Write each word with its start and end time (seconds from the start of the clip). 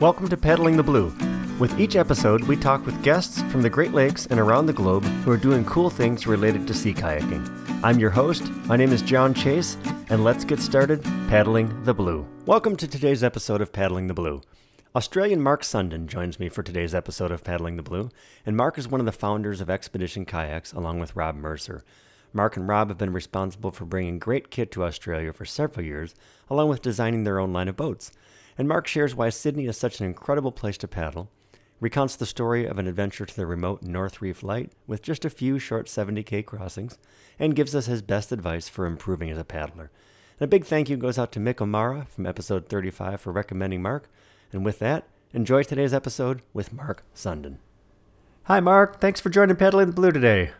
Welcome 0.00 0.28
to 0.28 0.36
Paddling 0.36 0.76
the 0.76 0.84
Blue. 0.84 1.12
With 1.58 1.80
each 1.80 1.96
episode, 1.96 2.44
we 2.44 2.54
talk 2.54 2.86
with 2.86 3.02
guests 3.02 3.42
from 3.50 3.62
the 3.62 3.68
Great 3.68 3.90
Lakes 3.90 4.26
and 4.26 4.38
around 4.38 4.66
the 4.66 4.72
globe 4.72 5.02
who 5.02 5.32
are 5.32 5.36
doing 5.36 5.64
cool 5.64 5.90
things 5.90 6.24
related 6.24 6.68
to 6.68 6.74
sea 6.74 6.94
kayaking. 6.94 7.80
I'm 7.82 7.98
your 7.98 8.10
host. 8.10 8.48
My 8.66 8.76
name 8.76 8.92
is 8.92 9.02
John 9.02 9.34
Chase, 9.34 9.76
and 10.08 10.22
let's 10.22 10.44
get 10.44 10.60
started 10.60 11.02
paddling 11.28 11.82
the 11.82 11.94
blue. 11.94 12.24
Welcome 12.46 12.76
to 12.76 12.86
today's 12.86 13.24
episode 13.24 13.60
of 13.60 13.72
Paddling 13.72 14.06
the 14.06 14.14
Blue. 14.14 14.40
Australian 14.94 15.42
Mark 15.42 15.64
Sundin 15.64 16.06
joins 16.06 16.38
me 16.38 16.48
for 16.48 16.62
today's 16.62 16.94
episode 16.94 17.32
of 17.32 17.42
Paddling 17.42 17.74
the 17.74 17.82
Blue, 17.82 18.08
and 18.46 18.56
Mark 18.56 18.78
is 18.78 18.86
one 18.86 19.00
of 19.00 19.06
the 19.06 19.10
founders 19.10 19.60
of 19.60 19.68
Expedition 19.68 20.24
Kayaks 20.24 20.72
along 20.72 21.00
with 21.00 21.16
Rob 21.16 21.34
Mercer. 21.34 21.82
Mark 22.32 22.56
and 22.56 22.68
Rob 22.68 22.88
have 22.88 22.98
been 22.98 23.12
responsible 23.12 23.72
for 23.72 23.84
bringing 23.84 24.20
great 24.20 24.48
kit 24.52 24.70
to 24.70 24.84
Australia 24.84 25.32
for 25.32 25.44
several 25.44 25.84
years, 25.84 26.14
along 26.48 26.68
with 26.68 26.82
designing 26.82 27.24
their 27.24 27.40
own 27.40 27.52
line 27.52 27.66
of 27.66 27.76
boats. 27.76 28.12
And 28.58 28.68
Mark 28.68 28.88
shares 28.88 29.14
why 29.14 29.28
Sydney 29.30 29.66
is 29.66 29.76
such 29.76 30.00
an 30.00 30.06
incredible 30.06 30.50
place 30.50 30.76
to 30.78 30.88
paddle, 30.88 31.30
recounts 31.80 32.16
the 32.16 32.26
story 32.26 32.66
of 32.66 32.76
an 32.78 32.88
adventure 32.88 33.24
to 33.24 33.36
the 33.36 33.46
remote 33.46 33.82
North 33.84 34.20
Reef 34.20 34.42
Light 34.42 34.72
with 34.86 35.00
just 35.00 35.24
a 35.24 35.30
few 35.30 35.60
short 35.60 35.86
70k 35.86 36.44
crossings, 36.44 36.98
and 37.38 37.54
gives 37.54 37.74
us 37.74 37.86
his 37.86 38.02
best 38.02 38.32
advice 38.32 38.68
for 38.68 38.84
improving 38.84 39.30
as 39.30 39.38
a 39.38 39.44
paddler. 39.44 39.92
And 40.40 40.46
a 40.46 40.48
big 40.48 40.64
thank 40.64 40.88
you 40.88 40.96
goes 40.96 41.18
out 41.18 41.30
to 41.32 41.40
Mick 41.40 41.60
O'Mara 41.60 42.08
from 42.10 42.26
episode 42.26 42.68
35 42.68 43.20
for 43.20 43.32
recommending 43.32 43.80
Mark. 43.80 44.10
And 44.52 44.64
with 44.64 44.80
that, 44.80 45.06
enjoy 45.32 45.62
today's 45.62 45.94
episode 45.94 46.42
with 46.52 46.72
Mark 46.72 47.04
Sundin. 47.14 47.58
Hi, 48.44 48.58
Mark. 48.58 49.00
Thanks 49.00 49.20
for 49.20 49.30
joining 49.30 49.56
Paddling 49.56 49.86
the 49.86 49.92
Blue 49.92 50.10
today. 50.10 50.50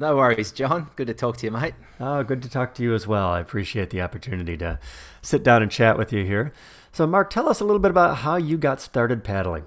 No 0.00 0.16
worries, 0.16 0.52
John. 0.52 0.90
Good 0.94 1.08
to 1.08 1.14
talk 1.14 1.36
to 1.38 1.46
you, 1.46 1.50
mate. 1.50 1.74
Oh, 1.98 2.22
good 2.22 2.40
to 2.42 2.48
talk 2.48 2.72
to 2.74 2.82
you 2.82 2.94
as 2.94 3.06
well. 3.06 3.28
I 3.28 3.40
appreciate 3.40 3.90
the 3.90 4.00
opportunity 4.00 4.56
to 4.56 4.78
sit 5.22 5.42
down 5.42 5.60
and 5.60 5.70
chat 5.70 5.98
with 5.98 6.12
you 6.12 6.24
here. 6.24 6.52
So, 6.92 7.06
Mark, 7.06 7.30
tell 7.30 7.48
us 7.48 7.60
a 7.60 7.64
little 7.64 7.78
bit 7.78 7.90
about 7.90 8.18
how 8.18 8.36
you 8.36 8.56
got 8.56 8.80
started 8.80 9.22
paddling. 9.22 9.64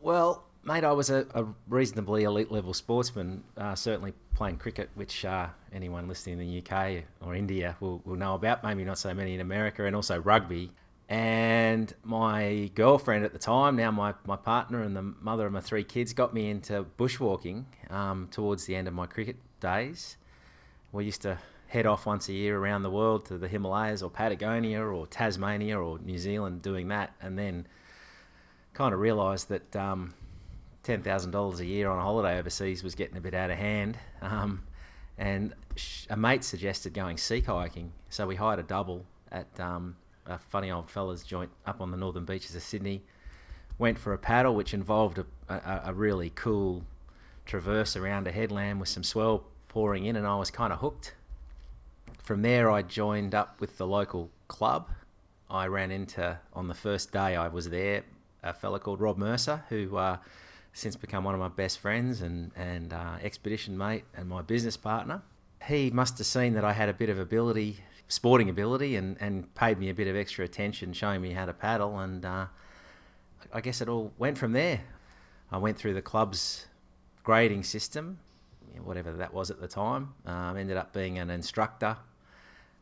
Well, 0.00 0.44
mate, 0.64 0.84
I 0.84 0.92
was 0.92 1.10
a, 1.10 1.26
a 1.34 1.44
reasonably 1.68 2.24
elite 2.24 2.50
level 2.50 2.74
sportsman, 2.74 3.44
uh, 3.56 3.74
certainly 3.74 4.14
playing 4.34 4.58
cricket, 4.58 4.90
which 4.94 5.24
uh, 5.24 5.48
anyone 5.72 6.08
listening 6.08 6.40
in 6.40 6.46
the 6.46 6.58
UK 6.62 7.04
or 7.20 7.34
India 7.34 7.76
will, 7.80 8.00
will 8.04 8.16
know 8.16 8.34
about, 8.34 8.64
maybe 8.64 8.84
not 8.84 8.98
so 8.98 9.12
many 9.14 9.34
in 9.34 9.40
America, 9.40 9.84
and 9.84 9.94
also 9.94 10.20
rugby. 10.20 10.70
And 11.08 11.92
my 12.02 12.70
girlfriend 12.74 13.24
at 13.24 13.32
the 13.32 13.38
time, 13.38 13.76
now 13.76 13.90
my, 13.90 14.14
my 14.26 14.36
partner 14.36 14.82
and 14.82 14.96
the 14.96 15.02
mother 15.02 15.46
of 15.46 15.52
my 15.52 15.60
three 15.60 15.84
kids, 15.84 16.12
got 16.12 16.32
me 16.32 16.48
into 16.48 16.86
bushwalking 16.98 17.64
um, 17.90 18.28
towards 18.30 18.64
the 18.64 18.74
end 18.74 18.88
of 18.88 18.94
my 18.94 19.06
cricket 19.06 19.36
days. 19.60 20.16
We 20.92 21.04
used 21.04 21.22
to 21.22 21.38
head 21.68 21.86
off 21.86 22.06
once 22.06 22.28
a 22.28 22.32
year 22.32 22.58
around 22.58 22.82
the 22.82 22.90
world 22.90 23.26
to 23.26 23.38
the 23.38 23.48
Himalayas 23.48 24.02
or 24.02 24.10
Patagonia 24.10 24.80
or 24.80 25.06
Tasmania 25.06 25.78
or 25.78 25.98
New 25.98 26.18
Zealand 26.18 26.62
doing 26.62 26.88
that. 26.88 27.14
And 27.20 27.38
then 27.38 27.66
kind 28.72 28.92
of 28.92 29.00
realised 29.00 29.48
that 29.48 29.74
um, 29.76 30.14
$10,000 30.84 31.58
a 31.58 31.64
year 31.64 31.90
on 31.90 31.98
a 31.98 32.02
holiday 32.02 32.38
overseas 32.38 32.82
was 32.82 32.94
getting 32.94 33.16
a 33.16 33.20
bit 33.20 33.34
out 33.34 33.50
of 33.50 33.56
hand. 33.56 33.98
Um, 34.20 34.62
and 35.16 35.54
a 36.10 36.16
mate 36.16 36.44
suggested 36.44 36.92
going 36.92 37.16
sea 37.16 37.40
kayaking. 37.40 37.88
So 38.10 38.26
we 38.26 38.36
hired 38.36 38.58
a 38.58 38.64
double 38.64 39.04
at 39.30 39.48
um, 39.58 39.96
a 40.26 40.38
funny 40.38 40.70
old 40.70 40.90
fella's 40.90 41.22
joint 41.22 41.50
up 41.66 41.80
on 41.80 41.90
the 41.90 41.96
northern 41.96 42.24
beaches 42.24 42.54
of 42.54 42.62
Sydney. 42.62 43.02
Went 43.78 43.98
for 43.98 44.12
a 44.12 44.18
paddle, 44.18 44.54
which 44.54 44.74
involved 44.74 45.18
a, 45.18 45.26
a, 45.48 45.82
a 45.86 45.94
really 45.94 46.30
cool 46.34 46.84
traverse 47.44 47.96
around 47.96 48.26
a 48.26 48.32
headland 48.32 48.80
with 48.80 48.88
some 48.88 49.02
swell 49.02 49.44
pouring 49.68 50.04
in, 50.04 50.16
and 50.16 50.26
I 50.26 50.36
was 50.36 50.50
kind 50.50 50.72
of 50.72 50.78
hooked. 50.78 51.14
From 52.24 52.40
there, 52.40 52.70
I 52.70 52.80
joined 52.80 53.34
up 53.34 53.60
with 53.60 53.76
the 53.76 53.86
local 53.86 54.30
club. 54.48 54.88
I 55.50 55.66
ran 55.66 55.90
into, 55.90 56.38
on 56.54 56.68
the 56.68 56.74
first 56.74 57.12
day 57.12 57.36
I 57.36 57.48
was 57.48 57.68
there, 57.68 58.02
a 58.42 58.54
fella 58.54 58.80
called 58.80 59.02
Rob 59.02 59.18
Mercer, 59.18 59.62
who 59.68 59.98
uh, 59.98 60.16
since 60.72 60.96
become 60.96 61.24
one 61.24 61.34
of 61.34 61.40
my 61.40 61.48
best 61.48 61.80
friends 61.80 62.22
and, 62.22 62.50
and 62.56 62.94
uh, 62.94 63.16
expedition 63.22 63.76
mate 63.76 64.04
and 64.16 64.26
my 64.26 64.40
business 64.40 64.74
partner. 64.74 65.20
He 65.68 65.90
must 65.90 66.16
have 66.16 66.26
seen 66.26 66.54
that 66.54 66.64
I 66.64 66.72
had 66.72 66.88
a 66.88 66.94
bit 66.94 67.10
of 67.10 67.18
ability 67.18 67.76
sporting 68.08 68.48
ability 68.48 68.96
and, 68.96 69.18
and 69.20 69.54
paid 69.54 69.78
me 69.78 69.90
a 69.90 69.94
bit 69.94 70.08
of 70.08 70.16
extra 70.16 70.46
attention, 70.46 70.94
showing 70.94 71.20
me 71.20 71.32
how 71.32 71.44
to 71.44 71.52
paddle. 71.52 71.98
And 71.98 72.24
uh, 72.24 72.46
I 73.52 73.60
guess 73.60 73.82
it 73.82 73.88
all 73.90 74.12
went 74.16 74.38
from 74.38 74.52
there. 74.52 74.80
I 75.52 75.58
went 75.58 75.76
through 75.76 75.92
the 75.92 76.02
club's 76.02 76.68
grading 77.22 77.64
system, 77.64 78.18
whatever 78.82 79.12
that 79.12 79.32
was 79.34 79.50
at 79.50 79.60
the 79.60 79.68
time. 79.68 80.14
Um, 80.24 80.56
ended 80.56 80.78
up 80.78 80.94
being 80.94 81.18
an 81.18 81.28
instructor, 81.28 81.96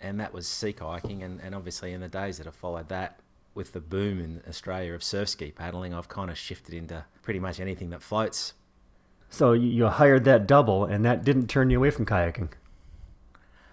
and 0.03 0.21
that 0.21 0.33
was 0.35 0.47
sea 0.47 0.73
kayaking. 0.73 1.25
And, 1.25 1.41
and 1.41 1.55
obviously, 1.55 1.93
in 1.93 2.01
the 2.01 2.09
days 2.09 2.39
that 2.39 2.47
have 2.47 2.55
followed 2.55 2.89
that, 2.89 3.21
with 3.55 3.73
the 3.73 3.81
boom 3.81 4.19
in 4.19 4.43
Australia 4.49 4.95
of 4.95 5.03
surf 5.03 5.29
ski 5.29 5.51
paddling, 5.51 5.95
I've 5.95 6.09
kind 6.09 6.31
of 6.31 6.39
shifted 6.39 6.75
into 6.75 7.05
pretty 7.23 7.39
much 7.39 7.61
anything 7.61 7.91
that 7.91 8.03
floats. 8.03 8.55
So 9.31 9.53
you 9.53 9.87
hired 9.87 10.25
that 10.25 10.47
double, 10.47 10.85
and 10.85 11.05
that 11.05 11.25
didn't 11.25 11.49
turn 11.49 11.71
you 11.71 11.79
away 11.79 11.91
from 11.91 12.07
kayaking. 12.07 12.51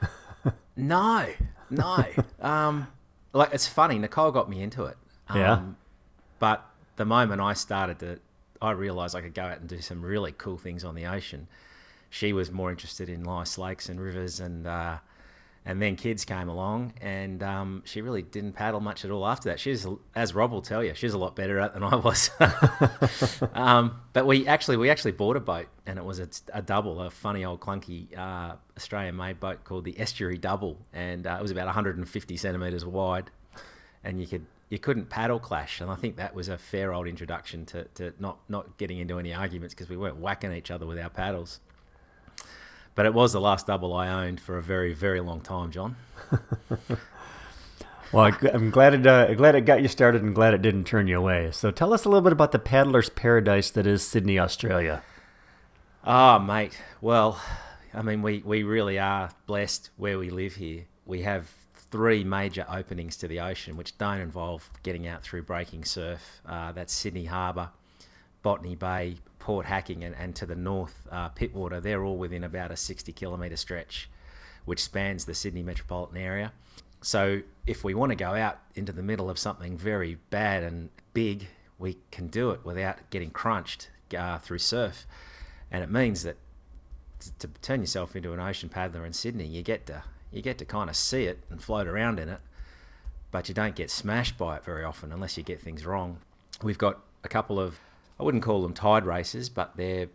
No, 0.75 1.28
no. 1.69 2.06
um, 2.39 2.88
like 3.34 3.53
it's 3.53 3.68
funny. 3.68 4.00
Nicole 4.00 4.31
got 4.31 4.50
me 4.50 4.62
into 4.62 4.85
it. 4.85 4.95
Um, 5.28 5.38
yeah. 5.38 5.62
But 6.39 6.66
the 6.95 7.03
moment 7.03 7.41
I 7.41 7.51
started 7.51 8.00
to, 8.00 8.19
I 8.62 8.72
realised 8.72 9.13
I 9.13 9.19
could 9.19 9.34
go 9.34 9.44
out 9.44 9.59
and 9.59 9.68
do 9.68 9.81
some 9.81 10.01
really 10.01 10.31
cool 10.31 10.57
things 10.57 10.85
on 10.85 10.95
the 10.95 11.06
ocean. 11.06 11.47
She 12.09 12.31
was 12.31 12.50
more 12.50 12.72
interested 12.72 13.09
in 13.09 13.22
nice 13.23 13.57
lakes 13.57 13.89
and 13.89 14.00
rivers 14.00 14.39
and 14.39 14.66
uh, 14.66 15.00
and 15.65 15.81
then 15.81 15.95
kids 15.95 16.25
came 16.25 16.49
along, 16.49 16.93
and 17.01 17.43
um, 17.43 17.83
she 17.85 18.01
really 18.01 18.21
didn't 18.21 18.53
paddle 18.53 18.79
much 18.79 19.05
at 19.05 19.11
all 19.11 19.27
after 19.27 19.49
that. 19.49 19.59
She's, 19.59 19.85
as 20.15 20.33
Rob 20.33 20.51
will 20.51 20.61
tell 20.61 20.83
you, 20.83 20.93
she's 20.95 21.13
a 21.13 21.17
lot 21.17 21.35
better 21.35 21.59
at 21.59 21.73
than 21.73 21.83
I 21.83 21.95
was. 21.95 22.31
um, 23.53 23.99
but 24.13 24.25
we 24.25 24.47
actually 24.47 24.77
we 24.77 24.89
actually 24.89 25.11
bought 25.11 25.35
a 25.35 25.41
boat, 25.41 25.67
and 25.85 25.99
it 25.99 26.05
was 26.05 26.19
a, 26.19 26.29
a 26.53 26.61
double, 26.61 27.01
a 27.01 27.11
funny 27.11 27.45
old 27.45 27.59
clunky 27.59 28.17
uh, 28.17 28.55
Australian-made 28.77 29.39
boat 29.39 29.63
called 29.63 29.83
the 29.83 29.99
Estuary 29.99 30.37
Double, 30.37 30.77
and 30.93 31.27
uh, 31.27 31.37
it 31.39 31.41
was 31.41 31.51
about 31.51 31.65
150 31.65 32.37
centimeters 32.37 32.85
wide, 32.85 33.29
and 34.03 34.19
you 34.19 34.27
could 34.27 34.45
you 34.69 34.79
couldn't 34.79 35.09
paddle 35.09 35.39
clash, 35.39 35.81
and 35.81 35.89
I 35.89 35.95
think 35.95 36.15
that 36.17 36.35
was 36.35 36.47
a 36.47 36.57
fair 36.57 36.93
old 36.93 37.07
introduction 37.07 37.65
to, 37.67 37.83
to 37.95 38.13
not 38.19 38.39
not 38.47 38.77
getting 38.77 38.99
into 38.99 39.19
any 39.19 39.33
arguments 39.33 39.73
because 39.73 39.89
we 39.89 39.97
weren't 39.97 40.17
whacking 40.17 40.53
each 40.53 40.71
other 40.71 40.85
with 40.85 40.99
our 40.99 41.09
paddles. 41.09 41.59
But 42.99 43.05
it 43.05 43.13
was 43.13 43.31
the 43.31 43.39
last 43.39 43.67
double 43.67 43.93
I 43.93 44.09
owned 44.09 44.41
for 44.41 44.57
a 44.57 44.61
very, 44.61 44.93
very 44.93 45.21
long 45.21 45.39
time, 45.39 45.71
John. 45.71 45.95
well, 48.11 48.37
I'm 48.53 48.71
glad 48.71 48.93
it 48.93 49.07
uh, 49.07 49.33
glad 49.35 49.55
it 49.55 49.61
got 49.61 49.81
you 49.81 49.87
started, 49.87 50.21
and 50.21 50.35
glad 50.35 50.53
it 50.53 50.61
didn't 50.61 50.83
turn 50.83 51.07
you 51.07 51.17
away. 51.17 51.49
So, 51.53 51.71
tell 51.71 51.93
us 51.93 52.03
a 52.03 52.09
little 52.09 52.23
bit 52.23 52.33
about 52.33 52.51
the 52.51 52.59
paddler's 52.59 53.07
paradise 53.07 53.71
that 53.71 53.88
is 53.88 54.05
Sydney, 54.05 54.38
Australia. 54.38 55.01
Ah, 56.03 56.35
oh, 56.35 56.39
mate. 56.39 56.77
Well, 56.99 57.41
I 57.93 58.01
mean, 58.01 58.21
we 58.21 58.39
we 58.39 58.63
really 58.63 58.99
are 58.99 59.29
blessed 59.45 59.91
where 59.95 60.19
we 60.19 60.29
live 60.29 60.55
here. 60.55 60.83
We 61.05 61.21
have 61.21 61.49
three 61.91 62.25
major 62.25 62.65
openings 62.69 63.15
to 63.15 63.29
the 63.29 63.39
ocean, 63.39 63.77
which 63.77 63.97
don't 63.97 64.19
involve 64.19 64.69
getting 64.83 65.07
out 65.07 65.23
through 65.23 65.43
breaking 65.43 65.85
surf. 65.85 66.41
Uh, 66.45 66.73
that's 66.73 66.91
Sydney 66.91 67.23
Harbour, 67.23 67.69
Botany 68.43 68.75
Bay, 68.75 69.19
Port 69.49 69.65
Hacking, 69.65 70.03
and, 70.03 70.15
and 70.15 70.35
to 70.35 70.45
the 70.45 70.55
north, 70.55 71.07
uh, 71.11 71.29
Pittwater. 71.29 71.81
They're 71.81 72.03
all 72.03 72.17
within 72.17 72.43
about 72.43 72.69
a 72.69 72.77
60 72.77 73.11
kilometre 73.13 73.57
stretch, 73.57 74.07
which 74.65 74.79
spans 74.79 75.25
the 75.25 75.33
Sydney 75.33 75.63
metropolitan 75.63 76.17
area. 76.17 76.53
So 77.01 77.41
if 77.65 77.83
we 77.83 77.95
want 77.95 78.11
to 78.11 78.15
go 78.15 78.35
out 78.35 78.59
into 78.75 78.91
the 78.91 79.01
middle 79.01 79.27
of 79.27 79.39
something 79.39 79.75
very 79.75 80.19
bad 80.29 80.61
and 80.61 80.89
big, 81.15 81.47
we 81.79 81.97
can 82.11 82.27
do 82.27 82.51
it 82.51 82.63
without 82.63 83.09
getting 83.09 83.31
crunched 83.31 83.89
uh, 84.15 84.38
through 84.38 84.59
surf. 84.59 85.07
And 85.71 85.83
it 85.83 85.89
means 85.89 86.21
that 86.21 86.38
to, 87.21 87.47
to 87.47 87.47
turn 87.63 87.81
yourself 87.81 88.15
into 88.15 88.33
an 88.33 88.39
ocean 88.39 88.69
paddler 88.69 89.03
in 89.03 89.13
Sydney, 89.13 89.47
you 89.47 89.63
get 89.63 89.88
to 89.88 90.03
you 90.31 90.43
get 90.43 90.59
to 90.59 90.65
kind 90.65 90.91
of 90.91 90.95
see 90.95 91.23
it 91.23 91.43
and 91.49 91.59
float 91.59 91.88
around 91.88 92.19
in 92.19 92.29
it, 92.29 92.41
but 93.31 93.49
you 93.49 93.55
don't 93.55 93.75
get 93.75 93.89
smashed 93.89 94.38
by 94.38 94.57
it 94.57 94.63
very 94.63 94.83
often 94.83 95.12
unless 95.12 95.38
you 95.38 95.44
get 95.44 95.59
things 95.59 95.88
wrong. 95.88 96.19
We've 96.62 96.77
got 96.77 97.00
a 97.24 97.27
couple 97.27 97.59
of 97.59 97.79
I 98.19 98.24
wouldn't 98.24 98.44
call 98.44 98.62
them 98.62 98.74
tide 98.74 99.06
races, 99.06 99.50
but 99.50 99.77
they're 99.77 100.07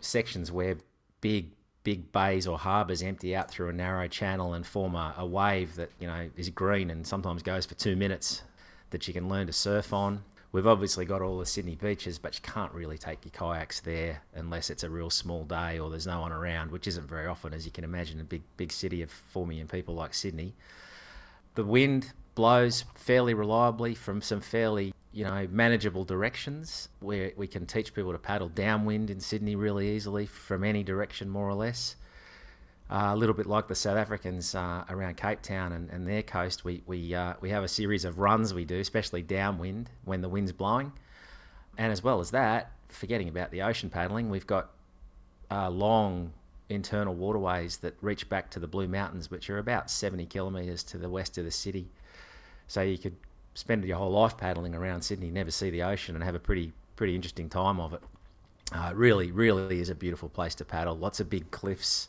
sections 0.00 0.52
where 0.52 0.76
big 1.20 1.50
big 1.82 2.10
bays 2.10 2.48
or 2.48 2.58
harbours 2.58 3.00
empty 3.00 3.34
out 3.36 3.48
through 3.48 3.68
a 3.68 3.72
narrow 3.72 4.08
channel 4.08 4.54
and 4.54 4.66
form 4.66 4.96
a, 4.96 5.14
a, 5.18 5.24
wave 5.24 5.76
that 5.76 5.88
you 6.00 6.06
know 6.08 6.28
is 6.36 6.50
green 6.50 6.90
and 6.90 7.06
sometimes 7.06 7.44
goes 7.44 7.64
for 7.64 7.76
two 7.76 7.94
minutes 7.94 8.42
that 8.90 9.06
you 9.06 9.14
can 9.14 9.28
learn 9.28 9.46
to 9.46 9.52
surf 9.52 9.92
on. 9.92 10.22
We've 10.50 10.66
obviously 10.66 11.04
got 11.04 11.22
all 11.22 11.38
the 11.38 11.46
Sydney 11.46 11.76
beaches, 11.76 12.18
but 12.18 12.34
you 12.34 12.40
can't 12.42 12.72
really 12.72 12.98
take 12.98 13.24
your 13.24 13.30
kayaks 13.30 13.80
there 13.80 14.22
unless 14.34 14.68
it's 14.68 14.82
a 14.82 14.90
real 14.90 15.10
small 15.10 15.44
day 15.44 15.78
or 15.78 15.88
there's 15.88 16.06
no 16.06 16.20
one 16.20 16.32
around, 16.32 16.70
which 16.70 16.86
isn't 16.86 17.08
very 17.08 17.26
often, 17.26 17.52
as 17.54 17.64
you 17.64 17.70
can 17.70 17.84
imagine, 17.84 18.20
a 18.20 18.24
big 18.24 18.42
big 18.56 18.72
city 18.72 19.00
of 19.00 19.10
four 19.10 19.46
million 19.46 19.68
people 19.68 19.94
like 19.94 20.12
Sydney. 20.12 20.54
The 21.54 21.64
wind 21.64 22.12
blows 22.34 22.84
fairly 22.96 23.32
reliably 23.32 23.94
from 23.94 24.20
some 24.20 24.40
fairly 24.40 24.92
you 25.16 25.24
know, 25.24 25.48
manageable 25.50 26.04
directions 26.04 26.90
where 27.00 27.32
we 27.38 27.46
can 27.46 27.64
teach 27.64 27.94
people 27.94 28.12
to 28.12 28.18
paddle 28.18 28.50
downwind 28.50 29.08
in 29.08 29.18
Sydney 29.18 29.56
really 29.56 29.96
easily 29.96 30.26
from 30.26 30.62
any 30.62 30.82
direction, 30.82 31.30
more 31.30 31.48
or 31.48 31.54
less. 31.54 31.96
uh, 32.90 33.12
a 33.12 33.16
little 33.16 33.34
bit 33.34 33.46
like 33.46 33.66
the 33.66 33.74
South 33.74 33.96
Africans 33.96 34.54
uh, 34.54 34.84
around 34.90 35.16
Cape 35.16 35.40
Town 35.40 35.72
and, 35.72 35.88
and 35.88 36.06
their 36.06 36.22
coast, 36.22 36.64
we 36.66 36.82
we 36.86 37.14
uh, 37.14 37.32
we 37.40 37.48
have 37.48 37.64
a 37.64 37.68
series 37.68 38.04
of 38.04 38.18
runs 38.18 38.52
we 38.52 38.66
do, 38.66 38.78
especially 38.78 39.22
downwind 39.22 39.88
when 40.04 40.20
the 40.20 40.28
wind's 40.28 40.52
blowing, 40.52 40.92
and 41.78 41.90
as 41.90 42.04
well 42.04 42.20
as 42.20 42.30
that, 42.32 42.72
forgetting 42.90 43.28
about 43.28 43.50
the 43.50 43.62
ocean 43.62 43.88
paddling, 43.88 44.28
we've 44.28 44.46
got 44.46 44.70
uh, 45.50 45.70
long 45.70 46.32
internal 46.68 47.14
waterways 47.14 47.78
that 47.78 47.94
reach 48.02 48.28
back 48.28 48.50
to 48.50 48.60
the 48.60 48.66
Blue 48.66 48.86
Mountains, 48.86 49.30
which 49.30 49.48
are 49.48 49.58
about 49.58 49.90
70 49.90 50.26
kilometres 50.26 50.82
to 50.84 50.98
the 50.98 51.08
west 51.08 51.38
of 51.38 51.44
the 51.44 51.50
city. 51.50 51.88
So 52.68 52.82
you 52.82 52.98
could 52.98 53.16
spend 53.56 53.84
your 53.84 53.96
whole 53.96 54.10
life 54.10 54.36
paddling 54.36 54.74
around 54.74 55.00
Sydney, 55.00 55.30
never 55.30 55.50
see 55.50 55.70
the 55.70 55.82
ocean, 55.82 56.14
and 56.14 56.22
have 56.22 56.34
a 56.34 56.38
pretty 56.38 56.72
pretty 56.94 57.14
interesting 57.14 57.48
time 57.48 57.80
of 57.80 57.92
it. 57.94 58.02
Uh, 58.72 58.92
really, 58.94 59.30
really 59.30 59.80
is 59.80 59.88
a 59.88 59.94
beautiful 59.94 60.28
place 60.28 60.54
to 60.56 60.64
paddle. 60.64 60.96
Lots 60.96 61.20
of 61.20 61.30
big 61.30 61.50
cliffs. 61.50 62.08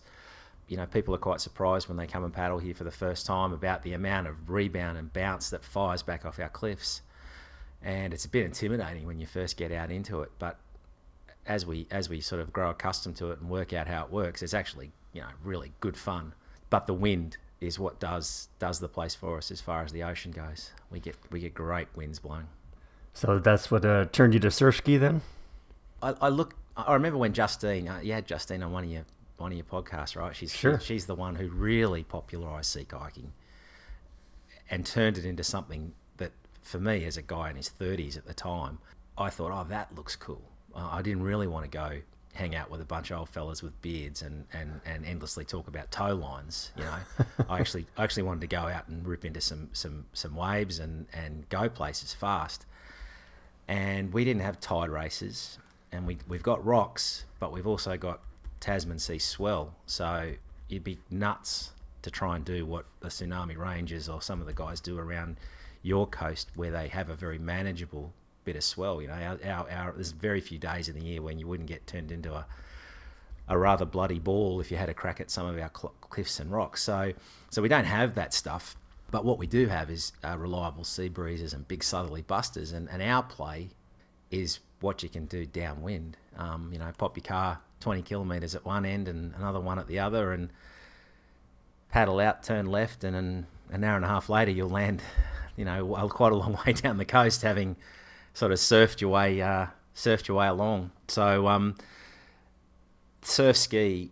You 0.68 0.78
know, 0.78 0.86
people 0.86 1.16
are 1.16 1.20
quite 1.20 1.40
surprised 1.40 1.88
when 1.88 1.98
they 1.98 2.08
come 2.08 2.24
and 2.24 2.34
paddle 2.34 2.60
here 2.60 2.74
for 2.74 2.84
the 2.84 2.92
first 2.92 3.26
time 3.26 3.54
about 3.54 3.84
the 3.84 3.94
amount 3.94 4.28
of 4.28 4.50
rebound 4.50 4.98
and 4.98 5.12
bounce 5.12 5.50
that 5.52 5.64
fires 5.64 6.04
back 6.04 6.26
off 6.26 6.40
our 6.40 6.50
cliffs. 6.50 7.02
And 7.82 8.14
it's 8.14 8.26
a 8.26 8.30
bit 8.30 8.44
intimidating 8.44 9.06
when 9.06 9.20
you 9.20 9.26
first 9.26 9.56
get 9.56 9.72
out 9.72 9.92
into 9.92 10.22
it, 10.22 10.32
but 10.40 10.58
as 11.46 11.66
we 11.66 11.88
as 11.90 12.10
we 12.10 12.20
sort 12.20 12.42
of 12.42 12.52
grow 12.52 12.70
accustomed 12.72 13.16
to 13.18 13.32
it 13.32 13.40
and 13.40 13.50
work 13.50 13.72
out 13.72 13.88
how 13.88 14.04
it 14.04 14.12
works, 14.12 14.42
it's 14.42 14.54
actually 14.54 14.92
you 15.14 15.22
know 15.22 15.28
really 15.44 15.72
good 15.80 15.96
fun. 15.96 16.34
But 16.70 16.88
the 16.88 16.94
wind 16.94 17.38
is 17.59 17.80
what 17.80 18.00
does 18.00 18.50
does 18.59 18.80
the 18.80 18.88
place 18.88 19.15
for 19.15 19.38
us 19.38 19.51
as 19.51 19.62
far 19.62 19.83
as 19.83 19.92
the 19.92 20.04
ocean 20.04 20.31
goes. 20.31 20.71
We 20.92 21.00
get 21.00 21.15
we 21.31 21.39
get 21.39 21.54
great 21.54 21.88
winds 21.95 22.19
blowing. 22.19 22.48
So 23.13 23.39
that's 23.39 23.71
what 23.71 23.83
uh, 23.83 24.06
turned 24.06 24.33
you 24.33 24.39
to 24.42 24.51
surf 24.51 24.77
ski 24.77 24.98
then. 24.98 25.21
I, 26.01 26.13
I 26.21 26.30
look. 26.30 26.56
I 26.75 26.94
remember 26.94 27.18
when 27.18 27.33
Justine, 27.33 27.88
uh, 27.88 28.01
had 28.01 28.27
Justine 28.27 28.62
on 28.62 28.71
one 28.71 28.83
of 28.83 28.92
your 28.92 29.06
one 29.38 29.51
of 29.51 29.57
your 29.57 29.65
podcasts, 29.65 30.15
right? 30.15 30.36
She's 30.36 30.54
sure. 30.54 30.80
she's 30.80 31.06
the 31.06 31.15
one 31.15 31.36
who 31.36 31.48
really 31.50 32.04
popularised 32.04 32.71
sea 32.71 32.86
kayaking 32.86 33.30
and 34.69 34.86
turned 34.86 35.18
it 35.18 35.25
into 35.25 35.44
something 35.44 35.94
that, 36.18 36.31
for 36.62 36.80
me, 36.80 37.06
as 37.06 37.18
a 37.18 37.21
guy 37.21 37.50
in 37.50 37.56
his 37.56 37.69
thirties 37.69 38.18
at 38.18 38.25
the 38.25 38.33
time, 38.33 38.80
I 39.18 39.30
thought, 39.30 39.51
oh, 39.51 39.65
that 39.69 39.95
looks 39.95 40.15
cool. 40.15 40.42
I 40.75 41.01
didn't 41.01 41.24
really 41.24 41.48
want 41.48 41.63
to 41.65 41.75
go 41.75 42.01
hang 42.38 42.56
out 42.56 42.69
with 42.69 42.80
a 42.80 42.86
bunch 42.86 43.10
of 43.10 43.18
old 43.18 43.30
fellas 43.30 43.63
with 43.63 43.80
beards 43.81 44.22
and, 44.22 44.45
and, 44.54 44.80
and 44.86 45.04
endlessly 45.06 45.44
talk 45.44 45.68
about 45.68 45.92
tow 45.92 46.13
lines. 46.13 46.72
You 46.78 46.84
know, 46.84 46.98
I 47.50 47.60
actually 47.60 47.88
I 47.98 48.04
actually 48.04 48.24
wanted 48.24 48.42
to 48.42 48.48
go 48.48 48.60
out 48.60 48.88
and 48.88 49.06
rip 49.06 49.25
into 49.25 49.42
some 49.42 49.69
some 49.74 50.06
some 50.13 50.36
waves 50.36 50.80
and 50.80 51.07
and 51.13 51.50
go 51.50 51.68
places 51.68 52.13
fast. 52.13 52.66
And 53.68 54.13
we 54.13 54.24
didn't 54.24 54.44
have 54.44 54.60
tide 54.60 54.89
races, 54.89 55.57
and 55.92 56.07
we 56.07 56.19
we've 56.28 56.44
got 56.44 56.63
rocks, 56.63 57.25
but 57.39 57.51
we've 57.51 57.68
also 57.68 57.98
got 57.98 58.22
Tasman 58.60 59.00
Sea 59.00 59.19
swell. 59.19 59.74
So 59.88 60.33
you'd 60.69 60.83
be 60.83 61.00
nuts 61.10 61.72
to 62.04 62.12
try 62.12 62.36
and 62.36 62.45
do 62.45 62.66
what 62.66 62.86
the 63.00 63.10
tsunami 63.10 63.57
rangers 63.57 64.07
or 64.07 64.22
some 64.22 64.40
of 64.40 64.48
the 64.48 64.54
guys 64.54 64.80
do 64.80 64.98
around 64.98 65.38
your 65.81 66.07
coast, 66.07 66.50
where 66.56 66.72
they 66.72 66.88
have 66.88 67.10
a 67.10 67.16
very 67.16 67.40
manageable 67.40 68.13
bit 68.48 68.56
of 68.56 68.64
swell. 68.64 69.02
You 69.02 69.10
know, 69.10 69.14
our, 69.14 69.40
our, 69.46 69.72
our, 69.72 69.92
there's 69.94 70.12
very 70.12 70.42
few 70.42 70.58
days 70.58 70.90
in 70.90 70.96
the 70.96 71.06
year 71.06 71.22
when 71.22 71.38
you 71.38 71.48
wouldn't 71.48 71.70
get 71.70 71.86
turned 71.86 72.12
into 72.12 72.34
a 72.34 72.46
a 73.48 73.58
rather 73.58 73.86
bloody 73.86 74.20
ball 74.20 74.60
if 74.60 74.72
you 74.72 74.78
had 74.78 74.90
a 74.90 74.94
crack 74.94 75.22
at 75.22 75.32
some 75.32 75.46
of 75.46 75.58
our 75.58 75.72
cl- 75.76 75.94
cliffs 76.02 76.40
and 76.40 76.52
rocks. 76.52 76.84
So, 76.84 77.14
so 77.50 77.62
we 77.62 77.70
don't 77.70 77.86
have 77.86 78.16
that 78.16 78.34
stuff. 78.34 78.76
But 79.10 79.24
what 79.24 79.38
we 79.38 79.48
do 79.48 79.68
have 79.68 79.90
is 79.90 80.12
uh, 80.24 80.38
reliable 80.38 80.84
sea 80.84 81.08
breezes 81.08 81.54
and 81.54 81.66
big 81.66 81.82
southerly 81.82 82.24
busters, 82.24 82.74
and, 82.74 82.90
and 82.90 83.02
our 83.02 83.24
play 83.24 83.70
is 84.32 84.60
what 84.82 85.02
you 85.02 85.08
can 85.08 85.26
do 85.26 85.46
downwind. 85.46 86.18
Um, 86.38 86.70
you 86.74 86.80
know, 86.80 86.92
pop 86.98 87.16
your 87.16 87.24
car 87.24 87.60
20 87.80 88.02
kilometres 88.02 88.54
at 88.54 88.66
one 88.66 88.86
end 88.86 89.08
and 89.08 89.34
another 89.36 89.62
one 89.62 89.80
at 89.80 89.88
the 89.88 90.00
other, 90.00 90.34
and 90.34 90.50
paddle 91.90 92.20
out, 92.20 92.44
turn 92.44 92.66
left, 92.66 93.06
and 93.06 93.16
an, 93.16 93.48
an 93.72 93.84
hour 93.86 93.96
and 93.96 94.04
a 94.04 94.10
half 94.10 94.28
later 94.28 94.52
you'll 94.52 94.70
land, 94.70 95.02
you 95.56 95.64
know, 95.64 96.10
quite 96.10 96.34
a 96.34 96.36
long 96.36 96.60
way 96.66 96.74
down 96.74 96.98
the 96.98 97.06
coast, 97.06 97.44
having 97.44 97.78
sort 98.38 98.51
of 98.51 98.60
surfed 98.60 99.01
your 99.01 99.10
way, 99.12 99.42
uh, 99.42 99.68
surfed 99.95 100.28
your 100.28 100.38
way 100.38 100.48
along. 100.48 100.92
So, 101.07 101.48
um, 101.48 101.75
surf 103.22 103.57
ski 103.57 104.12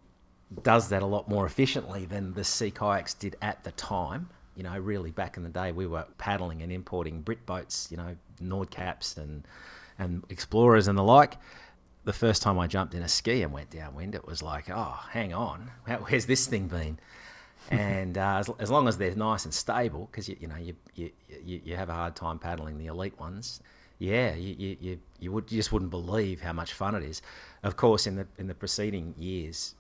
does 0.64 0.90
that 0.90 1.02
a 1.02 1.06
lot 1.06 1.28
more 1.30 1.46
efficiently 1.46 2.06
than 2.06 2.34
the 2.34 2.44
sea 2.44 2.72
kayaks 2.72 3.14
did 3.14 3.36
at 3.42 3.64
the 3.64 3.72
time 3.72 4.30
you 4.56 4.64
know, 4.64 4.78
really 4.78 5.12
back 5.12 5.38
in 5.38 5.44
the 5.44 5.50
day, 5.50 5.72
we 5.72 5.86
were 5.86 6.06
paddling 6.18 6.62
and 6.62 6.72
importing 6.72 7.22
Brit 7.22 7.46
boats, 7.46 7.90
you 7.92 7.98
know, 7.98 8.16
Nordkapps 8.42 9.18
and 9.18 9.46
and 10.00 10.24
Explorers 10.30 10.88
and 10.88 10.98
the 10.98 11.04
like. 11.04 11.38
The 12.06 12.14
first 12.14 12.42
time 12.42 12.60
I 12.60 12.68
jumped 12.68 12.94
in 12.94 13.02
a 13.02 13.08
ski 13.08 13.42
and 13.42 13.52
went 13.52 13.72
downwind, 13.72 14.14
it 14.14 14.28
was 14.28 14.44
like, 14.44 14.70
oh, 14.70 15.00
hang 15.10 15.34
on, 15.34 15.72
where's 15.86 16.28
this 16.28 16.46
thing 16.46 16.68
been? 16.68 17.00
and 17.72 18.18
uh, 18.18 18.38
as, 18.38 18.50
as 18.60 18.70
long 18.70 18.88
as 18.88 18.98
they're 18.98 19.16
nice 19.16 19.44
and 19.46 19.54
stable, 19.54 20.08
because 20.12 20.30
you, 20.30 20.38
you 20.40 20.48
know 20.48 20.58
you, 20.58 20.76
you 20.96 21.12
you 21.44 21.62
you 21.64 21.76
have 21.76 21.90
a 21.90 21.94
hard 21.94 22.16
time 22.16 22.40
paddling 22.40 22.78
the 22.78 22.88
elite 22.88 23.20
ones. 23.20 23.60
Yeah, 23.98 24.36
you, 24.36 24.78
you, 24.80 25.00
you 25.20 25.32
would 25.32 25.52
you 25.52 25.58
just 25.58 25.72
wouldn't 25.72 25.92
believe 25.92 26.42
how 26.42 26.54
much 26.54 26.74
fun 26.74 26.96
it 26.96 27.04
is. 27.04 27.22
Of 27.64 27.78
course, 27.78 28.08
in 28.08 28.16
the 28.16 28.28
in 28.38 28.48
the 28.48 28.56
preceding 28.56 29.16
years, 29.18 29.76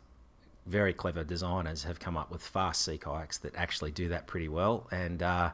very 0.65 0.93
clever 0.93 1.23
designers 1.23 1.83
have 1.83 1.99
come 1.99 2.17
up 2.17 2.31
with 2.31 2.41
fast 2.41 2.81
sea 2.81 2.97
kayaks 2.97 3.37
that 3.39 3.55
actually 3.55 3.91
do 3.91 4.09
that 4.09 4.27
pretty 4.27 4.47
well. 4.47 4.87
And 4.91 5.21
uh, 5.21 5.51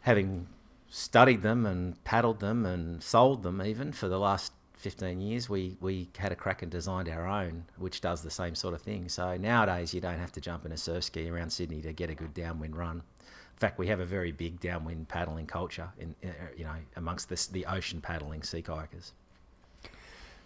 having 0.00 0.46
studied 0.88 1.42
them 1.42 1.66
and 1.66 2.02
paddled 2.04 2.40
them 2.40 2.64
and 2.64 3.02
sold 3.02 3.42
them 3.42 3.60
even 3.60 3.92
for 3.92 4.08
the 4.08 4.18
last 4.18 4.52
15 4.76 5.20
years, 5.20 5.48
we, 5.48 5.76
we 5.80 6.08
had 6.16 6.32
a 6.32 6.36
crack 6.36 6.62
and 6.62 6.70
designed 6.70 7.08
our 7.08 7.26
own, 7.26 7.64
which 7.78 8.00
does 8.00 8.22
the 8.22 8.30
same 8.30 8.54
sort 8.54 8.74
of 8.74 8.82
thing. 8.82 9.08
So 9.08 9.36
nowadays, 9.36 9.92
you 9.94 10.00
don't 10.00 10.18
have 10.18 10.32
to 10.32 10.40
jump 10.40 10.64
in 10.66 10.72
a 10.72 10.76
surf 10.76 11.04
ski 11.04 11.28
around 11.28 11.50
Sydney 11.50 11.80
to 11.82 11.92
get 11.92 12.10
a 12.10 12.14
good 12.14 12.34
downwind 12.34 12.76
run. 12.76 13.02
In 13.56 13.60
fact, 13.60 13.78
we 13.78 13.86
have 13.86 14.00
a 14.00 14.04
very 14.04 14.32
big 14.32 14.60
downwind 14.60 15.08
paddling 15.08 15.46
culture 15.46 15.88
in, 15.98 16.14
uh, 16.22 16.28
you 16.54 16.64
know, 16.64 16.74
amongst 16.94 17.30
this, 17.30 17.46
the 17.46 17.64
ocean 17.64 18.02
paddling 18.02 18.42
sea 18.42 18.60
kayakers. 18.60 19.12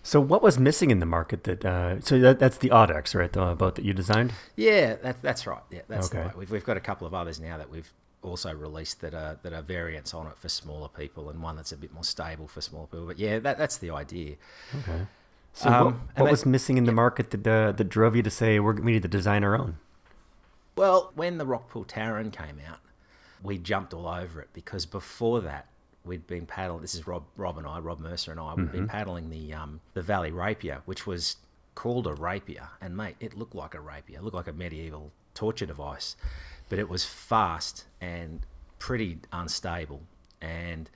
So 0.04 0.20
what 0.20 0.42
was 0.42 0.60
missing 0.60 0.92
in 0.92 1.00
the 1.00 1.06
market 1.06 1.42
that? 1.42 1.64
Uh, 1.64 2.00
so 2.00 2.20
that, 2.20 2.38
that's 2.38 2.58
the 2.58 2.68
Audax, 2.68 3.14
right? 3.14 3.32
The 3.32 3.56
boat 3.56 3.74
that 3.74 3.84
you 3.84 3.92
designed. 3.92 4.32
Yeah, 4.54 4.94
that, 4.94 5.20
that's 5.22 5.44
right. 5.44 5.60
Yeah, 5.72 5.80
that's 5.88 6.08
okay. 6.08 6.22
right. 6.22 6.36
We've, 6.36 6.50
we've 6.52 6.64
got 6.64 6.76
a 6.76 6.80
couple 6.80 7.04
of 7.04 7.12
others 7.12 7.40
now 7.40 7.58
that 7.58 7.68
we've 7.68 7.92
also 8.22 8.54
released 8.54 9.00
that 9.00 9.12
are 9.12 9.38
that 9.42 9.52
are 9.52 9.62
variants 9.62 10.14
on 10.14 10.26
it 10.26 10.38
for 10.38 10.48
smaller 10.48 10.88
people, 10.88 11.30
and 11.30 11.42
one 11.42 11.56
that's 11.56 11.72
a 11.72 11.76
bit 11.76 11.92
more 11.92 12.04
stable 12.04 12.46
for 12.46 12.60
smaller 12.60 12.86
people. 12.86 13.06
But 13.06 13.18
yeah, 13.18 13.40
that, 13.40 13.58
that's 13.58 13.78
the 13.78 13.90
idea. 13.90 14.36
Okay. 14.78 15.06
So 15.52 15.68
um, 15.68 15.84
what, 15.84 15.94
what 15.94 16.24
that, 16.24 16.30
was 16.30 16.46
missing 16.46 16.78
in 16.78 16.84
the 16.84 16.92
market 16.92 17.30
that 17.32 17.46
uh, 17.46 17.72
that 17.72 17.88
drove 17.88 18.14
you 18.14 18.22
to 18.22 18.30
say 18.30 18.60
we 18.60 18.92
need 18.92 19.02
to 19.02 19.08
design 19.08 19.42
our 19.42 19.58
own? 19.58 19.78
Well, 20.76 21.12
when 21.14 21.38
the 21.38 21.44
Rockpool 21.44 21.86
Taran 21.86 22.32
came 22.32 22.58
out, 22.66 22.78
we 23.42 23.58
jumped 23.58 23.94
all 23.94 24.06
over 24.06 24.40
it 24.40 24.48
because 24.52 24.86
before 24.86 25.40
that 25.40 25.66
we'd 26.04 26.26
been 26.26 26.46
paddling. 26.46 26.80
This 26.80 26.94
is 26.94 27.06
Rob, 27.06 27.24
Rob 27.36 27.58
and 27.58 27.66
I, 27.66 27.78
Rob 27.78 28.00
Mercer 28.00 28.30
and 28.30 28.40
I. 28.40 28.54
We'd 28.54 28.64
mm-hmm. 28.64 28.72
been 28.72 28.88
paddling 28.88 29.30
the 29.30 29.54
um, 29.54 29.80
the 29.94 30.02
Valley 30.02 30.30
Rapier, 30.30 30.82
which 30.84 31.06
was 31.06 31.36
called 31.74 32.06
a 32.06 32.12
rapier, 32.14 32.68
and 32.80 32.96
mate, 32.96 33.16
it 33.20 33.36
looked 33.36 33.54
like 33.54 33.74
a 33.74 33.80
rapier. 33.80 34.18
It 34.18 34.24
looked 34.24 34.36
like 34.36 34.48
a 34.48 34.52
medieval 34.52 35.12
torture 35.34 35.66
device, 35.66 36.16
but 36.68 36.78
it 36.78 36.88
was 36.88 37.04
fast 37.04 37.84
and 38.00 38.40
pretty 38.78 39.18
unstable, 39.32 40.02
and 40.40 40.90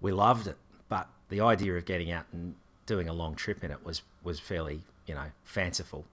we 0.00 0.12
loved 0.12 0.46
it. 0.46 0.56
But 0.88 1.08
the 1.28 1.40
idea 1.40 1.76
of 1.76 1.84
getting 1.84 2.10
out 2.10 2.26
and 2.32 2.54
doing 2.86 3.08
a 3.08 3.12
long 3.12 3.34
trip 3.34 3.62
in 3.64 3.70
it 3.70 3.84
was 3.84 4.02
was 4.22 4.40
fairly 4.40 4.82
you 5.06 5.14
know 5.14 5.30
fanciful. 5.44 6.04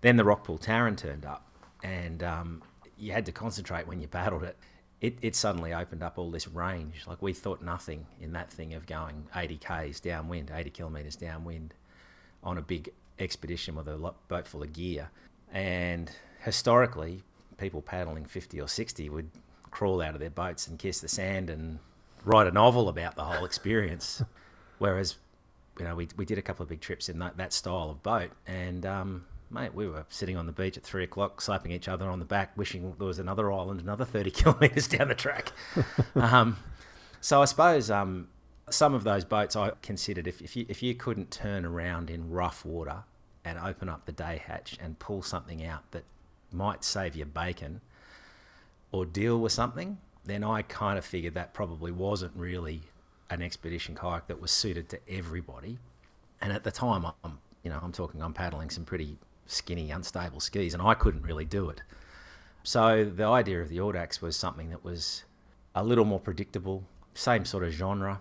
Then 0.00 0.16
the 0.16 0.24
Rockpool 0.24 0.62
Taran 0.62 0.96
turned 0.96 1.26
up, 1.26 1.46
and 1.82 2.22
um, 2.22 2.62
you 2.96 3.12
had 3.12 3.26
to 3.26 3.32
concentrate 3.32 3.86
when 3.86 4.00
you 4.00 4.08
paddled 4.08 4.44
it 4.44 4.56
it, 5.00 5.16
it 5.22 5.36
suddenly 5.36 5.72
opened 5.72 6.02
up 6.02 6.18
all 6.18 6.30
this 6.30 6.48
range. 6.48 7.04
Like 7.06 7.22
we 7.22 7.32
thought 7.32 7.62
nothing 7.62 8.06
in 8.20 8.32
that 8.32 8.50
thing 8.50 8.74
of 8.74 8.86
going 8.86 9.26
80 9.34 9.58
k's 9.58 10.00
downwind, 10.00 10.50
80 10.52 10.70
kilometres 10.70 11.16
downwind 11.16 11.74
on 12.42 12.58
a 12.58 12.62
big 12.62 12.90
expedition 13.18 13.74
with 13.74 13.88
a 13.88 14.12
boat 14.28 14.46
full 14.46 14.62
of 14.62 14.72
gear. 14.72 15.10
And 15.52 16.10
historically, 16.40 17.22
people 17.58 17.80
paddling 17.80 18.24
50 18.24 18.60
or 18.60 18.68
60 18.68 19.08
would 19.10 19.30
crawl 19.70 20.00
out 20.00 20.14
of 20.14 20.20
their 20.20 20.30
boats 20.30 20.66
and 20.66 20.78
kiss 20.78 21.00
the 21.00 21.08
sand 21.08 21.50
and 21.50 21.78
write 22.24 22.46
a 22.46 22.50
novel 22.50 22.88
about 22.88 23.14
the 23.14 23.24
whole 23.24 23.44
experience. 23.44 24.22
Whereas, 24.78 25.16
you 25.78 25.84
know, 25.84 25.94
we, 25.94 26.08
we 26.16 26.24
did 26.24 26.38
a 26.38 26.42
couple 26.42 26.64
of 26.64 26.68
big 26.68 26.80
trips 26.80 27.08
in 27.08 27.18
that, 27.20 27.36
that 27.36 27.52
style 27.52 27.90
of 27.90 28.02
boat 28.02 28.30
and 28.46 28.84
um, 28.84 29.24
mate, 29.50 29.74
we 29.74 29.88
were 29.88 30.04
sitting 30.08 30.36
on 30.36 30.46
the 30.46 30.52
beach 30.52 30.76
at 30.76 30.82
three 30.82 31.04
o'clock, 31.04 31.40
slapping 31.40 31.72
each 31.72 31.88
other 31.88 32.08
on 32.08 32.18
the 32.18 32.24
back, 32.24 32.56
wishing 32.56 32.94
there 32.98 33.06
was 33.06 33.18
another 33.18 33.52
island, 33.52 33.80
another 33.80 34.04
30 34.04 34.30
kilometres 34.32 34.88
down 34.88 35.08
the 35.08 35.14
track. 35.14 35.52
um, 36.14 36.56
so 37.20 37.42
I 37.42 37.44
suppose 37.46 37.90
um, 37.90 38.28
some 38.70 38.94
of 38.94 39.04
those 39.04 39.24
boats 39.24 39.56
I 39.56 39.72
considered 39.82 40.26
if, 40.26 40.40
if, 40.40 40.56
you, 40.56 40.66
if 40.68 40.82
you 40.82 40.94
couldn't 40.94 41.30
turn 41.30 41.64
around 41.64 42.10
in 42.10 42.30
rough 42.30 42.64
water 42.64 43.04
and 43.44 43.58
open 43.58 43.88
up 43.88 44.06
the 44.06 44.12
day 44.12 44.42
hatch 44.44 44.76
and 44.80 44.98
pull 44.98 45.22
something 45.22 45.64
out 45.64 45.90
that 45.92 46.04
might 46.52 46.84
save 46.84 47.16
your 47.16 47.26
bacon 47.26 47.80
or 48.92 49.04
deal 49.04 49.38
with 49.38 49.52
something, 49.52 49.98
then 50.24 50.44
I 50.44 50.62
kind 50.62 50.98
of 50.98 51.04
figured 51.04 51.34
that 51.34 51.54
probably 51.54 51.92
wasn't 51.92 52.32
really 52.36 52.82
an 53.30 53.42
expedition 53.42 53.94
kayak 53.94 54.26
that 54.28 54.40
was 54.40 54.50
suited 54.50 54.88
to 54.90 54.98
everybody. 55.08 55.78
And 56.40 56.52
at 56.52 56.64
the 56.64 56.70
time, 56.70 57.06
I'm, 57.24 57.38
you 57.62 57.70
know, 57.70 57.78
I'm 57.82 57.92
talking, 57.92 58.22
I'm 58.22 58.32
paddling 58.32 58.70
some 58.70 58.84
pretty 58.84 59.18
skinny, 59.48 59.90
unstable 59.90 60.38
skis, 60.38 60.74
and 60.74 60.82
I 60.82 60.94
couldn't 60.94 61.22
really 61.22 61.44
do 61.44 61.68
it. 61.68 61.82
So 62.62 63.04
the 63.04 63.24
idea 63.24 63.60
of 63.60 63.68
the 63.68 63.78
Audax 63.78 64.20
was 64.20 64.36
something 64.36 64.70
that 64.70 64.84
was 64.84 65.24
a 65.74 65.82
little 65.82 66.04
more 66.04 66.20
predictable, 66.20 66.84
same 67.14 67.44
sort 67.44 67.64
of 67.64 67.70
genre. 67.70 68.20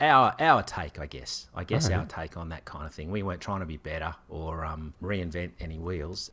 Our 0.00 0.34
our 0.40 0.62
take, 0.62 0.98
I 0.98 1.06
guess, 1.06 1.48
I 1.54 1.64
guess 1.64 1.88
right. 1.88 1.98
our 1.98 2.06
take 2.06 2.36
on 2.36 2.48
that 2.48 2.64
kind 2.64 2.86
of 2.86 2.94
thing. 2.94 3.10
We 3.10 3.22
weren't 3.22 3.40
trying 3.40 3.60
to 3.60 3.66
be 3.66 3.76
better 3.76 4.14
or 4.28 4.64
um, 4.64 4.94
reinvent 5.02 5.50
any 5.60 5.78
wheels. 5.78 6.30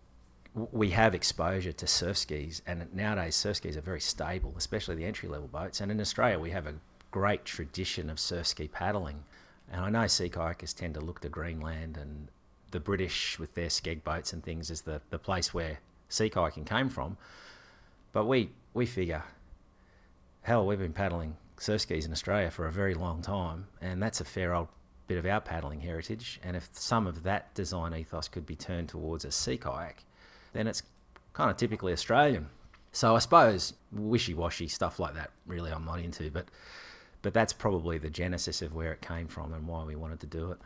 We 0.53 0.91
have 0.91 1.13
exposure 1.15 1.71
to 1.71 1.88
surf 1.88 2.17
skis, 2.17 2.62
and 2.65 2.88
nowadays 2.93 3.36
surf 3.36 3.57
skis 3.57 3.77
are 3.77 3.81
very 3.81 4.01
stable, 4.01 4.53
especially 4.57 4.95
the 4.95 5.05
entry 5.05 5.27
level 5.27 5.48
boats. 5.48 5.81
And 5.81 5.91
in 5.91 6.00
Australia, 6.00 6.39
we 6.39 6.51
have 6.51 6.67
a 6.67 6.75
great 7.10 7.45
tradition 7.45 8.10
of 8.10 8.19
surf 8.19 8.48
ski 8.48 8.67
paddling. 8.67 9.24
And 9.71 9.81
I 9.81 9.89
know 9.89 10.07
sea 10.07 10.29
kayakers 10.29 10.75
tend 10.75 10.95
to 10.95 11.01
look 11.01 11.21
to 11.21 11.29
Greenland 11.29 11.98
and 11.98 12.29
the 12.72 12.80
British 12.80 13.38
with 13.40 13.54
their 13.54 13.68
skeg 13.68 14.04
boats 14.04 14.34
and 14.34 14.44
things 14.44 14.72
as 14.72 14.82
the, 14.82 15.01
the 15.10 15.20
place 15.20 15.54
where 15.54 15.80
sea 16.10 16.30
kayaking 16.30 16.66
came 16.66 16.90
from. 16.90 17.18
But 18.12 18.25
we, 18.25 18.50
we 18.74 18.86
figure, 18.86 19.24
hell, 20.42 20.66
we've 20.66 20.80
been 20.80 20.94
paddling 20.94 21.38
surf 21.58 21.82
skis 21.82 22.06
in 22.06 22.12
Australia 22.12 22.50
for 22.50 22.66
a 22.66 22.72
very 22.72 22.94
long 22.94 23.22
time, 23.22 23.68
and 23.82 24.01
that's 24.01 24.20
a 24.20 24.25
fair 24.25 24.54
old 24.54 24.68
bit 25.08 25.18
of 25.18 25.25
our 25.25 25.42
paddling 25.42 25.82
heritage. 25.82 26.40
And 26.44 26.56
if 26.58 26.70
some 26.74 27.08
of 27.08 27.24
that 27.24 27.54
design 27.54 27.94
ethos 27.94 28.28
could 28.28 28.46
be 28.46 28.56
turned 28.56 28.90
towards 28.90 29.25
a 29.25 29.32
sea 29.32 29.58
kayak, 29.58 30.04
then 30.54 30.68
it's 30.68 30.84
kind 31.34 31.51
of 31.51 31.58
typically 31.58 31.94
Australian. 31.94 32.50
So 32.92 33.16
I 33.16 33.20
suppose 33.20 33.74
wishy 33.92 34.34
washy 34.34 34.68
stuff 34.68 35.00
like 35.00 35.13
that, 35.13 35.32
really, 35.46 35.72
I'm 35.72 35.86
not 35.86 36.00
into. 36.00 36.30
But 36.30 36.46
but 37.22 37.34
that's 37.34 37.54
probably 37.54 37.98
the 37.98 38.10
genesis 38.10 38.62
of 38.62 38.74
where 38.74 38.92
it 38.92 39.01
came 39.01 39.28
from 39.28 39.54
and 39.54 39.68
why 39.68 39.84
we 39.84 39.96
wanted 39.96 40.20
to 40.22 40.28
do 40.28 40.51
it. 40.51 40.58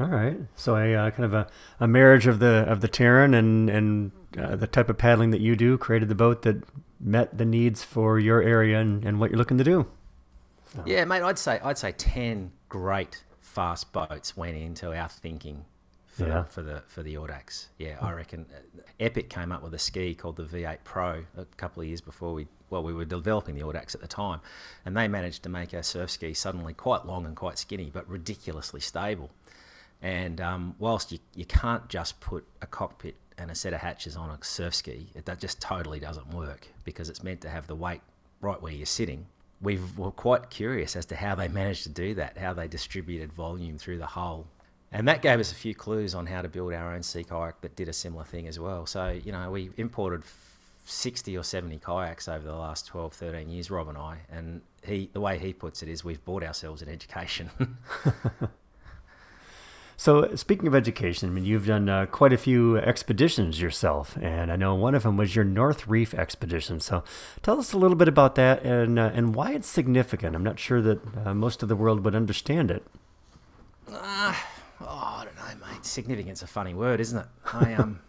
All 0.00 0.06
right, 0.06 0.38
so 0.56 0.76
a 0.76 0.94
uh, 0.94 1.10
kind 1.10 1.26
of 1.26 1.34
a, 1.34 1.46
a 1.78 1.86
marriage 1.86 2.26
of 2.26 2.38
the 2.38 2.64
of 2.66 2.80
the 2.80 2.88
Taran 2.88 3.38
and 3.38 3.68
and 3.68 4.12
uh, 4.38 4.56
the 4.56 4.66
type 4.66 4.88
of 4.88 4.96
paddling 4.96 5.30
that 5.32 5.42
you 5.42 5.56
do 5.56 5.76
created 5.76 6.08
the 6.08 6.14
boat 6.14 6.40
that 6.42 6.56
met 6.98 7.36
the 7.36 7.44
needs 7.44 7.84
for 7.84 8.18
your 8.18 8.42
area 8.42 8.78
and, 8.78 9.04
and 9.04 9.20
what 9.20 9.30
you're 9.30 9.38
looking 9.38 9.58
to 9.58 9.64
do. 9.64 9.86
So. 10.74 10.84
Yeah, 10.86 11.04
mate, 11.04 11.22
I'd 11.22 11.38
say 11.38 11.60
I'd 11.62 11.76
say 11.76 11.92
ten 11.92 12.50
great 12.70 13.24
fast 13.40 13.92
boats 13.92 14.38
went 14.38 14.56
into 14.56 14.96
our 14.96 15.08
thinking 15.08 15.66
for, 16.06 16.26
yeah. 16.26 16.44
for 16.44 16.62
the 16.62 16.82
for 16.86 17.02
the 17.02 17.16
Audax. 17.16 17.66
Yeah, 17.76 17.98
I 18.00 18.12
reckon 18.12 18.46
uh, 18.50 18.80
Epic 19.00 19.28
came 19.28 19.52
up 19.52 19.62
with 19.62 19.74
a 19.74 19.78
ski 19.78 20.14
called 20.14 20.36
the 20.36 20.44
V8 20.44 20.78
Pro 20.82 21.24
a 21.36 21.44
couple 21.58 21.82
of 21.82 21.88
years 21.88 22.00
before 22.00 22.32
we 22.32 22.46
well 22.70 22.82
we 22.82 22.94
were 22.94 23.04
developing 23.04 23.54
the 23.54 23.62
Audax 23.62 23.94
at 23.94 24.00
the 24.00 24.08
time, 24.08 24.40
and 24.86 24.96
they 24.96 25.08
managed 25.08 25.42
to 25.42 25.50
make 25.50 25.74
our 25.74 25.82
surf 25.82 26.10
ski 26.10 26.32
suddenly 26.32 26.72
quite 26.72 27.04
long 27.04 27.26
and 27.26 27.36
quite 27.36 27.58
skinny, 27.58 27.90
but 27.92 28.08
ridiculously 28.08 28.80
stable. 28.80 29.30
And 30.02 30.40
um, 30.40 30.74
whilst 30.78 31.12
you, 31.12 31.18
you 31.34 31.44
can't 31.44 31.88
just 31.88 32.20
put 32.20 32.46
a 32.62 32.66
cockpit 32.66 33.16
and 33.36 33.50
a 33.50 33.54
set 33.54 33.72
of 33.72 33.80
hatches 33.80 34.16
on 34.16 34.30
a 34.30 34.38
surf 34.42 34.74
ski, 34.74 35.08
it, 35.14 35.26
that 35.26 35.40
just 35.40 35.60
totally 35.60 36.00
doesn't 36.00 36.32
work 36.32 36.66
because 36.84 37.08
it's 37.08 37.22
meant 37.22 37.40
to 37.42 37.50
have 37.50 37.66
the 37.66 37.74
weight 37.74 38.00
right 38.40 38.60
where 38.60 38.72
you're 38.72 38.86
sitting. 38.86 39.26
We 39.60 39.78
were 39.96 40.10
quite 40.10 40.48
curious 40.48 40.96
as 40.96 41.04
to 41.06 41.16
how 41.16 41.34
they 41.34 41.48
managed 41.48 41.82
to 41.82 41.90
do 41.90 42.14
that, 42.14 42.38
how 42.38 42.54
they 42.54 42.66
distributed 42.66 43.32
volume 43.32 43.76
through 43.76 43.98
the 43.98 44.06
hull 44.06 44.46
and 44.92 45.06
that 45.06 45.22
gave 45.22 45.38
us 45.38 45.52
a 45.52 45.54
few 45.54 45.74
clues 45.74 46.14
on 46.14 46.26
how 46.26 46.42
to 46.42 46.48
build 46.48 46.72
our 46.72 46.92
own 46.94 47.02
sea 47.02 47.22
kayak 47.22 47.60
that 47.60 47.76
did 47.76 47.88
a 47.88 47.92
similar 47.92 48.24
thing 48.24 48.48
as 48.48 48.58
well. 48.58 48.86
So, 48.86 49.10
you 49.24 49.30
know, 49.30 49.50
we 49.50 49.70
imported 49.76 50.24
60 50.84 51.36
or 51.36 51.44
70 51.44 51.78
kayaks 51.78 52.26
over 52.28 52.44
the 52.44 52.56
last 52.56 52.86
12, 52.88 53.12
13 53.12 53.48
years, 53.48 53.70
Rob 53.70 53.88
and 53.88 53.96
I. 53.96 54.18
And 54.30 54.62
he, 54.84 55.08
the 55.12 55.20
way 55.20 55.38
he 55.38 55.52
puts 55.52 55.82
it 55.82 55.88
is 55.88 56.04
we've 56.04 56.24
bought 56.24 56.42
ourselves 56.42 56.82
an 56.82 56.88
education. 56.88 57.50
so, 60.00 60.34
speaking 60.34 60.66
of 60.66 60.74
education, 60.74 61.28
I 61.28 61.32
mean, 61.32 61.44
you've 61.44 61.66
done 61.66 61.86
uh, 61.90 62.06
quite 62.06 62.32
a 62.32 62.38
few 62.38 62.78
expeditions 62.78 63.60
yourself. 63.60 64.16
And 64.18 64.50
I 64.50 64.56
know 64.56 64.74
one 64.74 64.94
of 64.94 65.02
them 65.02 65.18
was 65.18 65.36
your 65.36 65.44
North 65.44 65.86
Reef 65.86 66.14
expedition. 66.14 66.80
So, 66.80 67.04
tell 67.42 67.60
us 67.60 67.74
a 67.74 67.76
little 67.76 67.98
bit 67.98 68.08
about 68.08 68.34
that 68.36 68.62
and, 68.64 68.98
uh, 68.98 69.10
and 69.12 69.34
why 69.34 69.52
it's 69.52 69.68
significant. 69.68 70.34
I'm 70.34 70.42
not 70.42 70.58
sure 70.58 70.80
that 70.80 71.00
uh, 71.26 71.34
most 71.34 71.62
of 71.62 71.68
the 71.68 71.76
world 71.76 72.02
would 72.02 72.14
understand 72.14 72.70
it. 72.70 72.82
Uh, 73.92 74.34
oh, 74.80 74.86
I 74.86 75.26
don't 75.26 75.36
know, 75.36 75.66
mate. 75.66 75.84
Significant's 75.84 76.40
a 76.40 76.46
funny 76.46 76.72
word, 76.72 76.98
isn't 76.98 77.18
it? 77.18 77.26
I 77.52 77.74
um, 77.74 78.00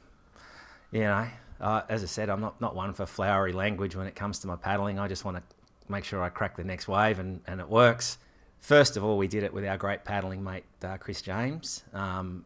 you 0.94 1.02
know, 1.02 1.28
uh, 1.60 1.82
as 1.90 2.04
I 2.04 2.08
said, 2.08 2.30
I'm 2.30 2.40
not 2.40 2.62
not 2.62 2.74
one 2.74 2.94
for 2.94 3.06
flowery 3.06 3.52
language 3.52 3.98
when 3.98 4.08
it 4.08 4.16
comes 4.16 4.40
to 4.40 4.48
my 4.48 4.56
paddling. 4.56 4.98
I 4.98 5.10
just 5.10 5.26
want 5.26 5.36
to 5.36 5.44
make 5.92 6.06
sure 6.06 6.24
I 6.24 6.30
crack 6.30 6.56
the 6.56 6.64
next 6.64 6.88
wave 6.88 7.20
and 7.20 7.42
and 7.48 7.60
it 7.60 7.68
works. 7.68 8.18
First 8.62 8.96
of 8.96 9.04
all, 9.04 9.18
we 9.18 9.28
did 9.28 9.44
it 9.44 9.54
with 9.54 9.66
our 9.66 9.78
great 9.78 10.06
paddling 10.06 10.44
mate 10.44 10.64
uh, 10.84 10.98
Chris 10.98 11.22
James. 11.22 11.84
Um, 11.94 12.46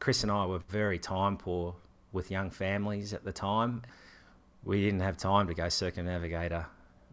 Chris 0.00 0.22
and 0.22 0.32
I 0.32 0.46
were 0.46 0.60
very 0.70 0.98
time 0.98 1.36
poor 1.36 1.74
with 2.12 2.30
young 2.30 2.50
families 2.50 3.12
at 3.12 3.24
the 3.24 3.32
time. 3.32 3.82
We 4.64 4.82
didn't 4.82 5.00
have 5.00 5.16
time 5.16 5.46
to 5.48 5.54
go 5.54 5.68
circumnavigate 5.68 6.52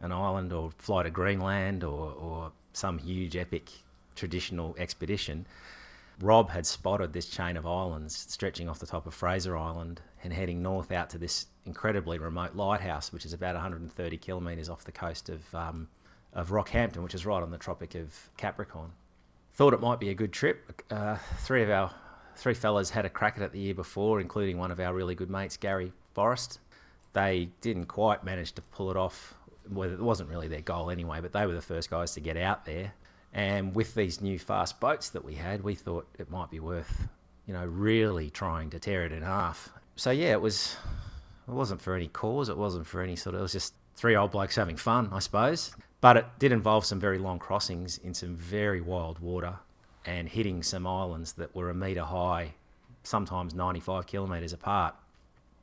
an 0.01 0.11
island 0.11 0.53
or 0.53 0.71
fly 0.77 1.03
to 1.03 1.09
Greenland 1.09 1.83
or, 1.83 2.13
or 2.13 2.51
some 2.73 2.97
huge 2.97 3.35
epic 3.35 3.69
traditional 4.15 4.75
expedition. 4.77 5.45
Rob 6.21 6.49
had 6.49 6.65
spotted 6.65 7.11
this 7.11 7.27
chain 7.27 7.57
of 7.57 7.67
islands 7.67 8.15
stretching 8.15 8.69
off 8.69 8.79
the 8.79 8.85
top 8.85 9.05
of 9.05 9.13
Fraser 9.13 9.57
Island 9.57 9.99
and 10.23 10.31
heading 10.31 10.61
north 10.61 10.91
out 10.93 11.09
to 11.09 11.17
this 11.17 11.47
incredibly 11.65 12.17
remote 12.17 12.55
lighthouse, 12.55 13.11
which 13.11 13.25
is 13.25 13.33
about 13.33 13.55
130 13.55 14.17
kilometres 14.17 14.69
off 14.69 14.85
the 14.85 14.91
coast 14.93 15.27
of, 15.27 15.53
um, 15.53 15.89
of 16.35 16.49
Rockhampton, 16.49 16.97
which 16.97 17.15
is 17.15 17.25
right 17.25 17.41
on 17.41 17.49
the 17.49 17.57
Tropic 17.57 17.95
of 17.95 18.29
Capricorn. 18.37 18.91
Thought 19.53 19.73
it 19.73 19.79
might 19.79 19.99
be 19.99 20.09
a 20.09 20.13
good 20.13 20.33
trip. 20.33 20.83
Uh, 20.91 21.17
three 21.39 21.63
of 21.63 21.69
our 21.69 21.91
three 22.35 22.53
fellas 22.53 22.89
had 22.89 23.05
a 23.05 23.09
crack 23.09 23.37
at 23.37 23.43
it 23.43 23.51
the 23.53 23.59
year 23.59 23.73
before, 23.73 24.19
including 24.19 24.57
one 24.57 24.71
of 24.71 24.79
our 24.79 24.93
really 24.93 25.15
good 25.15 25.29
mates, 25.29 25.57
Gary 25.57 25.93
Forrest. 26.13 26.59
They 27.13 27.49
didn't 27.61 27.85
quite 27.85 28.25
manage 28.25 28.51
to 28.53 28.61
pull 28.61 28.91
it 28.91 28.97
off. 28.97 29.33
Well, 29.71 29.89
it 29.89 29.99
wasn't 29.99 30.29
really 30.29 30.49
their 30.49 30.61
goal 30.61 30.91
anyway, 30.91 31.21
but 31.21 31.31
they 31.31 31.45
were 31.45 31.53
the 31.53 31.61
first 31.61 31.89
guys 31.89 32.13
to 32.13 32.19
get 32.19 32.35
out 32.35 32.65
there. 32.65 32.93
And 33.33 33.73
with 33.73 33.95
these 33.95 34.21
new 34.21 34.37
fast 34.37 34.79
boats 34.79 35.09
that 35.09 35.23
we 35.23 35.35
had, 35.35 35.63
we 35.63 35.75
thought 35.75 36.07
it 36.19 36.29
might 36.29 36.51
be 36.51 36.59
worth, 36.59 37.07
you 37.47 37.53
know, 37.53 37.65
really 37.65 38.29
trying 38.29 38.69
to 38.71 38.79
tear 38.79 39.05
it 39.05 39.11
in 39.11 39.23
half. 39.23 39.69
So 39.95 40.11
yeah, 40.11 40.31
it 40.31 40.41
was. 40.41 40.75
It 41.47 41.53
wasn't 41.53 41.79
for 41.79 41.95
any 41.95 42.07
cause. 42.07 42.49
It 42.49 42.57
wasn't 42.57 42.87
for 42.87 43.01
any 43.01 43.15
sort 43.15 43.35
of. 43.35 43.39
It 43.39 43.43
was 43.43 43.51
just 43.51 43.75
three 43.95 44.15
old 44.15 44.31
blokes 44.31 44.55
having 44.55 44.75
fun, 44.77 45.09
I 45.13 45.19
suppose. 45.19 45.75
But 46.01 46.17
it 46.17 46.25
did 46.39 46.51
involve 46.51 46.85
some 46.85 46.99
very 46.99 47.17
long 47.17 47.39
crossings 47.39 47.97
in 47.97 48.13
some 48.13 48.35
very 48.35 48.81
wild 48.81 49.19
water 49.19 49.55
and 50.05 50.29
hitting 50.29 50.61
some 50.61 50.85
islands 50.85 51.33
that 51.33 51.55
were 51.55 51.69
a 51.69 51.73
metre 51.73 52.03
high, 52.03 52.53
sometimes 53.03 53.53
95 53.55 54.05
kilometres 54.05 54.53
apart. 54.53 54.95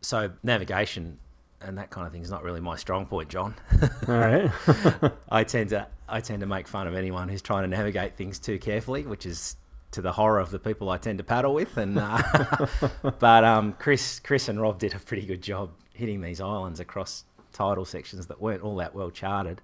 So 0.01 0.33
navigation 0.43 1.19
and 1.65 1.79
that 1.79 1.91
kind 1.91 2.07
of 2.07 2.13
thing 2.13 2.23
is 2.23 2.31
not 2.31 2.43
really 2.43 2.61
my 2.61 2.77
strong 2.77 3.07
point, 3.07 3.29
John. 3.29 3.55
All 4.09 4.15
right. 4.15 4.51
I 5.31 5.45
tend 5.45 5.71
to 5.71 5.87
I 6.09 6.21
tend 6.21 6.41
to 6.41 6.47
make 6.47 6.69
fun 6.69 6.87
of 6.87 6.95
anyone 6.95 7.29
who's 7.29 7.43
trying 7.43 7.63
to 7.63 7.69
navigate 7.69 8.17
things 8.17 8.39
too 8.39 8.59
carefully, 8.59 9.05
which 9.05 9.25
is 9.27 9.57
to 9.93 10.03
the 10.03 10.13
horror 10.13 10.41
of 10.41 10.51
the 10.51 10.59
people 10.59 10.91
I 10.91 10.99
tend 10.99 11.19
to 11.19 11.25
paddle 11.25 11.55
with. 11.55 11.77
And 11.77 11.99
uh, 11.99 12.67
but 13.19 13.45
um, 13.45 13.75
Chris 13.75 14.21
Chris 14.21 14.49
and 14.49 14.61
Rob 14.61 14.79
did 14.79 14.95
a 14.95 14.99
pretty 14.99 15.27
good 15.27 15.43
job 15.43 15.71
hitting 15.95 16.21
these 16.21 16.41
islands 16.41 16.81
across 16.81 17.25
tidal 17.53 17.85
sections 17.85 18.27
that 18.27 18.41
weren't 18.41 18.63
all 18.63 18.77
that 18.77 18.95
well 18.95 19.11
charted. 19.11 19.61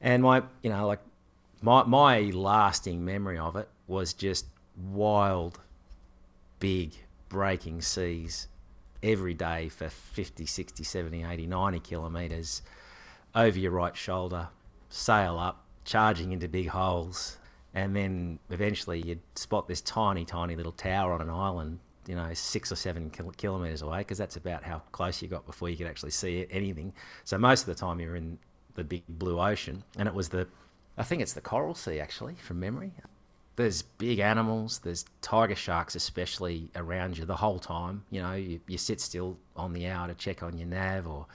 And 0.00 0.22
my 0.22 0.42
you 0.62 0.70
know 0.70 0.86
like 0.86 1.00
my 1.62 1.84
my 1.84 2.20
lasting 2.30 3.04
memory 3.04 3.38
of 3.38 3.56
it 3.56 3.68
was 3.86 4.12
just 4.12 4.46
wild, 4.76 5.60
big 6.58 6.92
breaking 7.28 7.82
seas 7.82 8.48
every 9.02 9.34
day 9.34 9.68
for 9.68 9.88
50, 9.88 10.46
60, 10.46 10.82
70, 10.82 11.24
80, 11.24 11.46
90 11.46 11.80
kilometres 11.80 12.62
over 13.34 13.58
your 13.58 13.72
right 13.72 13.96
shoulder, 13.96 14.48
sail 14.88 15.38
up, 15.38 15.64
charging 15.84 16.32
into 16.32 16.48
big 16.48 16.68
holes. 16.68 17.38
And 17.74 17.94
then 17.94 18.38
eventually 18.50 19.02
you'd 19.02 19.20
spot 19.34 19.68
this 19.68 19.80
tiny, 19.80 20.24
tiny 20.24 20.56
little 20.56 20.72
tower 20.72 21.12
on 21.12 21.20
an 21.20 21.28
island, 21.30 21.80
you 22.06 22.14
know, 22.14 22.32
six 22.34 22.70
or 22.70 22.76
seven 22.76 23.10
kilometres 23.10 23.82
away, 23.82 23.98
because 23.98 24.16
that's 24.16 24.36
about 24.36 24.62
how 24.62 24.80
close 24.92 25.20
you 25.20 25.28
got 25.28 25.44
before 25.44 25.68
you 25.68 25.76
could 25.76 25.86
actually 25.86 26.12
see 26.12 26.46
anything. 26.50 26.92
So 27.24 27.36
most 27.36 27.62
of 27.62 27.66
the 27.66 27.74
time 27.74 28.00
you're 28.00 28.16
in 28.16 28.38
the 28.74 28.84
big 28.84 29.02
blue 29.08 29.40
ocean. 29.40 29.84
And 29.96 30.08
it 30.08 30.14
was 30.14 30.30
the, 30.30 30.46
I 30.96 31.02
think 31.02 31.22
it's 31.22 31.32
the 31.32 31.40
Coral 31.40 31.74
Sea 31.74 32.00
actually, 32.00 32.34
from 32.34 32.60
memory 32.60 32.92
there's 33.56 33.82
big 33.82 34.18
animals, 34.18 34.80
there's 34.80 35.04
tiger 35.20 35.54
sharks 35.54 35.94
especially 35.94 36.70
around 36.74 37.18
you 37.18 37.24
the 37.24 37.36
whole 37.36 37.58
time. 37.58 38.04
You 38.10 38.22
know, 38.22 38.32
you, 38.32 38.60
you 38.66 38.78
sit 38.78 39.00
still 39.00 39.38
on 39.56 39.72
the 39.72 39.86
hour 39.86 40.08
to 40.08 40.14
check 40.14 40.42
on 40.42 40.58
your 40.58 40.66
nav 40.66 41.06
or 41.06 41.26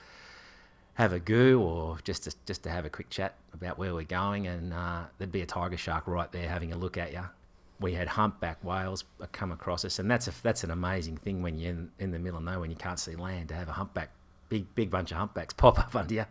have 0.94 1.12
a 1.12 1.20
goo 1.20 1.60
or 1.62 1.98
just 2.04 2.24
to, 2.24 2.34
just 2.46 2.62
to 2.64 2.70
have 2.70 2.84
a 2.84 2.90
quick 2.90 3.08
chat 3.08 3.36
about 3.54 3.78
where 3.78 3.94
we're 3.94 4.04
going, 4.04 4.46
and 4.46 4.72
uh, 4.72 5.04
there'd 5.18 5.32
be 5.32 5.40
a 5.40 5.46
tiger 5.46 5.76
shark 5.76 6.06
right 6.06 6.30
there 6.30 6.48
having 6.48 6.72
a 6.72 6.76
look 6.76 6.98
at 6.98 7.12
you. 7.12 7.22
We 7.80 7.94
had 7.94 8.08
humpback 8.08 8.62
whales 8.62 9.04
come 9.32 9.52
across 9.52 9.86
us, 9.86 9.98
and 9.98 10.10
that's 10.10 10.28
a, 10.28 10.32
that's 10.42 10.62
an 10.64 10.70
amazing 10.70 11.16
thing 11.16 11.42
when 11.42 11.58
you're 11.58 11.70
in, 11.70 11.90
in 11.98 12.10
the 12.10 12.18
middle 12.18 12.38
of 12.38 12.44
nowhere 12.44 12.64
and 12.64 12.72
you 12.72 12.76
can't 12.76 12.98
see 12.98 13.14
land 13.14 13.48
to 13.48 13.54
have 13.54 13.70
a 13.70 13.72
humpback, 13.72 14.10
big 14.50 14.74
big 14.74 14.90
bunch 14.90 15.10
of 15.10 15.16
humpbacks 15.16 15.54
pop 15.56 15.78
up 15.78 15.96
under 15.96 16.14
you. 16.14 16.26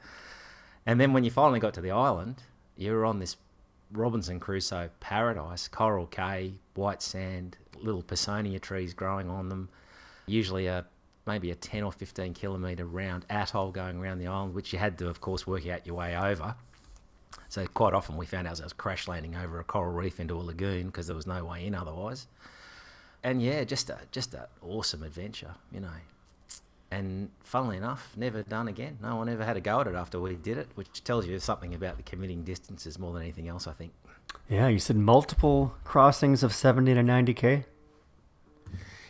And 0.86 1.00
then 1.00 1.13
when 1.13 1.24
you 1.24 1.31
finally 1.31 1.59
got 1.59 1.74
to 1.75 1.81
the 1.81 1.91
island, 1.91 2.43
you 2.77 2.93
were 2.93 3.05
on 3.05 3.19
this 3.19 3.36
Robinson 3.91 4.39
Crusoe 4.39 4.89
paradise, 5.00 5.67
coral 5.67 6.07
cay, 6.07 6.53
white 6.75 7.01
sand, 7.01 7.57
little 7.81 8.03
pisonia 8.03 8.59
trees 8.59 8.93
growing 8.93 9.29
on 9.29 9.50
them, 9.50 9.69
usually 10.25 10.67
a 10.67 10.86
maybe 11.25 11.51
a 11.51 11.55
10 11.55 11.83
or 11.83 11.91
15 11.91 12.33
kilometre 12.33 12.86
round 12.86 13.25
atoll 13.29 13.71
going 13.71 14.00
around 14.00 14.17
the 14.17 14.27
island, 14.27 14.55
which 14.55 14.74
you 14.74 14.79
had 14.79 14.98
to, 14.98 15.07
of 15.07 15.21
course, 15.21 15.45
work 15.45 15.67
out 15.67 15.86
your 15.86 15.95
way 15.95 16.17
over. 16.17 16.55
So 17.50 17.65
quite 17.67 17.93
often 17.93 18.17
we 18.17 18.25
found 18.25 18.48
ourselves 18.48 18.74
crash 18.74 19.07
landing 19.07 19.36
over 19.36 19.59
a 19.59 19.63
coral 19.63 19.93
reef 19.93 20.19
into 20.19 20.36
a 20.36 20.41
lagoon 20.41 20.88
because 20.88 21.07
there 21.07 21.15
was 21.15 21.27
no 21.27 21.45
way 21.45 21.65
in 21.65 21.75
otherwise. 21.75 22.27
And 23.24 23.41
yeah, 23.41 23.63
just 23.63 23.89
a 23.89 24.00
just 24.12 24.33
an 24.33 24.45
awesome 24.62 25.03
adventure, 25.03 25.55
you 25.71 25.81
know. 25.81 25.89
And 26.91 27.29
funnily 27.39 27.77
enough, 27.77 28.13
never 28.17 28.41
done 28.41 28.67
again. 28.67 28.98
No 29.01 29.15
one 29.15 29.29
ever 29.29 29.46
had 29.46 29.58
a 29.58 29.62
go 29.62 29.81
at 29.81 29.88
it 29.88 29.96
after 29.96 30.19
we 30.19 30.36
did 30.36 30.58
it, 30.58 30.67
which 30.75 31.03
tells 31.03 31.27
you 31.27 31.39
something 31.39 31.75
about 31.75 31.98
the 31.98 32.03
committing 32.03 32.43
distances 32.43 32.98
more 32.98 33.13
than 33.13 33.22
anything 33.22 33.48
else, 33.48 33.67
I 33.67 33.74
think. 33.74 33.93
Yeah, 34.48 34.67
you 34.67 34.79
said 34.79 34.96
multiple 34.96 35.75
crossings 35.84 36.41
of 36.41 36.53
70 36.53 36.96
to 36.96 37.01
90k. 37.01 37.65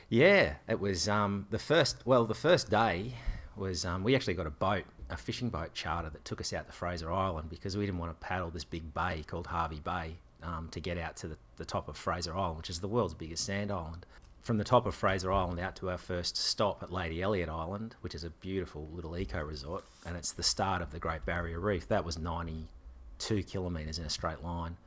Yeah, 0.09 0.55
it 0.67 0.79
was 0.79 1.07
um, 1.07 1.47
the 1.51 1.59
first. 1.59 2.05
Well, 2.05 2.25
the 2.25 2.33
first 2.33 2.69
day 2.69 3.13
was 3.55 3.85
um, 3.85 4.03
we 4.03 4.15
actually 4.15 4.33
got 4.33 4.47
a 4.47 4.51
boat, 4.51 4.83
a 5.09 5.17
fishing 5.17 5.49
boat 5.49 5.73
charter 5.73 6.09
that 6.09 6.25
took 6.25 6.41
us 6.41 6.51
out 6.51 6.67
to 6.67 6.73
Fraser 6.73 7.11
Island 7.11 7.49
because 7.49 7.77
we 7.77 7.85
didn't 7.85 7.99
want 7.99 8.11
to 8.19 8.25
paddle 8.25 8.49
this 8.49 8.63
big 8.63 8.93
bay 8.93 9.23
called 9.27 9.47
Hervey 9.47 9.79
Bay 9.79 10.17
um, 10.41 10.67
to 10.71 10.79
get 10.79 10.97
out 10.97 11.15
to 11.17 11.27
the, 11.27 11.37
the 11.57 11.65
top 11.65 11.87
of 11.87 11.95
Fraser 11.95 12.35
Island, 12.35 12.57
which 12.57 12.69
is 12.69 12.79
the 12.79 12.87
world's 12.87 13.13
biggest 13.13 13.45
sand 13.45 13.71
island. 13.71 14.05
From 14.41 14.57
the 14.57 14.63
top 14.63 14.85
of 14.85 14.95
Fraser 14.95 15.31
Island 15.31 15.59
out 15.59 15.75
to 15.77 15.89
our 15.89 15.97
first 15.97 16.35
stop 16.37 16.81
at 16.81 16.91
Lady 16.91 17.21
Elliot 17.21 17.49
Island, 17.49 17.95
which 18.01 18.15
is 18.15 18.23
a 18.23 18.29
beautiful 18.29 18.87
little 18.93 19.17
eco 19.17 19.43
resort, 19.43 19.83
and 20.05 20.15
it's 20.15 20.31
the 20.31 20.43
start 20.43 20.81
of 20.81 20.91
the 20.91 20.99
Great 20.99 21.25
Barrier 21.25 21.59
Reef. 21.59 21.87
That 21.87 22.05
was 22.05 22.17
92 22.17 23.43
kilometres 23.43 23.99
in 23.99 24.05
a 24.05 24.09
straight 24.09 24.43
line, 24.43 24.77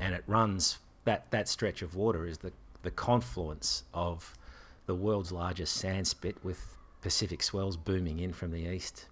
and 0.00 0.14
it 0.14 0.24
runs 0.26 0.78
that 1.04 1.30
that 1.30 1.48
stretch 1.48 1.82
of 1.82 1.94
water 1.94 2.26
is 2.26 2.38
the 2.38 2.52
the 2.86 2.90
confluence 2.92 3.82
of 3.92 4.34
the 4.86 4.94
world's 4.94 5.32
largest 5.32 5.74
sand 5.74 6.06
spit 6.06 6.36
with 6.44 6.76
Pacific 7.02 7.42
swells 7.42 7.76
booming 7.76 8.20
in 8.20 8.32
from 8.32 8.52
the 8.52 8.60
east, 8.60 9.06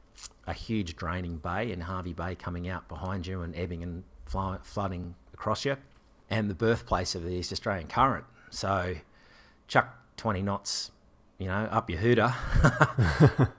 a 0.47 0.52
huge 0.52 0.95
draining 0.95 1.38
bay 1.38 1.73
in 1.73 1.81
Hervey 1.81 2.12
Bay 2.12 2.37
coming 2.37 2.69
out 2.69 2.88
behind 2.88 3.26
you 3.26 3.43
and 3.43 3.54
ebbing 3.57 3.83
and 3.83 4.04
flooding 4.62 5.16
across 5.33 5.64
you, 5.64 5.76
and 6.31 6.49
the 6.49 6.54
birthplace 6.54 7.16
of 7.16 7.25
the 7.25 7.31
East 7.31 7.50
Australian 7.52 7.88
current. 7.88 8.25
So, 8.50 8.95
chuck 9.68 9.97
20 10.16 10.42
knots, 10.42 10.90
you 11.38 11.47
know, 11.47 11.68
up 11.71 11.90
your 11.90 11.99
hooter, 11.99 12.28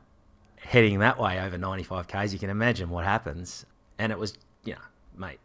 heading 0.57 0.99
that 0.99 1.19
way 1.19 1.39
over 1.39 1.57
95 1.57 2.07
k's. 2.07 2.33
You 2.33 2.39
can 2.39 2.49
imagine 2.49 2.89
what 2.89 3.05
happens. 3.05 3.65
And 3.97 4.11
it 4.11 4.19
was, 4.19 4.33
you 4.63 4.73
know, 4.73 4.79
mate, 5.17 5.39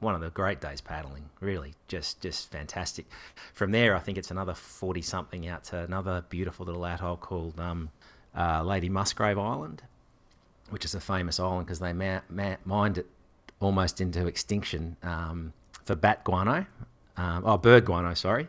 one 0.00 0.14
of 0.14 0.20
the 0.20 0.30
great 0.30 0.60
days 0.60 0.80
paddling. 0.80 1.30
Really, 1.40 1.74
just 1.88 2.20
just 2.20 2.50
fantastic. 2.50 3.06
From 3.54 3.70
there, 3.70 3.94
I 3.94 4.00
think 4.00 4.18
it's 4.18 4.30
another 4.30 4.54
forty 4.54 5.02
something 5.02 5.46
out 5.46 5.64
to 5.64 5.78
another 5.78 6.24
beautiful 6.28 6.66
little 6.66 6.84
atoll 6.84 7.16
called 7.16 7.58
um, 7.60 7.90
uh, 8.36 8.62
Lady 8.62 8.88
Musgrave 8.88 9.38
Island, 9.38 9.82
which 10.70 10.84
is 10.84 10.94
a 10.94 11.00
famous 11.00 11.38
island 11.38 11.66
because 11.66 11.78
they 11.78 11.92
ma- 11.92 12.20
ma- 12.28 12.56
mined 12.64 12.98
it 12.98 13.06
almost 13.60 14.00
into 14.00 14.26
extinction 14.26 14.96
um, 15.02 15.52
for 15.84 15.94
bat 15.94 16.24
guano, 16.24 16.66
um, 17.16 17.42
oh 17.46 17.56
bird 17.56 17.84
guano, 17.84 18.14
sorry. 18.14 18.48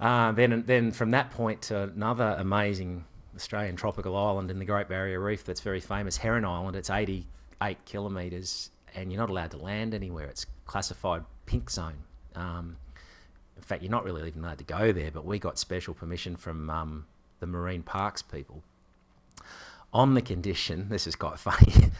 Uh, 0.00 0.32
then 0.32 0.62
then 0.66 0.92
from 0.92 1.10
that 1.10 1.30
point 1.30 1.62
to 1.62 1.82
another 1.84 2.36
amazing 2.38 3.04
Australian 3.34 3.76
tropical 3.76 4.16
island 4.16 4.50
in 4.50 4.58
the 4.58 4.64
Great 4.64 4.88
Barrier 4.88 5.20
Reef 5.20 5.44
that's 5.44 5.60
very 5.60 5.80
famous, 5.80 6.16
Heron 6.16 6.44
Island. 6.44 6.76
It's 6.76 6.90
88 6.90 7.84
kilometres 7.84 8.70
and 8.94 9.12
you're 9.12 9.20
not 9.20 9.30
allowed 9.30 9.50
to 9.52 9.58
land 9.58 9.94
anywhere. 9.94 10.26
It's 10.26 10.46
classified 10.66 11.24
pink 11.46 11.70
zone. 11.70 12.04
Um, 12.34 12.76
in 13.56 13.62
fact, 13.62 13.82
you're 13.82 13.90
not 13.90 14.04
really 14.04 14.26
even 14.26 14.44
allowed 14.44 14.58
to 14.58 14.64
go 14.64 14.92
there, 14.92 15.10
but 15.10 15.24
we 15.24 15.38
got 15.38 15.58
special 15.58 15.94
permission 15.94 16.36
from 16.36 16.70
um, 16.70 17.06
the 17.40 17.46
marine 17.46 17.82
parks 17.82 18.22
people 18.22 18.62
on 19.92 20.14
the 20.14 20.22
condition. 20.22 20.88
This 20.88 21.06
is 21.06 21.16
quite 21.16 21.38
funny. 21.48 21.90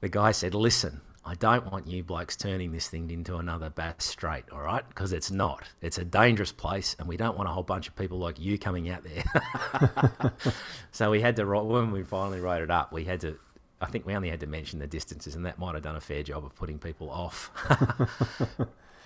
the 0.00 0.08
guy 0.08 0.32
said, 0.32 0.54
"Listen, 0.54 1.00
I 1.26 1.34
don't 1.34 1.70
want 1.70 1.86
you 1.86 2.02
blokes 2.02 2.36
turning 2.36 2.72
this 2.72 2.88
thing 2.88 3.10
into 3.10 3.36
another 3.36 3.70
Bass 3.70 4.04
Strait, 4.04 4.44
all 4.52 4.60
right? 4.60 4.86
Because 4.86 5.12
it's 5.12 5.30
not. 5.30 5.64
It's 5.80 5.96
a 5.98 6.04
dangerous 6.04 6.52
place, 6.52 6.94
and 6.98 7.08
we 7.08 7.16
don't 7.16 7.36
want 7.36 7.48
a 7.48 7.52
whole 7.52 7.62
bunch 7.62 7.88
of 7.88 7.96
people 7.96 8.18
like 8.18 8.38
you 8.38 8.58
coming 8.58 8.90
out 8.90 9.04
there. 9.04 10.32
so 10.92 11.10
we 11.10 11.20
had 11.20 11.36
to, 11.36 11.44
when 11.46 11.92
we 11.92 12.02
finally 12.02 12.40
wrote 12.40 12.62
it 12.62 12.70
up, 12.70 12.92
we 12.92 13.04
had 13.04 13.20
to 13.22 13.38
I 13.84 13.86
think 13.86 14.06
we 14.06 14.14
only 14.14 14.30
had 14.30 14.40
to 14.40 14.46
mention 14.46 14.78
the 14.78 14.86
distances, 14.86 15.34
and 15.34 15.44
that 15.44 15.58
might 15.58 15.74
have 15.74 15.82
done 15.82 15.96
a 15.96 16.00
fair 16.00 16.22
job 16.22 16.44
of 16.44 16.54
putting 16.54 16.78
people 16.78 17.10
off. 17.10 17.50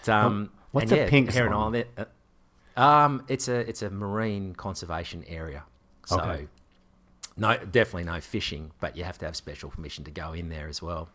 um, 0.09 0.51
What's 0.71 0.93
a 0.93 0.99
yeah, 0.99 1.09
pink 1.09 1.33
Heron 1.33 1.53
Island? 1.53 1.85
Uh, 1.97 2.81
um, 2.81 3.25
it's 3.29 3.49
a 3.49 3.69
it's 3.69 3.83
a 3.83 3.91
marine 3.91 4.55
conservation 4.55 5.25
area. 5.27 5.65
So 6.07 6.21
okay. 6.21 6.49
no, 7.37 7.57
definitely 7.57 8.05
no 8.05 8.21
fishing, 8.21 8.71
but 8.79 8.97
you 8.97 9.03
have 9.03 9.19
to 9.19 9.27
have 9.27 9.37
special 9.37 9.71
permission 9.71 10.05
to 10.05 10.11
go 10.13 10.33
in 10.33 10.49
there 10.49 10.69
as 10.69 10.81
well. 10.81 11.09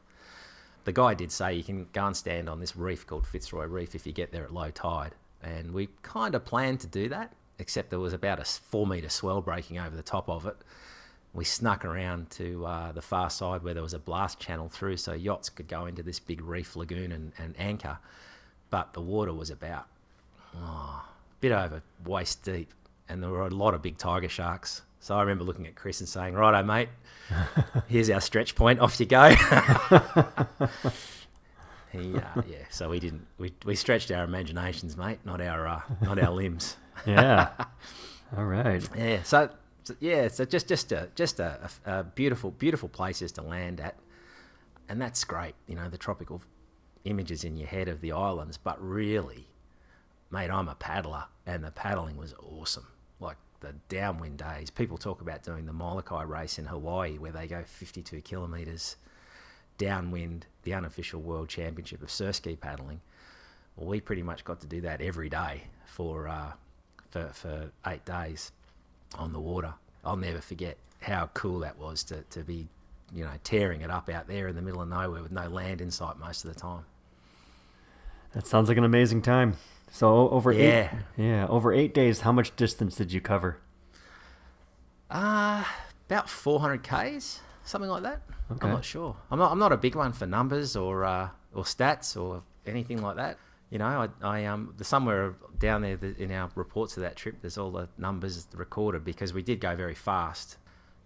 The 0.86 0.92
guy 0.92 1.14
did 1.14 1.32
say 1.32 1.54
you 1.54 1.64
can 1.64 1.88
go 1.94 2.08
and 2.08 2.18
stand 2.18 2.50
on 2.50 2.60
this 2.60 2.76
reef 2.76 3.08
called 3.08 3.26
Fitzroy 3.26 3.66
Reef 3.66 3.96
if 3.96 4.06
you 4.06 4.14
get 4.14 4.32
there 4.32 4.44
at 4.44 4.54
low 4.54 4.70
tide, 4.72 5.16
and 5.42 5.74
we 5.74 5.90
kind 6.02 6.36
of 6.36 6.46
planned 6.46 6.82
to 6.82 6.88
do 6.88 7.10
that, 7.10 7.34
except 7.60 7.90
there 7.90 8.00
was 8.00 8.14
about 8.14 8.40
a 8.40 8.44
four 8.44 8.86
meter 8.86 9.10
swell 9.10 9.42
breaking 9.42 9.80
over 9.80 9.96
the 9.96 10.04
top 10.04 10.30
of 10.30 10.46
it 10.46 10.58
we 11.34 11.44
snuck 11.44 11.84
around 11.84 12.30
to 12.30 12.66
uh, 12.66 12.92
the 12.92 13.02
far 13.02 13.30
side 13.30 13.64
where 13.64 13.74
there 13.74 13.84
was 13.84 13.94
a 13.94 14.00
blast 14.00 14.40
channel 14.40 14.70
through 14.70 14.98
so 14.98 15.14
yachts 15.14 15.50
could 15.50 15.68
go 15.68 15.88
into 15.88 16.04
this 16.04 16.20
big 16.20 16.42
reef 16.42 16.76
lagoon 16.76 17.12
and, 17.12 17.34
and 17.38 17.56
anchor. 17.58 17.98
But 18.70 18.94
the 18.94 19.02
water 19.02 19.34
was 19.34 19.50
about 19.50 19.88
oh, 20.56 21.04
a 21.06 21.36
bit 21.42 21.52
over 21.52 21.82
waist 22.06 22.44
deep, 22.44 22.72
and 23.10 23.22
there 23.22 23.32
were 23.32 23.48
a 23.48 23.50
lot 23.50 23.74
of 23.74 23.82
big 23.82 23.98
tiger 23.98 24.30
sharks. 24.30 24.84
So 25.04 25.18
I 25.18 25.22
remember 25.22 25.44
looking 25.44 25.68
at 25.68 25.76
Chris 25.76 26.00
and 26.00 26.08
saying, 26.08 26.34
"Righto, 26.34 26.64
mate, 26.64 26.88
here's 27.90 28.10
our 28.10 28.22
stretch 28.22 28.56
point. 28.56 28.80
Off 28.80 28.98
you 29.02 29.06
go." 29.06 29.30
he, 31.92 32.16
uh, 32.16 32.42
yeah. 32.48 32.64
So 32.70 32.90
we 32.90 33.02
didn't. 33.02 33.28
We, 33.38 33.52
we 33.66 33.76
stretched 33.76 34.12
our 34.12 34.24
imaginations, 34.24 34.96
mate, 34.96 35.20
not 35.26 35.42
our 35.42 35.68
uh, 35.68 35.82
not 36.02 36.20
our 36.20 36.32
limbs. 36.32 36.78
yeah. 37.06 37.50
All 38.38 38.46
right. 38.46 38.82
Yeah. 38.96 39.24
So 39.24 39.50
so, 39.84 39.94
yeah, 40.00 40.30
so 40.30 40.46
just 40.46 40.70
just 40.70 40.94
a 40.94 41.10
just 41.16 41.42
a, 41.42 41.70
a, 41.86 42.06
beautiful 42.06 42.52
beautiful 42.52 42.88
places 42.88 43.34
to 43.34 43.42
land 43.42 43.82
at, 43.82 43.98
and 44.88 45.02
that's 45.02 45.26
great. 45.26 45.56
You 45.68 45.76
know 45.76 45.90
the 45.90 45.98
tropical 45.98 46.42
images 47.04 47.44
in 47.44 47.58
your 47.58 47.68
head 47.68 47.90
of 47.90 48.00
the 48.00 48.14
islands, 48.14 48.58
but 48.58 48.82
really, 48.82 49.50
mate, 50.32 50.50
I'm 50.50 50.70
a 50.70 50.76
paddler, 50.76 51.26
and 51.46 51.62
the 51.62 51.72
paddling 51.72 52.16
was 52.16 52.34
awesome. 52.40 52.88
Like 53.24 53.38
the 53.62 53.74
downwind 53.90 54.38
days, 54.38 54.70
people 54.70 54.98
talk 54.98 55.22
about 55.22 55.44
doing 55.44 55.66
the 55.66 55.74
Molokai 55.74 56.24
race 56.24 56.60
in 56.60 56.66
Hawaii, 56.66 57.18
where 57.18 57.32
they 57.32 57.48
go 57.48 57.64
52 57.64 58.22
kilometers 58.22 58.98
downwind, 59.78 60.46
the 60.64 60.74
unofficial 60.74 61.22
world 61.22 61.50
championship 61.50 62.04
of 62.04 62.12
surf 62.12 62.36
ski 62.36 62.56
paddling. 62.56 63.02
Well, 63.76 63.88
we 63.88 64.02
pretty 64.02 64.22
much 64.22 64.44
got 64.44 64.60
to 64.62 64.68
do 64.68 64.82
that 64.82 65.02
every 65.02 65.30
day 65.30 65.64
for 65.86 66.28
uh, 66.28 66.52
for 67.10 67.30
for 67.34 67.72
eight 67.88 68.06
days 68.06 68.52
on 69.18 69.34
the 69.34 69.40
water. 69.40 69.74
I'll 70.04 70.18
never 70.18 70.42
forget 70.42 70.78
how 71.02 71.30
cool 71.34 71.60
that 71.60 71.78
was 71.78 72.04
to, 72.06 72.24
to 72.32 72.44
be, 72.44 72.68
you 73.14 73.24
know, 73.24 73.32
tearing 73.44 73.82
it 73.82 73.90
up 73.90 74.10
out 74.10 74.28
there 74.28 74.48
in 74.48 74.56
the 74.56 74.62
middle 74.62 74.82
of 74.82 74.90
nowhere 74.90 75.22
with 75.22 75.32
no 75.32 75.48
land 75.48 75.82
in 75.82 75.92
sight 75.92 76.18
most 76.18 76.44
of 76.46 76.54
the 76.54 76.60
time. 76.60 76.86
That 78.34 78.48
sounds 78.48 78.68
like 78.68 78.78
an 78.78 78.84
amazing 78.84 79.22
time. 79.22 79.56
So 79.94 80.30
over 80.30 80.52
yeah. 80.52 80.90
eight, 81.18 81.24
yeah, 81.24 81.48
over 81.48 81.72
eight 81.72 81.94
days, 81.94 82.22
how 82.22 82.32
much 82.32 82.56
distance 82.56 82.96
did 82.96 83.14
you 83.14 83.22
cover? 83.22 83.60
Uh 85.10 85.64
about 86.14 86.30
400 86.30 86.84
k's, 86.84 87.42
something 87.64 87.90
like 87.90 88.04
that. 88.04 88.22
Okay. 88.52 88.68
I'm 88.68 88.74
not 88.74 88.86
sure. 88.86 89.16
I'm 89.32 89.40
not. 89.40 89.52
I'm 89.52 89.60
not 89.60 89.72
a 89.72 89.78
big 89.78 89.96
one 89.96 90.14
for 90.14 90.26
numbers 90.26 90.76
or 90.76 91.06
uh, 91.06 91.30
or 91.54 91.64
stats 91.64 92.20
or 92.22 92.44
anything 92.66 93.02
like 93.02 93.16
that. 93.16 93.38
You 93.70 93.80
know, 93.80 93.86
I, 93.86 94.10
I 94.22 94.46
um, 94.46 94.76
somewhere 94.82 95.34
down 95.58 95.82
there 95.82 95.98
in 96.20 96.32
our 96.32 96.52
reports 96.54 96.98
of 96.98 97.02
that 97.02 97.16
trip, 97.16 97.38
there's 97.42 97.58
all 97.58 97.72
the 97.72 97.90
numbers 97.98 98.48
recorded 98.54 99.04
because 99.04 99.34
we 99.34 99.42
did 99.42 99.60
go 99.60 99.76
very 99.76 99.96
fast. 99.96 100.58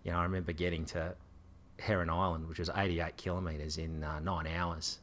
You 0.04 0.12
know, 0.12 0.18
I 0.18 0.24
remember 0.24 0.52
getting 0.52 0.84
to 0.86 1.16
Heron 1.80 2.10
Island, 2.10 2.50
which 2.50 2.60
was 2.60 2.70
88 2.76 3.16
kilometres 3.16 3.78
in 3.78 4.04
uh, 4.04 4.20
nine 4.20 4.48
hours. 4.48 5.00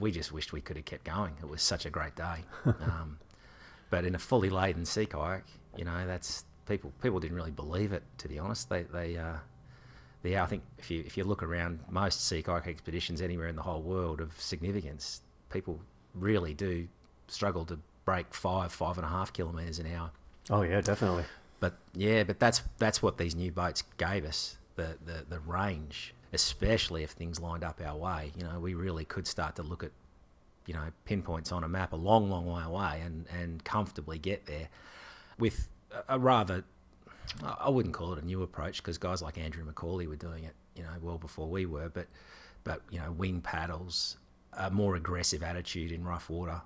We 0.00 0.10
just 0.10 0.32
wished 0.32 0.52
we 0.52 0.60
could 0.60 0.76
have 0.76 0.84
kept 0.84 1.04
going. 1.04 1.34
It 1.40 1.48
was 1.48 1.62
such 1.62 1.86
a 1.86 1.90
great 1.90 2.16
day. 2.16 2.44
um, 2.64 3.18
but 3.90 4.04
in 4.04 4.14
a 4.14 4.18
fully 4.18 4.50
laden 4.50 4.84
sea 4.84 5.06
kayak, 5.06 5.44
you 5.76 5.84
know, 5.84 6.06
that's 6.06 6.44
people. 6.66 6.92
People 7.02 7.20
didn't 7.20 7.36
really 7.36 7.50
believe 7.50 7.92
it, 7.92 8.02
to 8.18 8.28
be 8.28 8.38
honest. 8.38 8.68
They, 8.68 8.82
they, 8.82 9.16
uh, 9.16 9.36
yeah, 10.22 10.42
I 10.42 10.46
think 10.46 10.62
if 10.78 10.90
you 10.90 11.02
if 11.06 11.16
you 11.16 11.24
look 11.24 11.42
around 11.42 11.80
most 11.90 12.26
sea 12.26 12.42
kayak 12.42 12.66
expeditions 12.66 13.20
anywhere 13.20 13.48
in 13.48 13.56
the 13.56 13.62
whole 13.62 13.82
world 13.82 14.20
of 14.20 14.38
significance, 14.40 15.20
people 15.50 15.80
really 16.14 16.54
do 16.54 16.88
struggle 17.28 17.64
to 17.66 17.78
break 18.04 18.32
five, 18.34 18.72
five 18.72 18.96
and 18.96 19.04
a 19.04 19.08
half 19.08 19.32
kilometres 19.32 19.78
an 19.78 19.86
hour. 19.94 20.10
Oh 20.50 20.62
yeah, 20.62 20.80
definitely. 20.80 21.24
But 21.60 21.74
yeah, 21.94 22.24
but 22.24 22.38
that's 22.38 22.62
that's 22.78 23.02
what 23.02 23.18
these 23.18 23.34
new 23.34 23.50
boats 23.50 23.82
gave 23.96 24.24
us 24.24 24.56
the, 24.76 24.96
the 25.04 25.24
the 25.28 25.40
range, 25.40 26.14
especially 26.34 27.02
if 27.02 27.10
things 27.10 27.40
lined 27.40 27.64
up 27.64 27.80
our 27.84 27.96
way. 27.96 28.32
You 28.36 28.44
know, 28.44 28.60
we 28.60 28.74
really 28.74 29.04
could 29.04 29.26
start 29.26 29.56
to 29.56 29.62
look 29.62 29.82
at 29.84 29.92
you 30.66 30.74
know 30.74 30.84
pinpoints 31.04 31.52
on 31.52 31.64
a 31.64 31.68
map 31.68 31.92
a 31.92 31.96
long, 31.96 32.30
long 32.30 32.46
way 32.46 32.62
away 32.62 33.02
and 33.04 33.26
and 33.40 33.64
comfortably 33.64 34.18
get 34.18 34.46
there 34.46 34.68
with 35.38 35.68
a 36.08 36.18
rather 36.18 36.64
I 37.42 37.68
wouldn't 37.68 37.94
call 37.94 38.12
it 38.12 38.22
a 38.22 38.26
new 38.26 38.42
approach 38.42 38.78
because 38.78 38.98
guys 38.98 39.22
like 39.22 39.38
Andrew 39.38 39.64
McAuley 39.64 40.06
were 40.06 40.16
doing 40.16 40.44
it, 40.44 40.54
you 40.76 40.82
know, 40.82 40.90
well 41.02 41.18
before 41.18 41.48
we 41.48 41.66
were. 41.66 41.88
But, 41.88 42.06
but 42.62 42.82
you 42.90 42.98
know, 42.98 43.12
wing 43.12 43.40
paddles, 43.40 44.18
a 44.52 44.70
more 44.70 44.94
aggressive 44.96 45.42
attitude 45.42 45.90
in 45.92 46.04
rough 46.04 46.30
water, 46.30 46.60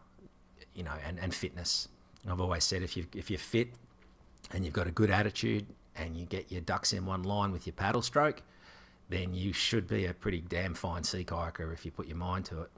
you 0.75 0.83
know, 0.83 0.95
and, 1.07 1.19
and 1.19 1.35
fitness. 1.35 1.89
I've 2.29 2.41
always 2.41 2.65
said 2.65 2.83
if 2.83 2.97
you 2.97 3.07
if 3.15 3.31
you're 3.31 3.39
fit 3.39 3.69
and 4.53 4.65
you've 4.65 4.75
got 4.75 4.87
a 4.87 4.91
good 4.91 5.11
attitude 5.11 5.65
and 5.97 6.17
you 6.17 6.27
get 6.27 6.53
your 6.53 6.61
ducks 6.61 6.93
in 6.93 7.07
one 7.07 7.23
line 7.23 7.53
with 7.53 7.67
your 7.67 7.73
paddle 7.73 8.03
stroke, 8.03 8.43
then 9.09 9.35
you 9.35 9.53
should 9.53 9.89
be 9.89 10.07
a 10.07 10.15
pretty 10.15 10.41
damn 10.41 10.75
fine 10.75 11.03
sea 11.05 11.25
kayaker 11.25 11.73
if 11.73 11.85
you 11.85 11.91
put 11.91 12.07
your 12.07 12.17
mind 12.17 12.45
to 12.47 12.63
it. 12.63 12.71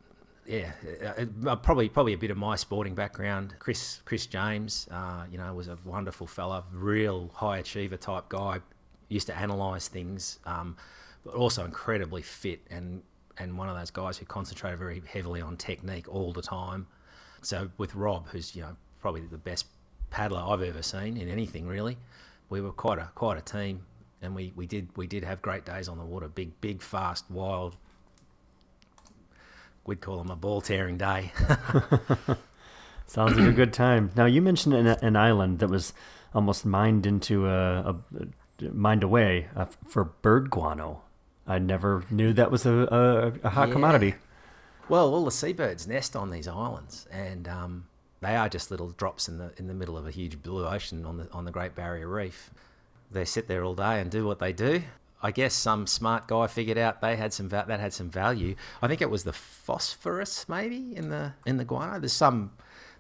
Yeah, 0.47 0.73
uh, 1.05 1.49
uh, 1.49 1.57
probably 1.57 1.89
probably 1.89 2.13
a 2.13 2.19
bit 2.19 2.31
of 2.31 2.37
my 2.37 2.57
sporting 2.57 2.95
background. 2.95 3.55
Chris 3.59 4.01
Chris 4.05 4.27
James, 4.27 4.89
uh, 4.91 5.25
you 5.31 5.39
know, 5.39 5.53
was 5.55 5.69
a 5.69 5.79
wonderful 5.85 6.27
fella, 6.27 6.65
real 6.73 7.31
high 7.35 7.59
achiever 7.59 7.97
type 7.97 8.29
guy. 8.29 8.61
Used 9.09 9.27
to 9.27 9.37
analyse 9.37 9.89
things, 9.89 10.39
um, 10.47 10.77
but 11.25 11.35
also 11.35 11.65
incredibly 11.65 12.23
fit 12.23 12.61
and 12.71 13.03
and 13.39 13.57
one 13.57 13.69
of 13.69 13.77
those 13.77 13.91
guys 13.91 14.19
who 14.19 14.27
concentrated 14.27 14.79
very 14.79 15.03
heavily 15.07 15.41
on 15.41 15.57
technique 15.57 16.09
all 16.09 16.33
the 16.33 16.43
time. 16.43 16.87
So 17.43 17.71
with 17.79 17.95
Rob, 17.95 18.29
who's 18.29 18.55
you 18.55 18.63
know 18.63 18.77
probably 19.01 19.23
the 19.23 19.39
best 19.39 19.67
paddler 20.11 20.41
I've 20.41 20.63
ever 20.63 20.83
seen 20.83 21.17
in 21.17 21.29
anything 21.29 21.67
really, 21.67 21.97
we 22.49 22.61
were 22.61 22.73
quite 22.73 22.99
a 22.99 23.11
quite 23.15 23.39
a 23.39 23.43
team, 23.43 23.85
and 24.23 24.35
we, 24.35 24.53
we 24.57 24.67
did 24.67 24.89
we 24.97 25.07
did 25.07 25.25
have 25.25 25.43
great 25.43 25.65
days 25.65 25.89
on 25.89 25.99
the 25.99 26.05
water. 26.05 26.29
Big 26.29 26.61
big 26.61 26.83
fast 26.83 27.25
wild. 27.31 27.77
We'd 29.87 30.01
call 30.01 30.19
them 30.19 30.31
a 30.31 30.37
ball 30.37 30.61
tearing 30.61 30.99
day. 30.99 31.33
Sounds 33.07 33.37
like 33.37 33.49
a 33.49 33.53
good 33.53 33.73
time. 33.73 34.11
Now 34.15 34.27
you 34.27 34.41
mentioned 34.41 34.75
an, 34.75 34.87
an 34.87 35.17
island 35.17 35.59
that 35.61 35.69
was 35.69 35.93
almost 36.35 36.65
mined 36.65 37.07
into 37.07 37.49
a, 37.49 37.91
a 37.91 37.97
mined 38.73 39.03
away 39.03 39.49
uh, 39.57 39.67
for 39.89 40.05
bird 40.05 40.51
guano. 40.51 41.03
I 41.47 41.59
never 41.59 42.05
knew 42.11 42.33
that 42.35 42.51
was 42.51 42.67
a, 42.67 42.73
a, 42.73 43.47
a 43.47 43.51
hot 43.51 43.69
yeah. 43.69 43.73
commodity. 43.73 44.15
Well, 44.89 45.13
all 45.15 45.25
the 45.25 45.31
seabirds 45.31 45.87
nest 45.87 46.15
on 46.15 46.31
these 46.31 46.47
islands, 46.47 47.07
and 47.11 47.49
um, 47.49 47.87
they 48.21 48.37
are 48.37 48.49
just 48.49 48.71
little 48.71 48.91
drops 48.91 49.29
in 49.29 49.39
the 49.39 49.53
in 49.57 49.67
the 49.67 49.75
middle 49.75 49.97
of 49.97 50.07
a 50.07 50.11
huge 50.11 50.43
blue 50.43 50.67
ocean 50.67 51.07
on 51.07 51.17
the 51.17 51.31
on 51.33 51.45
the 51.45 51.51
Great 51.51 51.75
Barrier 51.75 52.09
Reef. 52.09 52.51
They 53.11 53.25
sit 53.25 53.49
there 53.49 53.65
all 53.65 53.75
day 53.75 54.01
and 54.01 54.11
do 54.11 54.27
what 54.27 54.39
they 54.39 54.53
do. 54.53 54.83
I 55.23 55.33
guess 55.33 55.55
some 55.55 55.87
smart 55.87 56.29
guy 56.29 56.47
figured 56.47 56.79
out 56.79 57.01
they 57.01 57.17
had 57.17 57.33
some 57.33 57.49
va- 57.49 57.67
that 57.69 57.81
had 57.81 57.93
some 57.93 58.09
value. 58.09 58.55
I 58.81 58.89
think 58.89 59.03
it 59.03 59.11
was 59.11 59.25
the 59.25 59.33
phosphorus 59.33 60.49
maybe 60.49 60.97
in 60.97 61.11
the 61.11 61.35
in 61.45 61.59
the 61.59 61.65
guano. 61.65 61.99
There's 61.99 62.13
some 62.13 62.53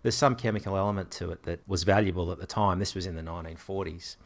there's 0.02 0.16
some 0.16 0.34
chemical 0.34 0.76
element 0.76 1.10
to 1.12 1.30
it 1.30 1.44
that 1.44 1.60
was 1.66 1.84
valuable 1.84 2.30
at 2.32 2.38
the 2.38 2.46
time. 2.46 2.78
This 2.78 2.94
was 2.94 3.06
in 3.06 3.16
the 3.16 3.22
1940s. 3.22 4.16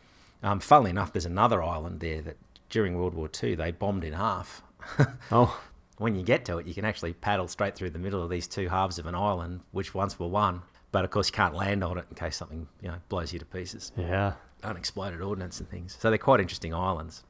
Um, 0.42 0.60
funnily 0.60 0.90
enough, 0.90 1.12
there's 1.12 1.26
another 1.26 1.62
island 1.62 2.00
there 2.00 2.20
that 2.22 2.36
during 2.68 2.96
World 2.96 3.14
War 3.14 3.30
II, 3.42 3.54
they 3.54 3.70
bombed 3.70 4.04
in 4.04 4.12
half. 4.12 4.62
oh. 5.32 5.60
When 5.96 6.16
you 6.16 6.24
get 6.24 6.44
to 6.46 6.58
it, 6.58 6.66
you 6.66 6.74
can 6.74 6.84
actually 6.84 7.12
paddle 7.12 7.46
straight 7.46 7.76
through 7.76 7.90
the 7.90 8.00
middle 8.00 8.20
of 8.20 8.28
these 8.28 8.48
two 8.48 8.68
halves 8.68 8.98
of 8.98 9.06
an 9.06 9.14
island, 9.14 9.60
which 9.70 9.94
once 9.94 10.18
were 10.18 10.26
one. 10.26 10.62
But 10.90 11.04
of 11.04 11.10
course, 11.10 11.28
you 11.28 11.34
can't 11.34 11.54
land 11.54 11.84
on 11.84 11.98
it 11.98 12.06
in 12.10 12.16
case 12.16 12.36
something 12.36 12.66
you 12.80 12.88
know 12.88 12.96
blows 13.08 13.32
you 13.32 13.38
to 13.38 13.44
pieces. 13.44 13.92
Yeah, 13.96 14.34
unexploded 14.64 15.20
ordnance 15.20 15.60
and 15.60 15.68
things. 15.68 15.96
So 16.00 16.10
they're 16.10 16.18
quite 16.18 16.40
interesting 16.40 16.74
islands. 16.74 17.22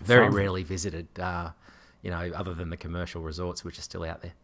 Very 0.00 0.28
rarely 0.28 0.62
visited, 0.62 1.08
uh, 1.18 1.50
you 2.02 2.10
know, 2.10 2.30
other 2.34 2.54
than 2.54 2.70
the 2.70 2.76
commercial 2.76 3.20
resorts 3.20 3.64
which 3.64 3.78
are 3.78 3.82
still 3.82 4.04
out 4.04 4.22
there. 4.22 4.34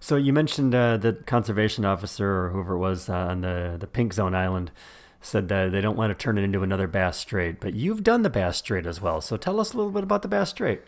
So 0.00 0.16
you 0.16 0.32
mentioned 0.32 0.74
uh, 0.74 0.96
the 0.96 1.12
conservation 1.12 1.84
officer 1.84 2.46
or 2.46 2.50
whoever 2.50 2.74
it 2.74 2.78
was 2.78 3.08
uh, 3.08 3.14
on 3.14 3.42
the 3.42 3.76
the 3.78 3.86
Pink 3.86 4.14
Zone 4.14 4.34
Island 4.34 4.72
said 5.20 5.48
that 5.48 5.70
they 5.70 5.82
don't 5.82 5.96
want 5.96 6.10
to 6.10 6.20
turn 6.20 6.38
it 6.38 6.42
into 6.42 6.62
another 6.62 6.86
Bass 6.86 7.18
Strait. 7.18 7.60
But 7.60 7.74
you've 7.74 8.02
done 8.02 8.22
the 8.22 8.30
Bass 8.30 8.56
Strait 8.56 8.86
as 8.86 9.00
well, 9.00 9.20
so 9.20 9.36
tell 9.36 9.60
us 9.60 9.74
a 9.74 9.76
little 9.76 9.92
bit 9.92 10.02
about 10.02 10.22
the 10.22 10.28
Bass 10.28 10.50
Strait. 10.50 10.80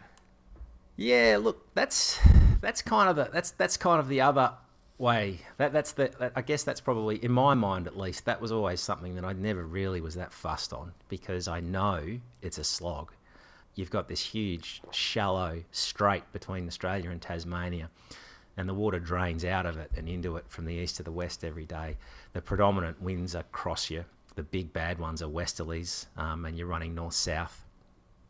Yeah, 0.96 1.38
look, 1.40 1.74
that's 1.74 2.18
that's 2.60 2.80
kind 2.82 3.10
of 3.10 3.16
the 3.16 3.28
that's 3.32 3.50
that's 3.52 3.76
kind 3.76 4.00
of 4.00 4.08
the 4.08 4.20
other 4.22 4.52
way. 5.02 5.40
That 5.58 5.72
that's 5.72 5.92
the 5.92 6.10
that, 6.18 6.32
I 6.34 6.40
guess 6.40 6.62
that's 6.62 6.80
probably 6.80 7.22
in 7.22 7.32
my 7.32 7.52
mind 7.54 7.86
at 7.86 7.98
least 7.98 8.24
that 8.24 8.40
was 8.40 8.52
always 8.52 8.80
something 8.80 9.14
that 9.16 9.24
I 9.24 9.34
never 9.34 9.64
really 9.64 10.00
was 10.00 10.14
that 10.14 10.32
fussed 10.32 10.72
on 10.72 10.92
because 11.08 11.48
I 11.48 11.60
know 11.60 12.20
it's 12.40 12.58
a 12.58 12.64
slog. 12.64 13.12
You've 13.74 13.90
got 13.90 14.08
this 14.08 14.20
huge 14.20 14.80
shallow 14.90 15.64
strait 15.72 16.24
between 16.32 16.66
Australia 16.66 17.10
and 17.10 17.20
Tasmania 17.20 17.90
and 18.56 18.68
the 18.68 18.74
water 18.74 18.98
drains 18.98 19.44
out 19.44 19.66
of 19.66 19.76
it 19.76 19.90
and 19.96 20.08
into 20.08 20.36
it 20.36 20.44
from 20.48 20.66
the 20.66 20.74
east 20.74 20.96
to 20.96 21.02
the 21.02 21.12
west 21.12 21.42
every 21.44 21.64
day. 21.64 21.96
The 22.32 22.42
predominant 22.42 23.02
winds 23.02 23.34
across 23.34 23.90
you 23.90 24.04
the 24.34 24.42
big 24.42 24.72
bad 24.72 24.98
ones 24.98 25.22
are 25.22 25.28
westerlies, 25.28 26.06
um, 26.16 26.44
and 26.44 26.56
you're 26.56 26.66
running 26.66 26.94
north 26.94 27.14
south. 27.14 27.64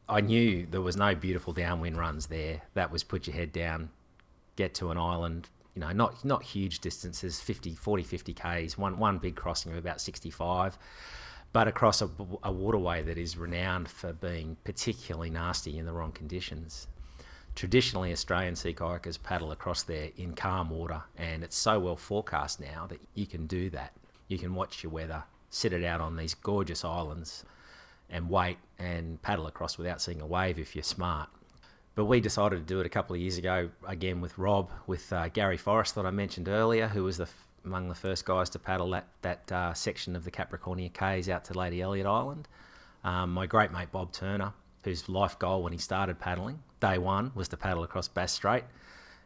I 0.09 0.21
knew 0.21 0.67
there 0.69 0.81
was 0.81 0.97
no 0.97 1.15
beautiful 1.15 1.53
downwind 1.53 1.97
runs 1.97 2.27
there. 2.27 2.63
That 2.75 2.91
was 2.91 3.05
put 3.05 3.27
your 3.27 3.37
head 3.37 3.53
down, 3.53 3.91
get 4.57 4.75
to 4.75 4.91
an 4.91 4.99
island, 4.99 5.49
you 5.75 5.81
know, 5.81 5.91
not 5.93 6.25
not 6.25 6.43
huge 6.43 6.81
distances, 6.81 7.41
50, 7.41 7.75
40, 7.75 8.03
50 8.03 8.35
k's, 8.35 8.79
one 8.79 8.99
one 8.99 9.19
big 9.19 9.35
crossing 9.35 9.73
of 9.73 9.79
about 9.79 10.01
65, 10.01 10.79
but 11.53 11.69
across 11.69 12.03
a, 12.03 12.11
a 12.43 12.53
waterway 12.53 13.03
that 13.03 13.19
is 13.19 13.37
renowned 13.37 13.89
for 13.89 14.13
being 14.13 14.57
particularly 14.65 15.31
nasty 15.31 15.79
in 15.79 15.87
the 15.87 15.93
wrong 15.93 16.13
conditions. 16.13 16.87
Traditionally, 17.55 18.13
Australian 18.13 18.57
sea 18.57 18.73
kayakers 18.73 19.23
paddle 19.23 19.53
across 19.53 19.83
there 19.83 20.09
in 20.17 20.35
calm 20.35 20.71
water, 20.71 21.03
and 21.19 21.45
it's 21.45 21.57
so 21.57 21.79
well 21.79 21.97
forecast 21.97 22.61
now 22.61 22.87
that 22.89 23.01
you 23.15 23.27
can 23.27 23.47
do 23.47 23.69
that. 23.71 23.93
You 24.29 24.39
can 24.39 24.55
watch 24.55 24.83
your 24.83 24.93
weather, 24.93 25.25
sit 25.51 25.73
it 25.75 25.85
out 25.85 26.01
on 26.01 26.17
these 26.17 26.35
gorgeous 26.35 26.85
islands 26.85 27.45
and 28.09 28.31
wait 28.31 28.59
and 28.79 29.21
paddle 29.23 29.47
across 29.47 29.77
without 29.77 30.01
seeing 30.01 30.21
a 30.21 30.27
wave 30.27 30.59
if 30.59 30.75
you're 30.75 30.83
smart. 30.83 31.29
But 31.95 32.07
we 32.07 32.21
decided 32.21 32.57
to 32.57 32.63
do 32.63 32.81
it 32.81 32.87
a 32.87 32.89
couple 32.89 33.15
of 33.15 33.21
years 33.21 33.37
ago 33.37 33.71
again 33.87 34.21
with 34.21 34.39
Rob, 34.39 34.71
with 34.87 35.13
uh, 35.13 35.29
Gary 35.29 35.59
Forrest 35.59 35.95
that 35.97 36.07
I 36.07 36.11
mentioned 36.11 36.49
earlier, 36.49 36.89
who 36.89 37.05
was 37.05 37.19
the 37.19 37.29
among 37.65 37.89
the 37.89 37.95
first 37.95 38.25
guys 38.25 38.51
to 38.51 38.59
paddle 38.59 38.91
that 38.91 39.07
that 39.23 39.53
uh, 39.53 39.75
section 39.75 40.17
of 40.17 40.25
the 40.25 40.31
Capricornia 40.31 40.93
Cays 40.93 41.29
out 41.29 41.45
to 41.47 41.55
Lady 41.55 41.81
Elliot 41.81 42.07
Island. 42.07 42.49
Um, 43.05 43.33
my 43.33 43.47
great 43.47 43.73
mate 43.73 43.93
Bob 43.93 44.13
Turner, 44.13 44.53
whose 44.85 45.09
life 45.09 45.39
goal 45.39 45.63
when 45.63 45.73
he 45.73 45.79
started 45.79 46.19
paddling 46.19 46.61
day 46.81 46.99
one 46.99 47.31
was 47.35 47.49
to 47.49 47.57
paddle 47.57 47.85
across 47.85 48.09
Bass 48.09 48.33
Strait, 48.33 48.65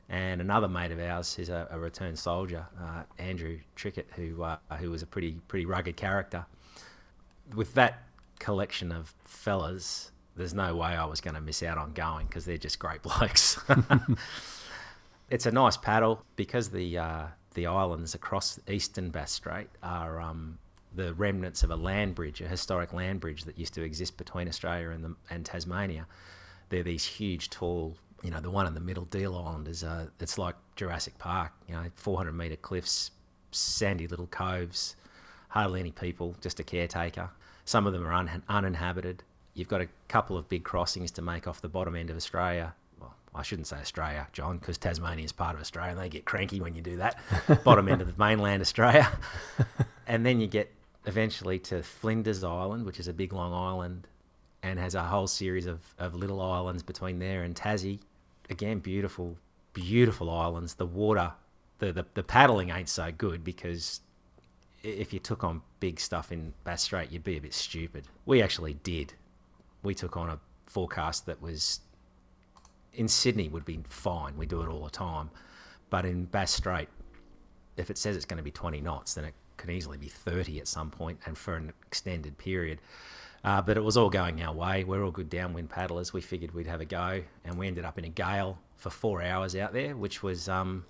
and 0.09 0.41
another 0.41 0.69
mate 0.69 0.93
of 0.93 1.01
ours 1.01 1.39
is 1.39 1.49
a, 1.49 1.67
a 1.71 1.79
returned 1.79 2.19
soldier, 2.19 2.67
uh, 2.81 3.03
Andrew 3.19 3.59
Trickett, 3.75 4.07
who 4.15 4.43
uh, 4.43 4.59
who 4.79 4.91
was 4.91 5.03
a 5.03 5.07
pretty 5.07 5.41
pretty 5.49 5.67
rugged 5.67 5.97
character. 5.97 6.47
With 7.55 7.75
that 7.75 8.03
collection 8.39 8.93
of 8.93 9.15
fellas, 9.25 10.11
there's 10.37 10.55
no 10.55 10.75
way 10.77 10.89
I 10.89 11.05
was 11.05 11.21
going 11.21 11.35
to 11.35 11.41
miss 11.41 11.63
out 11.63 11.79
on 11.79 11.93
going 11.93 12.27
because 12.27 12.45
they're 12.45 12.59
just 12.59 12.79
great 12.79 13.03
blokes. 13.05 13.59
it's 15.31 15.47
a 15.47 15.51
nice 15.51 15.77
paddle 15.77 16.23
because 16.37 16.71
the 16.71 16.99
uh, 16.99 17.27
the 17.55 17.67
islands 17.67 18.15
across 18.15 18.59
eastern 18.69 19.11
Bass 19.11 19.33
Strait 19.33 19.69
are 19.83 20.21
um, 20.21 20.59
the 20.95 21.15
remnants 21.15 21.63
of 21.63 21.71
a 21.71 21.77
land 21.77 22.15
bridge, 22.15 22.41
a 22.41 22.49
historic 22.49 22.93
land 22.93 23.21
bridge 23.21 23.45
that 23.45 23.59
used 23.59 23.75
to 23.75 23.83
exist 23.83 24.17
between 24.17 24.49
Australia 24.49 24.91
and, 24.91 25.05
the, 25.05 25.17
and 25.31 25.45
Tasmania. 25.45 26.07
They're 26.69 26.83
these 26.83 27.05
huge, 27.05 27.49
tall 27.51 27.97
you 28.23 28.31
know, 28.31 28.41
the 28.41 28.51
one 28.51 28.67
in 28.67 28.75
the 28.75 28.81
middle, 28.81 29.05
Deal 29.05 29.37
Island, 29.37 29.69
is 29.69 29.85
uh, 29.85 30.07
it's 30.21 30.39
like 30.39 30.57
Jurassic 30.75 31.19
Park. 31.19 31.53
You 31.69 31.75
know, 31.75 31.85
400 31.95 32.33
meter 32.33 32.57
cliffs, 32.57 33.11
sandy 33.53 34.07
little 34.07 34.27
coves, 34.27 34.97
hardly 35.49 35.81
any 35.81 35.93
people, 35.93 36.35
just 36.41 36.59
a 36.59 36.65
caretaker. 36.65 37.31
Some 37.65 37.87
of 37.87 37.93
them 37.93 38.07
are 38.07 38.13
un- 38.13 38.43
uninhabited. 38.49 39.23
You've 39.57 39.69
got 39.69 39.81
a 39.81 39.89
couple 40.09 40.37
of 40.37 40.49
big 40.49 40.65
crossings 40.65 41.11
to 41.13 41.23
make 41.23 41.49
off 41.49 41.61
the 41.61 41.69
bottom 41.69 41.97
end 41.97 42.11
of 42.11 42.17
Australia. 42.17 42.75
Well, 43.01 43.15
I 43.35 43.43
shouldn't 43.43 43.67
say 43.67 43.77
Australia, 43.77 44.29
John, 44.33 44.59
because 44.59 44.79
Tasmania 44.79 45.25
is 45.25 45.33
part 45.33 45.55
of 45.55 45.61
Australia, 45.61 45.91
and 45.93 46.01
they 46.01 46.09
get 46.09 46.25
cranky 46.25 46.61
when 46.61 46.75
you 46.75 46.83
do 46.83 46.99
that. 46.99 47.19
bottom 47.65 47.89
end 47.89 48.01
of 48.01 48.07
the 48.07 48.23
mainland 48.23 48.63
Australia, 48.63 49.11
and 50.07 50.25
then 50.25 50.41
you 50.41 50.47
get 50.47 50.73
eventually 51.07 51.59
to 51.61 51.83
Flinders 51.83 52.45
Island, 52.45 52.87
which 52.87 53.01
is 53.01 53.09
a 53.09 53.13
big 53.13 53.33
long 53.33 53.53
island 53.53 54.07
and 54.63 54.79
has 54.79 54.95
a 54.95 55.03
whole 55.03 55.29
series 55.29 55.67
of, 55.67 55.81
of 55.99 56.15
little 56.15 56.41
islands 56.41 56.83
between 56.83 57.19
there 57.19 57.45
and 57.45 57.55
Tassie 57.55 58.01
again, 58.51 58.79
beautiful, 58.79 59.37
beautiful 59.73 60.31
islands. 60.31 60.75
The 60.75 60.87
water, 60.87 61.33
the, 61.79 61.93
the, 61.93 62.07
the 62.15 62.23
paddling 62.23 62.71
ain't 62.71 62.89
so 62.89 63.11
good 63.17 63.45
because 63.45 64.01
if 64.83 65.13
you 65.13 65.19
took 65.19 65.45
on 65.45 65.63
big 65.81 66.01
stuff 66.01 66.33
in 66.33 66.53
Bass 66.65 66.83
Strait, 66.83 67.11
you'd 67.11 67.25
be 67.25 67.37
a 67.37 67.41
bit 67.41 67.55
stupid. 67.55 68.05
We 68.25 68.43
actually 68.43 68.75
did. 68.75 69.15
We 69.87 69.95
took 69.95 70.17
on 70.17 70.29
a 70.29 70.39
forecast 70.67 71.27
that 71.27 71.41
was 71.41 71.81
in 72.93 73.09
Sydney 73.09 73.49
would 73.49 73.65
be 73.65 73.81
fine. 73.89 74.37
We 74.37 74.47
do 74.47 74.63
it 74.63 74.69
all 74.69 74.85
the 74.85 74.91
time, 74.91 75.31
but 75.91 76.05
in 76.05 76.25
Bass 76.25 76.51
Strait, 76.51 76.89
if 77.77 77.91
it 77.91 77.99
says 77.99 78.17
it's 78.17 78.25
going 78.25 78.39
to 78.39 78.43
be 78.43 78.51
20 78.51 78.81
knots, 78.81 79.15
then 79.15 79.25
it 79.25 79.35
can 79.57 79.71
easily 79.71 79.99
be 79.99 80.09
30 80.09 80.61
at 80.61 80.69
some 80.69 80.91
point 80.91 81.19
and 81.27 81.37
for 81.37 81.57
an 81.57 81.73
extended 81.87 82.37
period. 82.39 82.81
Uh, 83.45 83.63
but 83.63 83.77
it 83.77 83.85
was 83.85 83.97
all 83.97 84.11
going 84.11 84.43
our 84.43 84.53
way. 84.53 84.83
We're 84.83 85.05
all 85.05 85.11
good 85.11 85.31
downwind 85.31 85.71
paddlers. 85.71 86.13
We 86.13 86.21
figured 86.21 86.53
we'd 86.53 86.67
have 86.67 86.81
a 86.81 86.85
go, 86.85 87.23
and 87.45 87.57
we 87.57 87.69
ended 87.69 87.85
up 87.85 87.97
in 87.97 88.05
a 88.05 88.09
gale 88.09 88.59
for 88.77 88.91
four 88.91 89.23
hours 89.23 89.55
out 89.55 89.73
there, 89.73 89.97
which 89.97 90.23
was, 90.23 90.49
um, 90.49 90.85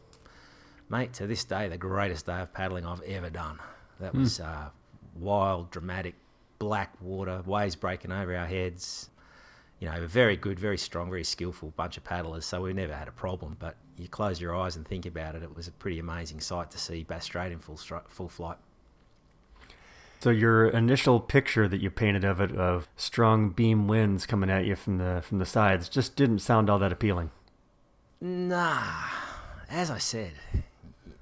mate, 0.88 1.12
to 1.14 1.26
this 1.26 1.44
day, 1.44 1.68
the 1.68 1.76
greatest 1.76 2.26
day 2.26 2.40
of 2.40 2.52
paddling 2.54 2.86
I've 2.86 3.02
ever 3.02 3.28
done. 3.28 3.58
That 4.00 4.12
hmm. 4.12 4.20
was 4.20 4.40
uh, 4.40 4.70
wild, 5.18 5.70
dramatic, 5.70 6.14
black 6.58 6.92
water, 7.00 7.42
waves 7.44 7.76
breaking 7.76 8.12
over 8.12 8.36
our 8.36 8.46
heads. 8.46 9.10
You 9.78 9.88
know, 9.88 10.02
a 10.02 10.06
very 10.06 10.36
good, 10.36 10.58
very 10.58 10.78
strong, 10.78 11.10
very 11.10 11.24
skillful 11.24 11.72
bunch 11.76 11.96
of 11.96 12.04
paddlers. 12.04 12.46
So 12.46 12.62
we 12.62 12.72
never 12.72 12.94
had 12.94 13.08
a 13.08 13.12
problem. 13.12 13.56
But 13.58 13.76
you 13.98 14.08
close 14.08 14.40
your 14.40 14.54
eyes 14.56 14.76
and 14.76 14.86
think 14.86 15.06
about 15.06 15.34
it, 15.34 15.42
it 15.42 15.54
was 15.54 15.68
a 15.68 15.72
pretty 15.72 15.98
amazing 15.98 16.40
sight 16.40 16.70
to 16.70 16.78
see 16.78 17.02
Bass 17.02 17.24
Strait 17.24 17.52
in 17.52 17.58
full 17.58 17.76
stri- 17.76 18.08
full 18.08 18.28
flight. 18.28 18.56
So 20.20 20.30
your 20.30 20.68
initial 20.68 21.20
picture 21.20 21.68
that 21.68 21.80
you 21.80 21.90
painted 21.90 22.24
of 22.24 22.40
it 22.40 22.52
of 22.56 22.88
strong 22.96 23.50
beam 23.50 23.86
winds 23.86 24.24
coming 24.24 24.48
at 24.50 24.64
you 24.64 24.74
from 24.74 24.98
the 24.98 25.22
from 25.22 25.38
the 25.38 25.46
sides 25.46 25.88
just 25.88 26.16
didn't 26.16 26.38
sound 26.38 26.70
all 26.70 26.78
that 26.78 26.90
appealing. 26.90 27.30
Nah, 28.20 29.04
as 29.68 29.90
I 29.90 29.98
said, 29.98 30.32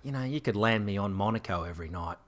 you 0.05 0.13
know, 0.13 0.23
you 0.23 0.41
could 0.41 0.55
land 0.55 0.87
me 0.87 0.97
on 0.97 1.13
Monaco 1.13 1.65
every 1.65 1.89
night 1.89 2.19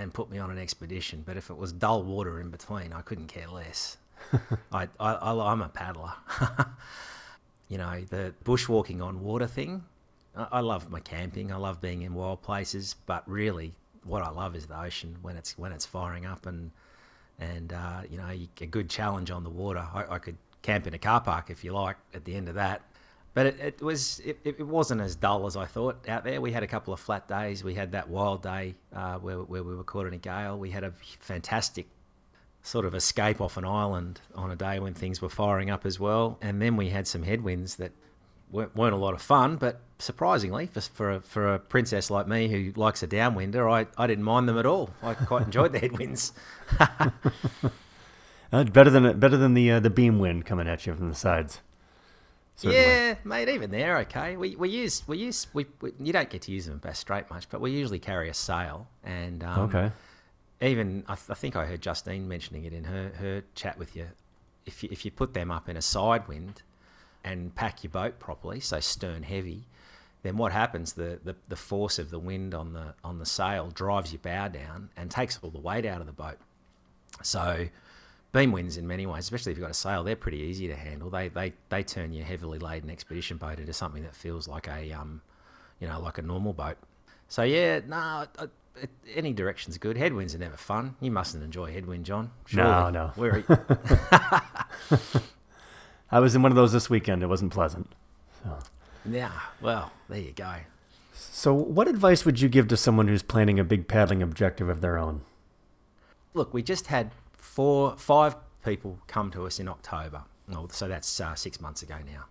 and 0.00 0.14
put 0.14 0.30
me 0.30 0.38
on 0.38 0.50
an 0.50 0.58
expedition, 0.58 1.22
but 1.26 1.36
if 1.36 1.50
it 1.50 1.56
was 1.58 1.72
dull 1.72 2.02
water 2.02 2.40
in 2.40 2.48
between, 2.48 2.92
I 2.92 3.02
couldn't 3.02 3.28
care 3.28 3.48
less. 3.48 3.98
I, 4.72 4.88
I, 4.98 5.52
am 5.52 5.60
a 5.60 5.68
paddler. 5.68 6.12
you 7.68 7.76
know, 7.76 8.00
the 8.08 8.34
bushwalking 8.44 9.02
on 9.02 9.22
water 9.22 9.46
thing, 9.46 9.84
I, 10.34 10.46
I 10.52 10.60
love 10.60 10.90
my 10.90 11.00
camping. 11.00 11.52
I 11.52 11.56
love 11.56 11.82
being 11.82 12.00
in 12.00 12.14
wild 12.14 12.40
places, 12.40 12.96
but 13.04 13.28
really, 13.28 13.74
what 14.04 14.22
I 14.22 14.30
love 14.30 14.56
is 14.56 14.66
the 14.66 14.80
ocean 14.80 15.16
when 15.20 15.36
it's 15.36 15.58
when 15.58 15.72
it's 15.72 15.84
firing 15.84 16.24
up 16.24 16.46
and 16.46 16.70
and 17.38 17.72
uh, 17.72 18.00
you 18.10 18.16
know 18.16 18.28
a 18.60 18.66
good 18.66 18.88
challenge 18.88 19.30
on 19.30 19.44
the 19.44 19.50
water. 19.50 19.86
I, 19.92 20.14
I, 20.14 20.18
could 20.18 20.38
camp 20.62 20.86
in 20.86 20.94
a 20.94 20.98
car 20.98 21.20
park 21.20 21.50
if 21.50 21.62
you 21.62 21.72
like 21.72 21.96
at 22.14 22.24
the 22.24 22.34
end 22.34 22.48
of 22.48 22.54
that, 22.54 22.82
but 23.34 23.46
it, 23.46 23.60
it 23.60 23.82
was 23.82 24.20
it, 24.20 24.38
it 24.44 24.66
wasn't 24.66 25.00
as 25.00 25.14
dull 25.14 25.46
as 25.46 25.56
I 25.56 25.66
thought 25.66 26.08
out 26.08 26.24
there. 26.24 26.40
We 26.40 26.52
had 26.52 26.62
a 26.62 26.66
couple 26.66 26.92
of 26.92 27.00
flat 27.00 27.28
days. 27.28 27.62
We 27.62 27.74
had 27.74 27.92
that 27.92 28.08
wild 28.08 28.42
day 28.42 28.74
uh, 28.94 29.18
where 29.18 29.38
where 29.38 29.62
we 29.62 29.74
were 29.74 29.84
caught 29.84 30.06
in 30.06 30.12
a 30.12 30.18
gale. 30.18 30.58
We 30.58 30.70
had 30.70 30.84
a 30.84 30.92
fantastic 31.20 31.86
sort 32.62 32.84
of 32.84 32.94
escape 32.94 33.40
off 33.40 33.56
an 33.56 33.64
island 33.64 34.20
on 34.34 34.50
a 34.50 34.56
day 34.56 34.78
when 34.78 34.94
things 34.94 35.22
were 35.22 35.30
firing 35.30 35.70
up 35.70 35.86
as 35.86 35.98
well, 35.98 36.38
and 36.40 36.60
then 36.60 36.76
we 36.76 36.90
had 36.90 37.06
some 37.06 37.22
headwinds 37.22 37.76
that 37.76 37.92
weren't, 38.50 38.74
weren't 38.76 38.94
a 38.94 38.98
lot 38.98 39.14
of 39.14 39.22
fun, 39.22 39.56
but 39.56 39.80
surprisingly, 39.98 40.66
for, 40.66 40.80
for, 40.80 41.10
a, 41.12 41.20
for 41.20 41.54
a 41.54 41.58
princess 41.58 42.10
like 42.10 42.26
me 42.26 42.48
who 42.48 42.72
likes 42.78 43.02
a 43.02 43.08
downwinder, 43.08 43.70
I, 43.70 43.86
I 44.02 44.06
didn't 44.06 44.24
mind 44.24 44.48
them 44.48 44.58
at 44.58 44.66
all. 44.66 44.90
I 45.02 45.14
quite 45.14 45.42
enjoyed 45.42 45.72
the 45.72 45.78
headwinds. 45.78 46.32
uh, 46.80 48.64
better 48.64 48.90
than 48.90 49.18
better 49.18 49.36
than 49.36 49.54
the 49.54 49.70
uh, 49.70 49.80
the 49.80 49.90
beam 49.90 50.18
wind 50.18 50.44
coming 50.44 50.68
at 50.68 50.86
you 50.86 50.94
from 50.94 51.08
the 51.08 51.14
sides. 51.14 51.60
Certainly. 52.60 52.78
Yeah, 52.78 53.14
mate. 53.24 53.48
Even 53.48 53.70
there, 53.70 53.98
okay. 53.98 54.36
We 54.36 54.56
we 54.56 54.68
use 54.68 55.02
we 55.06 55.18
use 55.18 55.46
we, 55.52 55.66
we, 55.80 55.92
you 55.98 56.12
don't 56.12 56.28
get 56.28 56.42
to 56.42 56.52
use 56.52 56.66
them 56.66 56.78
Bass 56.78 56.98
Strait 56.98 57.30
much, 57.30 57.48
but 57.48 57.60
we 57.60 57.70
usually 57.70 57.98
carry 57.98 58.28
a 58.28 58.34
sail 58.34 58.86
and 59.02 59.42
um, 59.42 59.60
okay. 59.60 59.92
Even 60.60 61.04
I, 61.08 61.14
th- 61.14 61.30
I 61.30 61.34
think 61.34 61.56
I 61.56 61.64
heard 61.64 61.80
Justine 61.80 62.28
mentioning 62.28 62.64
it 62.64 62.72
in 62.72 62.84
her 62.84 63.12
her 63.16 63.42
chat 63.54 63.78
with 63.78 63.96
you. 63.96 64.08
If 64.66 64.82
you 64.82 64.90
if 64.92 65.04
you 65.04 65.10
put 65.10 65.32
them 65.32 65.50
up 65.50 65.68
in 65.68 65.76
a 65.76 65.82
side 65.82 66.28
wind, 66.28 66.62
and 67.24 67.54
pack 67.54 67.82
your 67.82 67.90
boat 67.90 68.18
properly, 68.18 68.60
so 68.60 68.80
stern 68.80 69.22
heavy, 69.22 69.66
then 70.22 70.36
what 70.36 70.52
happens? 70.52 70.94
The, 70.94 71.18
the, 71.22 71.36
the 71.48 71.56
force 71.56 71.98
of 71.98 72.10
the 72.10 72.18
wind 72.18 72.54
on 72.54 72.72
the 72.72 72.94
on 73.04 73.18
the 73.18 73.26
sail 73.26 73.70
drives 73.70 74.12
your 74.12 74.20
bow 74.20 74.48
down 74.48 74.90
and 74.96 75.10
takes 75.10 75.38
all 75.42 75.50
the 75.50 75.60
weight 75.60 75.86
out 75.86 76.00
of 76.00 76.06
the 76.06 76.12
boat. 76.12 76.38
So 77.22 77.68
beam 78.32 78.52
winds 78.52 78.76
in 78.76 78.86
many 78.86 79.06
ways, 79.06 79.24
especially 79.24 79.52
if 79.52 79.58
you've 79.58 79.64
got 79.64 79.72
a 79.72 79.74
sail, 79.74 80.04
they're 80.04 80.16
pretty 80.16 80.38
easy 80.38 80.68
to 80.68 80.76
handle. 80.76 81.10
They 81.10 81.28
they, 81.28 81.52
they 81.68 81.82
turn 81.82 82.12
your 82.12 82.24
heavily 82.24 82.58
laden 82.58 82.90
expedition 82.90 83.36
boat 83.36 83.58
into 83.58 83.72
something 83.72 84.02
that 84.02 84.14
feels 84.14 84.46
like 84.48 84.68
a 84.68 84.92
um, 84.92 85.22
you 85.80 85.88
know, 85.88 86.00
like 86.00 86.18
a 86.18 86.22
normal 86.22 86.52
boat. 86.52 86.76
So 87.28 87.42
yeah, 87.42 87.80
no, 87.80 87.86
nah, 87.88 88.26
any 89.14 89.32
direction's 89.32 89.78
good. 89.78 89.96
Headwinds 89.96 90.34
are 90.34 90.38
never 90.38 90.56
fun. 90.56 90.96
You 91.00 91.10
mustn't 91.10 91.42
enjoy 91.42 91.72
headwind, 91.72 92.04
John. 92.04 92.30
Surely. 92.46 92.70
No, 92.70 92.90
no. 92.90 93.06
Where 93.16 93.44
I 96.10 96.20
was 96.20 96.34
in 96.34 96.42
one 96.42 96.52
of 96.52 96.56
those 96.56 96.72
this 96.72 96.90
weekend. 96.90 97.22
It 97.22 97.26
wasn't 97.26 97.52
pleasant. 97.52 97.92
So. 98.42 98.58
Yeah, 99.08 99.32
well, 99.60 99.92
there 100.08 100.20
you 100.20 100.32
go. 100.32 100.56
So, 101.14 101.54
what 101.54 101.88
advice 101.88 102.24
would 102.24 102.40
you 102.40 102.48
give 102.48 102.68
to 102.68 102.76
someone 102.76 103.08
who's 103.08 103.22
planning 103.22 103.58
a 103.58 103.64
big 103.64 103.88
paddling 103.88 104.22
objective 104.22 104.68
of 104.68 104.80
their 104.80 104.98
own? 104.98 105.22
Look, 106.34 106.52
we 106.54 106.62
just 106.62 106.88
had 106.88 107.10
four, 107.40 107.96
five 107.96 108.36
people 108.64 108.98
come 109.06 109.30
to 109.32 109.46
us 109.46 109.58
in 109.58 109.68
October. 109.68 110.22
So 110.70 110.88
that's 110.88 111.20
uh, 111.20 111.34
six 111.36 111.60
months 111.60 111.82
ago 111.82 111.96
now, 112.04 112.24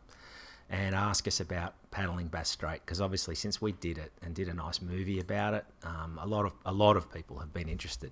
and 0.70 0.94
ask 0.94 1.26
us 1.26 1.40
about 1.40 1.74
paddling 1.90 2.28
Bass 2.28 2.50
Strait 2.50 2.82
because 2.86 3.00
obviously 3.00 3.34
since 3.34 3.62
we 3.62 3.72
did 3.72 3.98
it 3.98 4.12
and 4.22 4.36
did 4.36 4.50
a 4.50 4.54
nice 4.54 4.82
movie 4.82 5.22
about 5.22 5.54
it, 5.54 5.66
um, 5.84 6.20
a 6.22 6.28
lot 6.28 6.46
of 6.46 6.54
a 6.66 6.74
lot 6.74 6.98
of 6.98 7.12
people 7.14 7.40
have 7.40 7.54
been 7.54 7.70
interested. 7.70 8.12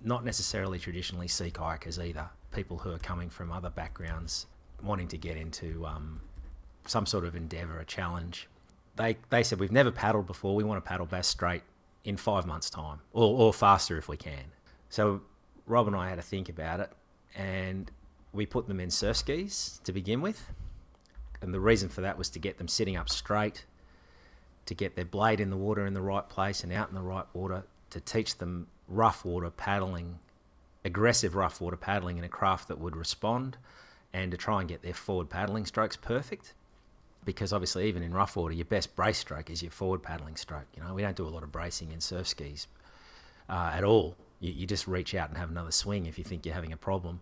Not 0.00 0.24
necessarily 0.24 0.78
traditionally 0.78 1.26
sea 1.26 1.50
kayakers 1.50 2.02
either. 2.02 2.28
People 2.52 2.78
who 2.78 2.92
are 2.92 2.98
coming 2.98 3.28
from 3.28 3.50
other 3.50 3.70
backgrounds 3.70 4.46
wanting 4.82 5.08
to 5.08 5.18
get 5.18 5.36
into 5.36 5.84
um, 5.84 6.20
some 6.86 7.06
sort 7.06 7.24
of 7.24 7.34
endeavour, 7.34 7.80
a 7.80 7.84
challenge. 7.84 8.48
They 8.94 9.16
they 9.30 9.42
said 9.42 9.58
we've 9.58 9.72
never 9.72 9.90
paddled 9.90 10.28
before. 10.28 10.54
We 10.54 10.62
want 10.62 10.82
to 10.82 10.88
paddle 10.88 11.06
Bass 11.06 11.26
Strait 11.26 11.62
in 12.04 12.16
five 12.16 12.46
months' 12.46 12.70
time, 12.70 13.00
or 13.12 13.36
or 13.36 13.52
faster 13.52 13.98
if 13.98 14.08
we 14.08 14.16
can. 14.16 14.52
So 14.90 15.22
Rob 15.66 15.86
and 15.86 15.96
I 15.96 16.08
had 16.08 16.16
to 16.16 16.22
think 16.22 16.48
about 16.48 16.80
it, 16.80 16.90
and 17.34 17.90
we 18.32 18.46
put 18.46 18.68
them 18.68 18.80
in 18.80 18.90
surf 18.90 19.16
skis 19.16 19.80
to 19.84 19.92
begin 19.92 20.20
with. 20.20 20.50
And 21.40 21.52
the 21.52 21.60
reason 21.60 21.88
for 21.88 22.00
that 22.00 22.16
was 22.16 22.30
to 22.30 22.38
get 22.38 22.58
them 22.58 22.68
sitting 22.68 22.96
up 22.96 23.08
straight, 23.08 23.64
to 24.66 24.74
get 24.74 24.96
their 24.96 25.04
blade 25.04 25.40
in 25.40 25.50
the 25.50 25.56
water 25.56 25.86
in 25.86 25.94
the 25.94 26.02
right 26.02 26.28
place 26.28 26.64
and 26.64 26.72
out 26.72 26.88
in 26.88 26.94
the 26.94 27.02
right 27.02 27.26
water, 27.34 27.64
to 27.90 28.00
teach 28.00 28.38
them 28.38 28.66
rough 28.88 29.24
water 29.24 29.50
paddling, 29.50 30.18
aggressive 30.84 31.34
rough 31.34 31.60
water 31.60 31.76
paddling 31.76 32.18
in 32.18 32.24
a 32.24 32.28
craft 32.28 32.68
that 32.68 32.78
would 32.78 32.96
respond 32.96 33.56
and 34.12 34.30
to 34.30 34.36
try 34.36 34.60
and 34.60 34.68
get 34.68 34.82
their 34.82 34.94
forward 34.94 35.28
paddling 35.28 35.66
strokes 35.66 35.96
perfect. 35.96 36.54
Because 37.24 37.52
obviously, 37.52 37.88
even 37.88 38.02
in 38.02 38.12
rough 38.12 38.36
water, 38.36 38.54
your 38.54 38.66
best 38.66 38.94
brace 38.94 39.18
stroke 39.18 39.50
is 39.50 39.62
your 39.62 39.70
forward 39.70 40.02
paddling 40.02 40.36
stroke. 40.36 40.66
You 40.76 40.82
know, 40.82 40.92
we 40.94 41.02
don't 41.02 41.16
do 41.16 41.26
a 41.26 41.30
lot 41.30 41.42
of 41.42 41.50
bracing 41.50 41.90
in 41.90 42.00
surf 42.00 42.28
skis 42.28 42.68
uh, 43.48 43.72
at 43.74 43.82
all. 43.82 44.14
You, 44.44 44.52
you 44.52 44.66
just 44.66 44.86
reach 44.86 45.14
out 45.14 45.30
and 45.30 45.38
have 45.38 45.50
another 45.50 45.72
swing 45.72 46.04
if 46.06 46.18
you 46.18 46.24
think 46.24 46.44
you're 46.44 46.54
having 46.54 46.72
a 46.72 46.76
problem. 46.76 47.20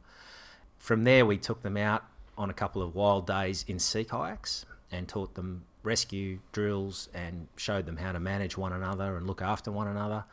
From 0.79 1.05
there, 1.05 1.25
we 1.25 1.39
took 1.39 1.63
them 1.63 1.77
out 1.77 2.05
on 2.37 2.51
a 2.51 2.53
couple 2.53 2.83
of 2.83 2.95
wild 2.95 3.27
days 3.27 3.65
in 3.69 3.79
sea 3.79 4.05
kayaks 4.05 4.67
and 4.91 5.09
taught 5.09 5.35
them 5.35 5.65
rescue 5.85 6.41
drills 6.51 7.09
and 7.15 7.47
showed 7.57 7.87
them 7.87 7.97
how 7.97 8.13
to 8.13 8.19
manage 8.19 8.59
one 8.59 8.73
another 8.73 9.17
and 9.17 9.27
look 9.27 9.41
after 9.41 9.71
one 9.71 9.87
another. 9.87 10.25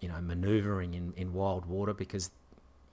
You 0.00 0.08
know, 0.08 0.20
manoeuvring 0.20 0.94
in, 0.94 1.12
in 1.16 1.32
wild 1.32 1.64
water 1.66 1.94
because 1.94 2.30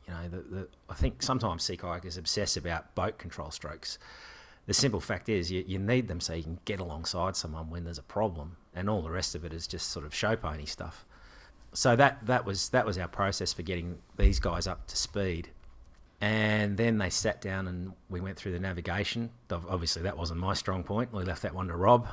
you 0.08 0.14
know, 0.14 0.30
the, 0.30 0.56
the, 0.56 0.68
I 0.90 0.94
think 0.94 1.24
sometimes 1.24 1.64
sea 1.64 1.78
kayakers 1.78 2.18
obsess 2.18 2.56
about 2.56 2.94
boat 2.94 3.18
control 3.18 3.50
strokes. 3.52 3.98
The 4.66 4.74
simple 4.74 5.00
fact 5.00 5.28
is, 5.28 5.52
you, 5.52 5.64
you 5.68 5.80
need 5.80 6.08
them 6.08 6.20
so 6.20 6.34
you 6.34 6.44
can 6.44 6.60
get 6.66 6.80
alongside 6.80 7.36
someone 7.36 7.70
when 7.70 7.84
there's 7.84 7.98
a 7.98 8.04
problem, 8.04 8.58
and 8.74 8.90
all 8.90 9.02
the 9.02 9.12
rest 9.12 9.36
of 9.36 9.44
it 9.44 9.54
is 9.54 9.68
just 9.68 9.90
sort 9.90 10.06
of 10.06 10.14
show 10.14 10.36
pony 10.36 10.66
stuff. 10.66 11.06
So 11.74 11.96
that 11.96 12.26
that 12.28 12.46
was 12.46 12.70
that 12.70 12.86
was 12.86 12.98
our 12.98 13.08
process 13.08 13.52
for 13.52 13.64
getting 13.64 13.98
these 14.18 14.40
guys 14.40 14.68
up 14.68 14.88
to 14.88 14.96
speed. 14.96 15.50
And 16.22 16.78
then 16.78 17.00
they 17.00 17.10
sat 17.10 17.42
down 17.42 17.68
and 17.68 17.92
we 18.10 18.22
went 18.22 18.38
through 18.38 18.54
the 18.54 18.60
navigation. 18.60 19.32
Obviously, 19.52 20.04
that 20.04 20.18
wasn't 20.18 20.40
my 20.40 20.54
strong 20.54 20.84
point. 20.84 21.12
We 21.12 21.24
left 21.24 21.42
that 21.42 21.54
one 21.54 21.68
to 21.68 21.76
Rob. 21.76 22.08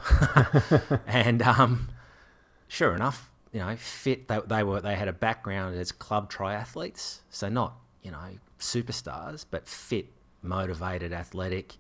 and 1.06 1.40
um, 1.42 1.90
sure 2.66 2.92
enough, 2.92 3.30
you 3.52 3.60
know, 3.60 3.76
fit. 3.76 4.26
They, 4.26 4.40
they 4.46 4.62
were 4.64 4.80
they 4.80 4.96
had 4.96 5.06
a 5.06 5.12
background 5.12 5.76
as 5.76 5.92
club 5.92 6.32
triathletes, 6.32 7.20
so 7.30 7.48
not 7.48 7.74
you 8.02 8.10
know 8.10 8.30
superstars, 8.58 9.44
but 9.48 9.68
fit, 9.68 10.06
motivated, 10.42 11.12
athletic, 11.12 11.76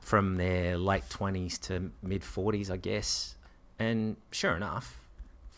from 0.00 0.36
their 0.36 0.76
late 0.76 1.08
twenties 1.08 1.56
to 1.60 1.90
mid 2.02 2.24
forties, 2.24 2.70
I 2.70 2.76
guess. 2.76 3.36
And 3.78 4.16
sure 4.32 4.54
enough, 4.54 4.99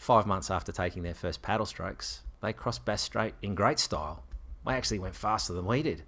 five 0.03 0.27
months 0.27 0.51
after 0.51 0.73
taking 0.73 1.05
their 1.05 1.15
first 1.15 1.43
paddle 1.43 1.65
strokes, 1.65 2.23
they 2.43 2.53
crossed 2.53 2.85
Bass 2.85 3.03
Strait 3.03 3.35
in 3.41 3.55
great 3.55 3.79
style. 3.79 4.25
They 4.67 4.73
actually 4.73 4.99
went 4.99 5.15
faster 5.15 5.53
than 5.53 5.65
we 5.65 5.83
did. 5.83 6.03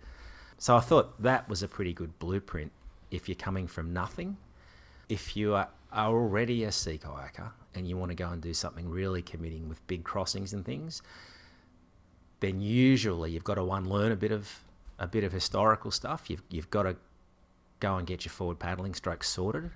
So 0.58 0.76
I 0.76 0.80
thought 0.80 1.22
that 1.22 1.48
was 1.48 1.62
a 1.62 1.68
pretty 1.68 1.92
good 1.92 2.18
blueprint 2.18 2.72
if 3.12 3.28
you're 3.28 3.36
coming 3.36 3.68
from 3.68 3.92
nothing. 3.92 4.36
If 5.08 5.36
you 5.36 5.54
are 5.54 5.68
already 5.92 6.64
a 6.64 6.72
sea 6.72 6.98
kayaker 6.98 7.52
and 7.74 7.86
you 7.88 7.96
want 7.96 8.10
to 8.10 8.16
go 8.16 8.30
and 8.30 8.42
do 8.42 8.52
something 8.52 8.88
really 8.88 9.22
committing 9.22 9.68
with 9.68 9.86
big 9.86 10.02
crossings 10.02 10.52
and 10.52 10.64
things, 10.64 11.00
then 12.40 12.60
usually 12.60 13.30
you've 13.30 13.44
got 13.44 13.54
to 13.54 13.64
one 13.64 13.88
learn 13.88 14.10
a 14.10 14.16
bit 14.16 14.32
of 14.32 14.64
a 14.98 15.06
bit 15.06 15.24
of 15.24 15.32
historical 15.32 15.90
stuff. 15.90 16.28
You've 16.28 16.42
you've 16.50 16.70
got 16.70 16.82
to 16.84 16.96
go 17.78 17.96
and 17.96 18.06
get 18.06 18.24
your 18.24 18.32
forward 18.32 18.58
paddling 18.58 18.94
strokes 18.94 19.28
sorted, 19.28 19.70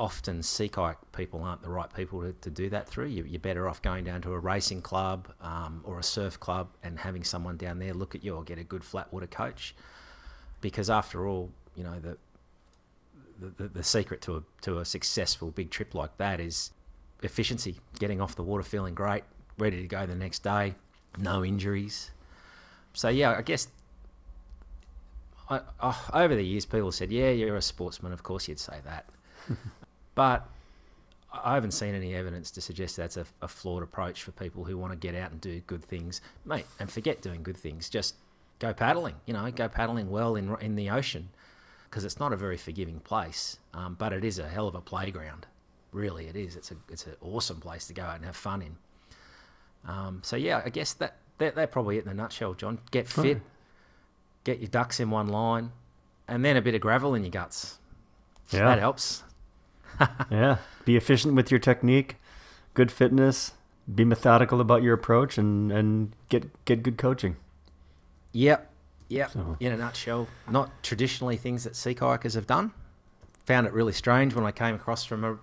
often 0.00 0.42
sea 0.42 0.66
kayak 0.66 0.96
people 1.12 1.42
aren't 1.42 1.60
the 1.60 1.68
right 1.68 1.92
people 1.92 2.22
to, 2.22 2.32
to 2.40 2.48
do 2.48 2.70
that 2.70 2.88
through. 2.88 3.06
You, 3.06 3.36
are 3.36 3.38
better 3.38 3.68
off 3.68 3.82
going 3.82 4.04
down 4.04 4.22
to 4.22 4.32
a 4.32 4.38
racing 4.38 4.80
club 4.80 5.28
um, 5.42 5.82
or 5.84 5.98
a 5.98 6.02
surf 6.02 6.40
club 6.40 6.68
and 6.82 6.98
having 6.98 7.22
someone 7.22 7.58
down 7.58 7.78
there 7.78 7.92
look 7.92 8.14
at 8.14 8.24
you 8.24 8.34
or 8.34 8.42
get 8.42 8.58
a 8.58 8.64
good 8.64 8.82
flat 8.82 9.12
water 9.12 9.26
coach, 9.26 9.74
because 10.62 10.88
after 10.88 11.26
all, 11.26 11.50
you 11.76 11.84
know 11.84 12.00
the 12.00 12.16
the, 13.38 13.68
the 13.68 13.84
secret 13.84 14.22
to 14.22 14.36
a 14.36 14.42
to 14.62 14.78
a 14.78 14.84
successful 14.84 15.50
big 15.50 15.70
trip 15.70 15.94
like 15.94 16.16
that 16.16 16.40
is 16.40 16.72
efficiency, 17.22 17.76
getting 17.98 18.22
off 18.22 18.34
the 18.34 18.42
water 18.42 18.62
feeling 18.62 18.94
great, 18.94 19.24
ready 19.58 19.82
to 19.82 19.86
go 19.86 20.06
the 20.06 20.14
next 20.14 20.42
day, 20.42 20.74
no 21.18 21.44
injuries. 21.44 22.10
so 22.94 23.10
yeah, 23.10 23.36
I 23.36 23.42
guess 23.42 23.68
I, 25.50 25.60
oh, 25.82 26.08
over 26.14 26.34
the 26.34 26.44
years, 26.44 26.64
people 26.64 26.90
said, 26.90 27.12
"Yeah, 27.12 27.30
you're 27.30 27.56
a 27.56 27.62
sportsman. 27.62 28.12
Of 28.12 28.22
course, 28.22 28.48
you'd 28.48 28.58
say 28.58 28.78
that." 28.84 29.04
but 30.14 30.48
I 31.32 31.54
haven't 31.54 31.72
seen 31.72 31.94
any 31.94 32.14
evidence 32.14 32.50
to 32.52 32.60
suggest 32.60 32.96
that's 32.96 33.16
a, 33.16 33.24
a, 33.40 33.48
flawed 33.48 33.82
approach 33.82 34.24
for 34.24 34.32
people 34.32 34.64
who 34.64 34.76
want 34.76 34.92
to 34.92 34.96
get 34.96 35.14
out 35.14 35.30
and 35.30 35.40
do 35.40 35.60
good 35.60 35.84
things, 35.84 36.20
mate. 36.44 36.66
And 36.80 36.90
forget 36.90 37.22
doing 37.22 37.42
good 37.42 37.56
things. 37.56 37.88
Just 37.88 38.16
go 38.58 38.72
paddling. 38.72 39.14
You 39.26 39.34
know, 39.34 39.50
go 39.50 39.68
paddling 39.68 40.10
well 40.10 40.34
in 40.34 40.56
in 40.60 40.74
the 40.74 40.90
ocean 40.90 41.28
because 41.88 42.04
it's 42.04 42.18
not 42.18 42.32
a 42.32 42.36
very 42.36 42.56
forgiving 42.56 43.00
place, 43.00 43.58
um, 43.74 43.96
but 43.98 44.12
it 44.12 44.24
is 44.24 44.38
a 44.38 44.48
hell 44.48 44.68
of 44.68 44.74
a 44.74 44.80
playground. 44.80 45.46
Really, 45.92 46.26
it 46.26 46.36
is. 46.36 46.56
It's 46.56 46.70
a 46.72 46.76
it's 46.88 47.06
an 47.06 47.14
awesome 47.20 47.60
place 47.60 47.86
to 47.88 47.94
go 47.94 48.02
out 48.02 48.16
and 48.16 48.24
have 48.24 48.36
fun 48.36 48.62
in. 48.62 48.76
Um, 49.86 50.20
so 50.22 50.36
yeah, 50.36 50.62
I 50.64 50.68
guess 50.70 50.92
that 50.94 51.16
they're, 51.38 51.52
they're, 51.52 51.66
probably 51.66 51.96
it 51.98 52.04
in 52.04 52.10
a 52.10 52.14
nutshell, 52.14 52.54
John. 52.54 52.80
Get 52.90 53.08
fit, 53.08 53.34
right. 53.34 53.42
get 54.44 54.58
your 54.58 54.68
ducks 54.68 55.00
in 55.00 55.10
one 55.10 55.28
line, 55.28 55.72
and 56.28 56.44
then 56.44 56.56
a 56.56 56.62
bit 56.62 56.74
of 56.74 56.80
gravel 56.80 57.14
in 57.14 57.22
your 57.22 57.30
guts. 57.30 57.78
Yeah, 58.50 58.64
that 58.64 58.78
helps. 58.78 59.22
Yeah, 60.30 60.58
be 60.84 60.96
efficient 60.96 61.34
with 61.34 61.50
your 61.50 61.60
technique, 61.60 62.16
good 62.74 62.90
fitness, 62.90 63.52
be 63.92 64.04
methodical 64.04 64.60
about 64.60 64.82
your 64.82 64.94
approach, 64.94 65.38
and 65.38 65.70
and 65.72 66.12
get 66.28 66.64
get 66.64 66.82
good 66.82 66.98
coaching. 66.98 67.36
Yep, 68.32 68.70
yep. 69.08 69.30
So. 69.30 69.56
In 69.60 69.72
a 69.72 69.76
nutshell, 69.76 70.28
not 70.48 70.70
traditionally 70.82 71.36
things 71.36 71.64
that 71.64 71.76
sea 71.76 71.94
kayakers 71.94 72.34
have 72.34 72.46
done. 72.46 72.72
Found 73.46 73.66
it 73.66 73.72
really 73.72 73.92
strange 73.92 74.34
when 74.34 74.44
I 74.44 74.52
came 74.52 74.74
across 74.74 75.04
from 75.04 75.24
a 75.24 75.38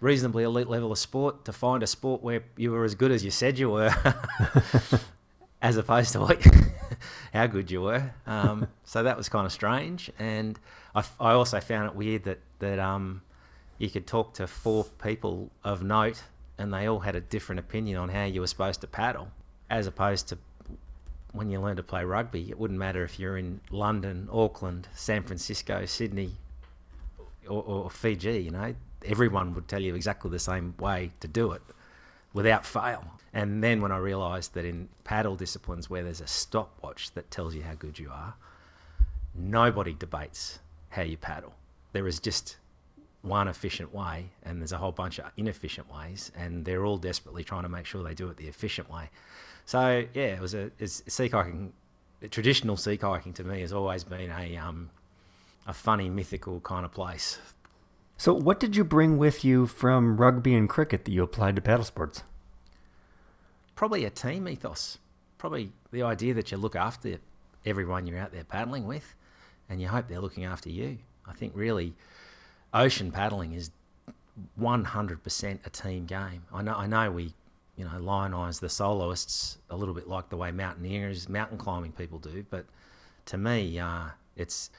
reasonably 0.00 0.44
elite 0.44 0.68
level 0.68 0.92
of 0.92 0.98
sport 0.98 1.44
to 1.44 1.52
find 1.52 1.82
a 1.82 1.86
sport 1.86 2.22
where 2.22 2.44
you 2.56 2.70
were 2.70 2.84
as 2.84 2.94
good 2.94 3.10
as 3.10 3.24
you 3.24 3.30
said 3.30 3.58
you 3.58 3.70
were, 3.70 3.92
as 5.62 5.76
opposed 5.76 6.12
to 6.12 6.20
what, 6.20 6.40
how 7.32 7.46
good 7.46 7.70
you 7.70 7.82
were. 7.82 8.12
Um, 8.26 8.68
so 8.84 9.02
that 9.02 9.16
was 9.16 9.28
kind 9.28 9.46
of 9.46 9.52
strange, 9.52 10.10
and 10.18 10.58
I, 10.94 11.04
I 11.18 11.32
also 11.32 11.60
found 11.60 11.90
it 11.90 11.96
weird 11.96 12.24
that 12.24 12.38
that 12.60 12.78
um, 12.78 13.22
you 13.78 13.88
could 13.88 14.06
talk 14.06 14.34
to 14.34 14.46
four 14.46 14.84
people 14.84 15.50
of 15.64 15.82
note, 15.82 16.22
and 16.58 16.72
they 16.72 16.86
all 16.86 17.00
had 17.00 17.14
a 17.14 17.20
different 17.20 17.60
opinion 17.60 17.96
on 17.96 18.08
how 18.08 18.24
you 18.24 18.40
were 18.40 18.46
supposed 18.46 18.80
to 18.80 18.86
paddle, 18.86 19.28
as 19.70 19.86
opposed 19.86 20.28
to 20.28 20.38
when 21.32 21.50
you 21.50 21.60
learn 21.60 21.76
to 21.76 21.82
play 21.82 22.04
rugby. 22.04 22.50
It 22.50 22.58
wouldn't 22.58 22.78
matter 22.78 23.04
if 23.04 23.20
you're 23.20 23.38
in 23.38 23.60
London, 23.70 24.28
Auckland, 24.32 24.88
San 24.94 25.22
Francisco, 25.22 25.84
Sydney, 25.84 26.32
or, 27.48 27.62
or 27.62 27.90
Fiji. 27.90 28.38
You 28.38 28.50
know, 28.50 28.74
everyone 29.04 29.54
would 29.54 29.68
tell 29.68 29.80
you 29.80 29.94
exactly 29.94 30.30
the 30.30 30.38
same 30.38 30.74
way 30.78 31.12
to 31.20 31.28
do 31.28 31.52
it 31.52 31.62
without 32.32 32.66
fail. 32.66 33.04
And 33.32 33.62
then 33.62 33.80
when 33.80 33.92
I 33.92 33.98
realised 33.98 34.54
that 34.54 34.64
in 34.64 34.88
paddle 35.04 35.36
disciplines 35.36 35.88
where 35.88 36.02
there's 36.02 36.20
a 36.20 36.26
stopwatch 36.26 37.12
that 37.12 37.30
tells 37.30 37.54
you 37.54 37.62
how 37.62 37.74
good 37.74 37.98
you 37.98 38.10
are, 38.10 38.34
nobody 39.34 39.94
debates 39.94 40.58
how 40.90 41.02
you 41.02 41.16
paddle. 41.16 41.54
There 41.92 42.08
is 42.08 42.18
just 42.18 42.56
one 43.22 43.48
efficient 43.48 43.94
way, 43.94 44.30
and 44.42 44.60
there's 44.60 44.72
a 44.72 44.78
whole 44.78 44.92
bunch 44.92 45.18
of 45.18 45.30
inefficient 45.36 45.92
ways, 45.92 46.30
and 46.36 46.64
they're 46.64 46.84
all 46.84 46.98
desperately 46.98 47.44
trying 47.44 47.64
to 47.64 47.68
make 47.68 47.86
sure 47.86 48.02
they 48.02 48.14
do 48.14 48.28
it 48.28 48.36
the 48.36 48.48
efficient 48.48 48.90
way. 48.90 49.10
So 49.64 50.04
yeah, 50.14 50.34
it 50.34 50.40
was 50.40 50.54
a 50.54 50.70
it's, 50.78 51.02
sea 51.12 51.28
kayaking. 51.28 51.70
Traditional 52.30 52.76
sea 52.76 52.96
kayaking 52.98 53.34
to 53.36 53.44
me 53.44 53.60
has 53.60 53.72
always 53.72 54.02
been 54.02 54.30
a 54.30 54.56
um, 54.56 54.90
a 55.66 55.72
funny 55.72 56.08
mythical 56.08 56.60
kind 56.60 56.84
of 56.84 56.92
place 56.92 57.38
so, 58.20 58.34
what 58.34 58.58
did 58.58 58.74
you 58.74 58.82
bring 58.82 59.16
with 59.16 59.44
you 59.44 59.68
from 59.68 60.16
rugby 60.16 60.52
and 60.52 60.68
cricket 60.68 61.04
that 61.04 61.12
you 61.12 61.22
applied 61.22 61.54
to 61.54 61.62
paddle 61.62 61.84
sports? 61.84 62.24
Probably 63.76 64.04
a 64.04 64.10
team 64.10 64.48
ethos. 64.48 64.98
Probably 65.38 65.70
the 65.92 66.02
idea 66.02 66.34
that 66.34 66.50
you 66.50 66.58
look 66.58 66.74
after 66.74 67.18
everyone 67.64 68.08
you're 68.08 68.18
out 68.18 68.32
there 68.32 68.42
paddling 68.42 68.88
with, 68.88 69.14
and 69.70 69.80
you 69.80 69.86
hope 69.86 70.08
they're 70.08 70.18
looking 70.18 70.44
after 70.44 70.68
you. 70.68 70.98
I 71.28 71.32
think 71.32 71.52
really, 71.54 71.94
ocean 72.72 73.10
paddling 73.10 73.52
is 73.52 73.70
100% 74.60 75.66
a 75.66 75.70
team 75.70 76.06
game. 76.06 76.42
I 76.52 76.62
know, 76.62 76.74
I 76.74 76.86
know 76.86 77.10
we, 77.10 77.34
you 77.76 77.84
know, 77.84 77.98
lionize 78.00 78.60
the 78.60 78.68
soloists 78.68 79.58
a 79.70 79.76
little 79.76 79.94
bit 79.94 80.08
like 80.08 80.28
the 80.28 80.36
way 80.36 80.50
mountaineers, 80.50 81.28
mountain 81.28 81.58
climbing 81.58 81.92
people 81.92 82.18
do, 82.18 82.44
but 82.50 82.66
to 83.26 83.38
me, 83.38 83.78
uh, 83.78 84.06
it's 84.36 84.70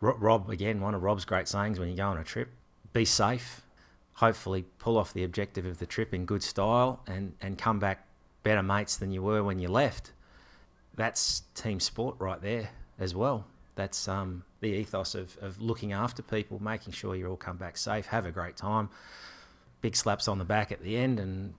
Rob 0.00 0.48
again. 0.50 0.80
One 0.80 0.94
of 0.94 1.02
Rob's 1.02 1.24
great 1.24 1.48
sayings 1.48 1.80
when 1.80 1.88
you 1.88 1.96
go 1.96 2.06
on 2.06 2.18
a 2.18 2.24
trip: 2.24 2.50
be 2.92 3.04
safe, 3.04 3.62
hopefully 4.14 4.64
pull 4.78 4.96
off 4.96 5.12
the 5.12 5.24
objective 5.24 5.66
of 5.66 5.78
the 5.78 5.86
trip 5.86 6.14
in 6.14 6.24
good 6.24 6.42
style, 6.42 7.00
and, 7.06 7.34
and 7.40 7.58
come 7.58 7.80
back 7.80 8.06
better 8.44 8.62
mates 8.62 8.96
than 8.96 9.10
you 9.10 9.22
were 9.22 9.42
when 9.42 9.58
you 9.58 9.68
left. 9.68 10.12
That's 10.94 11.42
team 11.54 11.80
sport 11.80 12.16
right 12.18 12.40
there 12.40 12.70
as 12.98 13.14
well. 13.14 13.46
That's 13.78 14.08
um, 14.08 14.44
the 14.60 14.68
ethos 14.68 15.14
of, 15.14 15.38
of 15.40 15.62
looking 15.62 15.92
after 15.92 16.20
people, 16.20 16.60
making 16.62 16.92
sure 16.92 17.14
you 17.14 17.28
all 17.28 17.36
come 17.36 17.56
back 17.56 17.76
safe, 17.76 18.06
have 18.06 18.26
a 18.26 18.30
great 18.30 18.56
time, 18.56 18.90
big 19.80 19.94
slaps 19.94 20.28
on 20.28 20.38
the 20.38 20.44
back 20.44 20.72
at 20.72 20.82
the 20.82 20.96
end, 20.96 21.20
and 21.20 21.54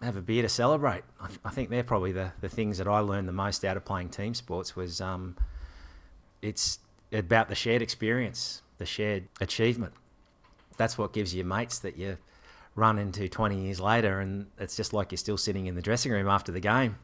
have 0.00 0.16
a 0.16 0.22
beer 0.22 0.42
to 0.42 0.48
celebrate. 0.48 1.02
I, 1.20 1.26
th- 1.26 1.40
I 1.44 1.50
think 1.50 1.70
they're 1.70 1.82
probably 1.82 2.12
the, 2.12 2.32
the 2.40 2.48
things 2.48 2.78
that 2.78 2.86
I 2.86 3.00
learned 3.00 3.26
the 3.26 3.32
most 3.32 3.64
out 3.64 3.76
of 3.76 3.84
playing 3.84 4.10
team 4.10 4.34
sports 4.34 4.76
was 4.76 5.00
um, 5.00 5.36
it's 6.42 6.78
about 7.12 7.48
the 7.48 7.54
shared 7.56 7.82
experience, 7.82 8.62
the 8.78 8.86
shared 8.86 9.28
achievement 9.40 9.94
that's 10.76 10.98
what 10.98 11.12
gives 11.12 11.34
you 11.34 11.44
mates 11.44 11.78
that 11.80 11.96
you 11.96 12.18
run 12.74 12.98
into 12.98 13.28
20 13.28 13.64
years 13.64 13.80
later, 13.80 14.20
and 14.20 14.46
it's 14.58 14.76
just 14.76 14.92
like 14.92 15.12
you're 15.12 15.18
still 15.18 15.36
sitting 15.36 15.66
in 15.66 15.74
the 15.74 15.82
dressing 15.82 16.12
room 16.12 16.28
after 16.28 16.50
the 16.50 16.60
game. 16.60 16.96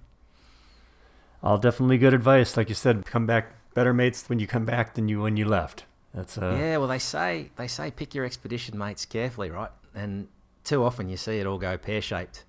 All 1.42 1.58
definitely 1.58 1.98
good 1.98 2.14
advice. 2.14 2.56
Like 2.56 2.68
you 2.68 2.74
said, 2.74 3.06
come 3.06 3.26
back 3.26 3.54
better 3.74 3.92
mates 3.94 4.28
when 4.28 4.38
you 4.38 4.46
come 4.46 4.64
back 4.64 4.94
than 4.94 5.08
you 5.08 5.20
when 5.20 5.36
you 5.36 5.44
left. 5.44 5.84
That's 6.14 6.38
uh... 6.38 6.56
yeah. 6.58 6.76
Well, 6.76 6.88
they 6.88 6.98
say 6.98 7.50
they 7.56 7.68
say 7.68 7.90
pick 7.90 8.14
your 8.14 8.24
expedition 8.24 8.76
mates 8.76 9.04
carefully, 9.04 9.50
right? 9.50 9.70
And 9.94 10.28
too 10.64 10.84
often 10.84 11.08
you 11.08 11.16
see 11.16 11.38
it 11.38 11.46
all 11.46 11.58
go 11.58 11.76
pear 11.76 12.00
shaped 12.00 12.44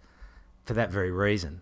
for 0.65 0.73
that 0.73 0.91
very 0.91 1.11
reason. 1.11 1.61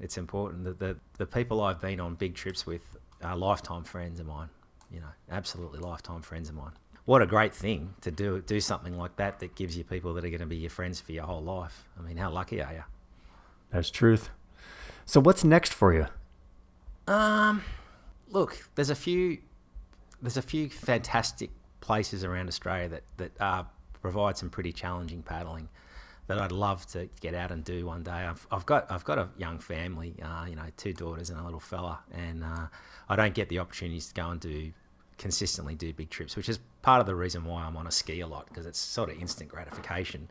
It's 0.00 0.18
important 0.18 0.64
that 0.64 0.78
the 0.78 0.96
the 1.18 1.26
people 1.26 1.60
I've 1.60 1.80
been 1.80 2.00
on 2.00 2.14
big 2.14 2.34
trips 2.34 2.66
with 2.66 2.96
are 3.22 3.36
lifetime 3.36 3.84
friends 3.84 4.20
of 4.20 4.26
mine. 4.26 4.48
You 4.90 5.00
know, 5.00 5.12
absolutely 5.30 5.80
lifetime 5.80 6.22
friends 6.22 6.48
of 6.48 6.54
mine 6.54 6.72
what 7.04 7.22
a 7.22 7.26
great 7.26 7.54
thing 7.54 7.94
to 8.00 8.10
do 8.10 8.40
do 8.46 8.60
something 8.60 8.96
like 8.96 9.16
that 9.16 9.40
that 9.40 9.54
gives 9.54 9.76
you 9.76 9.84
people 9.84 10.14
that 10.14 10.24
are 10.24 10.28
going 10.28 10.40
to 10.40 10.46
be 10.46 10.56
your 10.56 10.70
friends 10.70 11.00
for 11.00 11.12
your 11.12 11.24
whole 11.24 11.42
life. 11.42 11.84
I 11.98 12.02
mean, 12.02 12.16
how 12.16 12.30
lucky 12.30 12.62
are 12.62 12.72
you? 12.72 12.84
That's 13.70 13.90
truth. 13.90 14.30
So 15.04 15.20
what's 15.20 15.42
next 15.42 15.72
for 15.72 15.92
you? 15.92 16.06
Um, 17.12 17.62
look, 18.32 18.68
there's 18.74 18.90
a 18.90 18.94
few 18.94 19.38
there's 20.20 20.36
a 20.36 20.42
few 20.42 20.68
fantastic 20.68 21.50
places 21.80 22.24
around 22.24 22.48
Australia 22.48 22.88
that 22.88 23.02
that 23.18 23.40
uh, 23.40 23.64
provide 24.00 24.36
some 24.36 24.50
pretty 24.50 24.72
challenging 24.72 25.22
paddling 25.22 25.68
that 26.28 26.38
I'd 26.38 26.52
love 26.52 26.86
to 26.88 27.08
get 27.20 27.34
out 27.34 27.50
and 27.50 27.64
do 27.64 27.86
one 27.86 28.02
day. 28.02 28.10
I've, 28.10 28.46
I've 28.50 28.66
got 28.66 28.90
I've 28.90 29.04
got 29.04 29.18
a 29.18 29.28
young 29.36 29.58
family, 29.58 30.14
uh, 30.22 30.46
you 30.48 30.56
know, 30.56 30.66
two 30.76 30.92
daughters 30.92 31.30
and 31.30 31.38
a 31.38 31.44
little 31.44 31.60
fella, 31.60 32.00
and 32.12 32.44
uh, 32.44 32.66
I 33.08 33.16
don't 33.16 33.34
get 33.34 33.48
the 33.48 33.58
opportunities 33.58 34.08
to 34.08 34.14
go 34.14 34.30
and 34.30 34.40
do 34.40 34.72
consistently 35.18 35.74
do 35.74 35.92
big 35.92 36.10
trips, 36.10 36.36
which 36.36 36.48
is 36.48 36.58
part 36.80 37.00
of 37.00 37.06
the 37.06 37.14
reason 37.14 37.44
why 37.44 37.62
I'm 37.62 37.76
on 37.76 37.86
a 37.86 37.90
ski 37.90 38.20
a 38.20 38.26
lot 38.26 38.48
because 38.48 38.66
it's 38.66 38.78
sort 38.78 39.10
of 39.10 39.20
instant 39.20 39.50
gratification. 39.50 40.22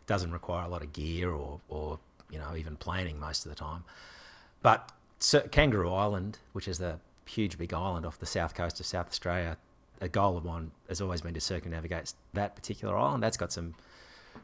It 0.00 0.06
doesn't 0.06 0.32
require 0.32 0.64
a 0.64 0.68
lot 0.68 0.82
of 0.82 0.92
gear 0.92 1.30
or, 1.30 1.60
or 1.68 1.98
you 2.30 2.38
know 2.38 2.54
even 2.56 2.76
planning 2.76 3.18
most 3.18 3.44
of 3.44 3.50
the 3.50 3.56
time. 3.56 3.84
But 4.62 4.92
so, 5.18 5.40
Kangaroo 5.40 5.92
Island, 5.92 6.38
which 6.52 6.68
is 6.68 6.78
the 6.78 6.98
huge 7.30 7.58
big 7.58 7.72
island 7.72 8.04
off 8.04 8.18
the 8.18 8.26
south 8.26 8.54
coast 8.54 8.80
of 8.80 8.86
South 8.86 9.08
Australia, 9.08 9.56
a 10.00 10.08
goal 10.08 10.36
of 10.36 10.44
mine 10.44 10.70
has 10.88 11.00
always 11.00 11.20
been 11.20 11.34
to 11.34 11.40
circumnavigate 11.40 12.14
that 12.32 12.56
particular 12.56 12.96
island. 12.96 13.22
That's 13.22 13.36
got 13.36 13.52
some 13.52 13.74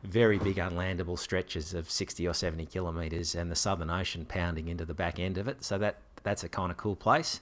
very 0.03 0.39
big 0.39 0.57
unlandable 0.57 1.19
stretches 1.19 1.75
of 1.75 1.91
60 1.91 2.27
or 2.27 2.35
70 2.35 2.67
kilometres 2.67 3.35
and 3.35 3.51
the 3.51 3.57
Southern 3.57 3.91
Ocean 3.91 4.25
pounding 4.25 4.69
into 4.69 4.85
the 4.85 4.95
back 4.95 5.19
end 5.19 5.39
of 5.39 5.49
it. 5.49 5.65
So 5.65 5.79
that 5.79 5.99
that's 6.23 6.45
a 6.45 6.49
kind 6.49 6.71
of 6.71 6.77
cool 6.77 6.97
place. 6.97 7.41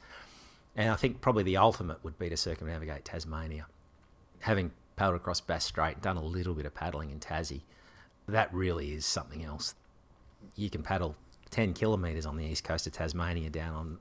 And 0.77 0.91
I 0.91 0.97
think 0.97 1.21
probably 1.21 1.43
the 1.43 1.57
ultimate 1.57 2.03
would 2.05 2.19
be 2.19 2.29
to 2.29 2.37
circumnavigate 2.37 3.05
Tasmania. 3.05 3.67
Having 4.41 4.73
paddled 4.97 5.17
across 5.17 5.41
Bass 5.41 5.65
Strait, 5.65 6.03
done 6.03 6.17
a 6.17 6.25
little 6.25 6.55
bit 6.55 6.67
of 6.67 6.75
paddling 6.75 7.11
in 7.11 7.19
Tassie, 7.19 7.63
that 8.29 8.53
really 8.53 8.93
is 8.93 9.07
something 9.07 9.45
else. 9.45 9.75
You 10.57 10.69
can 10.69 10.83
paddle 10.83 11.17
10 11.51 11.73
kilometres 11.73 12.27
on 12.27 12.37
the 12.37 12.45
east 12.45 12.65
coast 12.65 12.87
of 12.87 12.93
Tasmania 12.93 13.51
down 13.51 13.75
on 13.75 13.99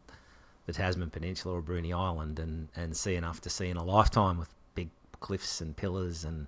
the 0.65 0.73
Tasman 0.73 1.09
Peninsula 1.09 1.55
or 1.55 1.61
Bruny 1.61 1.95
Island 1.95 2.39
and, 2.39 2.69
and 2.75 2.95
see 2.95 3.15
enough 3.15 3.41
to 3.41 3.49
see 3.49 3.69
in 3.69 3.77
a 3.77 3.83
lifetime 3.83 4.37
with 4.37 4.49
big 4.75 4.89
cliffs 5.19 5.61
and 5.61 5.75
pillars. 5.75 6.23
And 6.23 6.47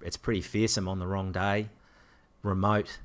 it's 0.00 0.16
pretty 0.16 0.40
fearsome 0.40 0.88
on 0.88 0.98
the 0.98 1.06
wrong 1.06 1.32
day, 1.32 1.68
remote, 2.42 2.98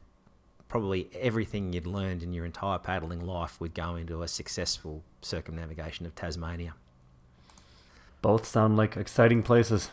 probably 0.67 1.09
everything 1.19 1.73
you'd 1.73 1.86
learned 1.86 2.23
in 2.23 2.32
your 2.32 2.45
entire 2.45 2.79
paddling 2.79 3.25
life 3.25 3.59
would 3.59 3.73
go 3.73 3.95
into 3.95 4.23
a 4.23 4.27
successful 4.27 5.03
circumnavigation 5.21 6.05
of 6.05 6.15
Tasmania. 6.15 6.73
Both 8.21 8.45
sound 8.45 8.77
like 8.77 8.95
exciting 8.95 9.43
places. 9.43 9.89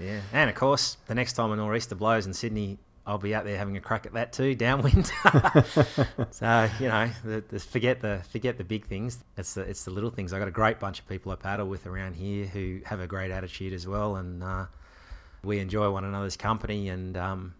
Yeah, 0.00 0.20
and 0.32 0.48
of 0.48 0.56
course, 0.56 0.96
the 1.06 1.14
next 1.14 1.34
time 1.34 1.52
a 1.52 1.56
nor'easter 1.56 1.94
blows 1.94 2.26
in 2.26 2.32
Sydney, 2.32 2.78
I'll 3.08 3.16
be 3.16 3.34
out 3.34 3.46
there 3.46 3.56
having 3.56 3.78
a 3.78 3.80
crack 3.80 4.04
at 4.04 4.12
that 4.12 4.34
too, 4.34 4.54
downwind. 4.66 5.06
so 6.30 6.68
you 6.78 6.88
know, 6.88 7.10
the, 7.24 7.42
the, 7.48 7.58
forget 7.58 8.00
the 8.00 8.22
forget 8.30 8.58
the 8.58 8.64
big 8.64 8.84
things. 8.84 9.18
It's 9.38 9.54
the 9.54 9.62
it's 9.62 9.84
the 9.84 9.90
little 9.90 10.10
things. 10.10 10.34
I 10.34 10.38
got 10.38 10.46
a 10.46 10.52
great 10.52 10.78
bunch 10.78 11.00
of 11.00 11.08
people 11.08 11.32
I 11.32 11.36
paddle 11.36 11.66
with 11.66 11.86
around 11.86 12.16
here 12.16 12.44
who 12.44 12.80
have 12.84 13.00
a 13.00 13.06
great 13.06 13.30
attitude 13.30 13.72
as 13.72 13.86
well, 13.86 14.16
and 14.16 14.44
uh, 14.44 14.66
we 15.42 15.58
enjoy 15.58 15.90
one 15.90 16.04
another's 16.04 16.36
company. 16.36 16.90
And 16.90 17.16
um, 17.16 17.54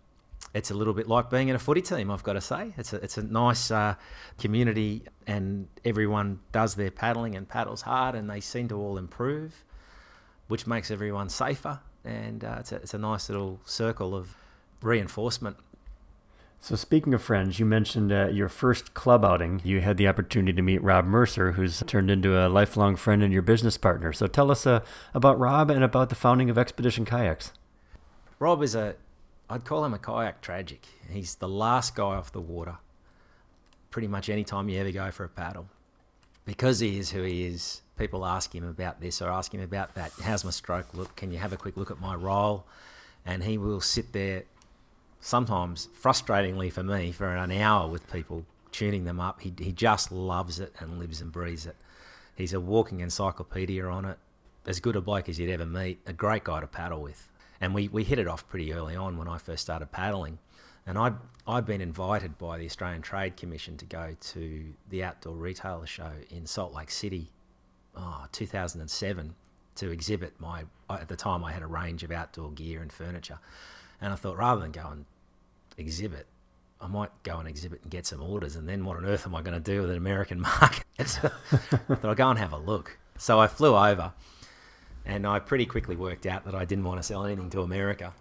it's 0.53 0.71
a 0.71 0.75
little 0.75 0.93
bit 0.93 1.09
like 1.09 1.31
being 1.31 1.49
in 1.49 1.57
a 1.57 1.59
footy 1.59 1.81
team. 1.81 2.11
I've 2.11 2.23
got 2.23 2.35
to 2.35 2.43
say, 2.43 2.75
it's 2.77 2.93
a 2.93 2.97
it's 2.97 3.17
a 3.17 3.23
nice 3.23 3.71
uh, 3.71 3.95
community, 4.39 5.05
and 5.27 5.67
everyone 5.83 6.41
does 6.53 6.75
their 6.75 6.91
paddling 6.91 7.37
and 7.37 7.49
paddles 7.49 7.81
hard, 7.81 8.15
and 8.15 8.29
they 8.29 8.41
seem 8.41 8.69
to 8.69 8.79
all 8.79 8.99
improve, 8.99 9.65
which 10.49 10.67
makes 10.67 10.91
everyone 10.91 11.31
safer. 11.31 11.81
And 12.05 12.45
uh, 12.45 12.57
it's 12.61 12.73
a 12.73 12.77
it's 12.77 12.93
a 12.93 12.99
nice 12.99 13.31
little 13.31 13.61
circle 13.65 14.15
of 14.15 14.37
reinforcement. 14.81 15.57
So, 16.61 16.75
speaking 16.75 17.15
of 17.15 17.23
friends, 17.23 17.61
you 17.61 17.67
mentioned 17.67 18.13
uh, 18.13 18.29
your 18.29 18.49
first 18.49 18.93
club 18.93 19.25
outing. 19.25 19.61
You 19.65 19.81
had 19.81 19.97
the 19.97 20.09
opportunity 20.09 20.53
to 20.53 20.63
meet 20.63 20.83
Rob 20.83 21.05
Mercer, 21.05 21.53
who's 21.53 21.83
turned 21.87 22.11
into 22.11 22.37
a 22.37 22.49
lifelong 22.49 22.97
friend 22.97 23.23
and 23.23 23.33
your 23.33 23.43
business 23.43 23.79
partner. 23.79 24.13
So, 24.13 24.27
tell 24.27 24.51
us 24.51 24.67
uh, 24.67 24.81
about 25.15 25.39
Rob 25.39 25.71
and 25.71 25.85
about 25.85 26.09
the 26.09 26.17
founding 26.17 26.51
of 26.51 26.59
Expedition 26.59 27.05
Kayaks. 27.05 27.53
Rob 28.41 28.63
is 28.63 28.75
a, 28.75 28.97
I'd 29.49 29.65
call 29.65 29.85
him 29.85 29.95
a 29.95 29.99
kayak 29.99 30.41
tragic. 30.41 30.87
He's 31.09 31.37
the 31.37 31.49
last 31.49 31.95
guy 31.95 32.03
off 32.03 32.33
the 32.33 32.41
water. 32.41 32.79
Pretty 33.91 34.09
much 34.09 34.29
any 34.29 34.45
time 34.45 34.69
you 34.69 34.81
ever 34.81 34.91
go 34.91 35.11
for 35.13 35.25
a 35.25 35.29
paddle, 35.29 35.69
because 36.45 36.81
he 36.81 36.99
is 36.99 37.11
who 37.11 37.23
he 37.23 37.47
is. 37.47 37.83
People 37.97 38.27
ask 38.27 38.55
him 38.55 38.65
about 38.65 39.01
this 39.01 39.23
or 39.23 39.31
ask 39.31 39.53
him 39.53 39.61
about 39.61 39.95
that. 39.95 40.13
How's 40.23 40.45
my 40.45 40.53
stroke 40.53 40.93
look? 40.95 41.17
Can 41.17 41.33
you 41.33 41.39
have 41.39 41.53
a 41.53 41.57
quick 41.57 41.77
look 41.77 41.91
at 41.91 42.01
my 42.01 42.15
roll? 42.15 42.65
And 43.27 43.43
he 43.43 43.59
will 43.59 43.81
sit 43.81 44.13
there 44.13 44.45
sometimes 45.21 45.89
frustratingly 46.01 46.73
for 46.73 46.83
me 46.83 47.13
for 47.13 47.35
an 47.35 47.51
hour 47.53 47.89
with 47.89 48.11
people 48.13 48.45
tuning 48.73 49.05
them 49.05 49.21
up. 49.21 49.41
He, 49.41 49.53
he 49.59 49.73
just 49.73 50.13
loves 50.13 50.61
it 50.61 50.75
and 50.79 50.99
lives 50.99 51.21
and 51.21 51.33
breathes 51.33 51.67
it. 51.67 51.77
He's 52.35 52.53
a 52.53 52.61
walking 52.61 53.01
encyclopedia 53.01 53.85
on 53.85 54.05
it. 54.05 54.19
As 54.67 54.81
good 54.81 54.97
a 54.97 55.01
bloke 55.01 55.29
as 55.29 55.39
you'd 55.39 55.51
ever 55.51 55.67
meet. 55.67 56.01
A 56.07 56.13
great 56.13 56.45
guy 56.45 56.61
to 56.61 56.67
paddle 56.67 57.03
with. 57.03 57.29
And 57.61 57.75
we, 57.75 57.89
we 57.89 58.05
hit 58.05 58.19
it 58.19 58.29
off 58.29 58.49
pretty 58.49 58.73
early 58.73 58.95
on 58.95 59.17
when 59.17 59.27
I 59.27 59.39
first 59.39 59.63
started 59.63 59.91
paddling. 59.91 60.39
And 60.87 60.97
I'd, 60.97 61.15
I'd 61.47 61.67
been 61.67 61.81
invited 61.81 62.39
by 62.39 62.59
the 62.59 62.67
Australian 62.67 63.03
Trade 63.03 63.37
Commission 63.37 63.77
to 63.79 63.85
go 63.85 64.17
to 64.19 64.65
the 64.89 65.05
Outdoor 65.05 65.35
Retailer 65.35 65.87
Show 65.87 66.13
in 66.31 66.47
Salt 66.47 66.73
Lake 66.75 66.91
City, 66.91 67.29
ah, 67.97 68.23
oh, 68.25 68.29
2007, 68.33 69.35
to 69.75 69.91
exhibit 69.91 70.33
my. 70.39 70.65
At 70.89 71.09
the 71.09 71.17
time, 71.17 71.45
I 71.45 71.53
had 71.53 71.63
a 71.63 71.67
range 71.67 72.05
of 72.05 72.11
outdoor 72.11 72.53
gear 72.53 72.81
and 72.81 72.91
furniture. 72.91 73.39
And 74.01 74.13
I 74.13 74.17
thought 74.17 74.37
rather 74.37 74.61
than 74.61 74.73
go 74.73 74.89
and 74.89 75.05
exhibit, 75.77 76.27
I 76.81 76.87
might 76.87 77.11
go 77.23 77.39
and 77.39 77.49
exhibit 77.49 77.83
and 77.83 77.91
get 77.91 78.07
some 78.07 78.23
orders. 78.23 78.57
And 78.57 78.69
then 78.69 78.85
what 78.85 78.97
on 78.97 79.05
earth 79.05 79.27
am 79.27 79.35
I 79.35 79.43
going 79.43 79.61
to 79.61 79.73
do 79.73 79.81
with 79.81 79.91
an 79.91 79.97
American 79.97 80.41
market? 80.61 80.85
so 81.07 81.31
I 81.53 81.95
thought 81.95 82.05
I'll 82.05 82.15
go 82.15 82.31
and 82.31 82.39
have 82.39 82.53
a 82.53 82.59
look. 82.59 82.99
So 83.17 83.41
I 83.41 83.49
flew 83.49 83.77
over 83.77 84.13
and 85.05 85.27
I 85.27 85.39
pretty 85.41 85.67
quickly 85.67 85.97
worked 85.97 86.27
out 86.27 86.45
that 86.45 86.55
I 86.55 86.65
didn't 86.65 86.85
want 86.85 86.99
to 86.99 87.03
sell 87.03 87.25
anything 87.25 87.51
to 87.51 87.63
America. 87.63 88.13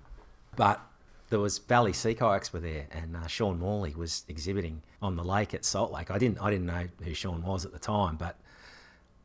But 0.55 0.82
there 1.30 1.39
was 1.39 1.57
Valley 1.57 1.93
Sea 1.93 2.15
Kayaks 2.15 2.53
were 2.53 2.61
there, 2.61 2.88
and 2.91 3.15
uh, 3.15 3.28
Sean 3.28 3.59
Morley 3.59 3.93
was 3.93 4.23
exhibiting 4.30 4.82
on 5.01 5.17
the 5.17 5.23
lake 5.23 5.53
at 5.53 5.65
Salt 5.65 5.91
Lake. 5.91 6.09
I 6.09 6.17
didn't 6.17 6.41
I 6.41 6.49
didn't 6.49 6.65
know 6.65 6.88
who 7.03 7.13
Sean 7.13 7.43
was 7.43 7.65
at 7.65 7.73
the 7.73 7.80
time, 7.80 8.15
but 8.15 8.38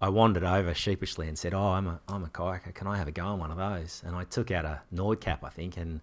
I 0.01 0.09
wandered 0.09 0.43
over 0.43 0.75
sheepishly 0.75 1.29
and 1.29 1.39
said, 1.39 1.55
"Oh, 1.55 1.69
I'm 1.69 1.87
a 1.87 2.01
I'm 2.09 2.25
a 2.25 2.29
kayaker. 2.29 2.75
Can 2.75 2.89
I 2.89 2.99
have 2.99 3.07
a 3.07 3.13
go 3.13 3.25
on 3.25 3.39
one 3.39 3.53
of 3.53 3.57
those?" 3.57 4.03
And 4.05 4.17
I 4.17 4.25
took 4.25 4.51
out 4.51 4.65
a 4.65 4.81
Nordkapp, 4.93 5.39
I 5.45 5.49
think, 5.49 5.77
and 5.77 6.01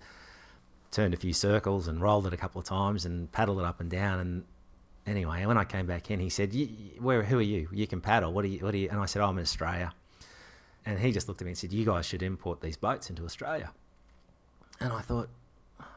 turned 0.91 1.13
a 1.13 1.17
few 1.17 1.33
circles 1.33 1.87
and 1.87 2.01
rolled 2.01 2.27
it 2.27 2.33
a 2.33 2.37
couple 2.37 2.59
of 2.59 2.65
times 2.65 3.05
and 3.05 3.31
paddled 3.31 3.59
it 3.59 3.65
up 3.65 3.79
and 3.79 3.89
down. 3.89 4.19
And 4.19 4.43
anyway, 5.05 5.45
when 5.45 5.57
I 5.57 5.63
came 5.63 5.85
back 5.85 6.11
in, 6.11 6.19
he 6.19 6.29
said, 6.29 6.53
"Where? 6.99 7.23
Who 7.23 7.39
are 7.39 7.41
you? 7.41 7.69
You 7.71 7.87
can 7.87 8.01
paddle. 8.01 8.33
What 8.33 8.45
are 8.45 8.49
you? 8.49 8.59
What 8.59 8.73
are 8.73 8.77
you?" 8.77 8.89
And 8.89 8.99
I 8.99 9.05
said, 9.05 9.21
oh, 9.21 9.27
"I'm 9.27 9.37
in 9.37 9.43
Australia." 9.43 9.93
And 10.85 10.99
he 10.99 11.11
just 11.11 11.27
looked 11.27 11.41
at 11.41 11.45
me 11.45 11.51
and 11.51 11.57
said, 11.57 11.71
"You 11.71 11.85
guys 11.85 12.05
should 12.05 12.23
import 12.23 12.61
these 12.61 12.77
boats 12.77 13.09
into 13.09 13.25
Australia." 13.25 13.71
And 14.79 14.91
I 14.93 15.01
thought, 15.01 15.29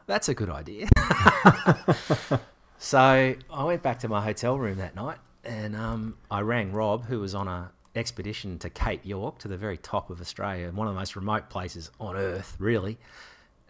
"That's 0.05 0.29
a 0.29 0.33
good 0.33 0.49
idea." 0.49 0.87
so 2.77 3.35
I 3.51 3.63
went 3.63 3.81
back 3.81 3.99
to 3.99 4.07
my 4.07 4.21
hotel 4.21 4.57
room 4.57 4.77
that 4.77 4.95
night 4.95 5.17
and 5.43 5.75
um, 5.75 6.17
I 6.31 6.41
rang 6.41 6.71
Rob, 6.71 7.05
who 7.05 7.19
was 7.19 7.35
on 7.35 7.47
a 7.47 7.71
expedition 7.95 8.57
to 8.59 8.69
Cape 8.69 9.01
York, 9.03 9.37
to 9.39 9.47
the 9.47 9.57
very 9.57 9.77
top 9.77 10.09
of 10.09 10.19
Australia, 10.19 10.71
one 10.71 10.87
of 10.87 10.93
the 10.93 10.99
most 10.99 11.15
remote 11.15 11.49
places 11.49 11.91
on 11.99 12.15
earth, 12.15 12.55
really 12.59 12.97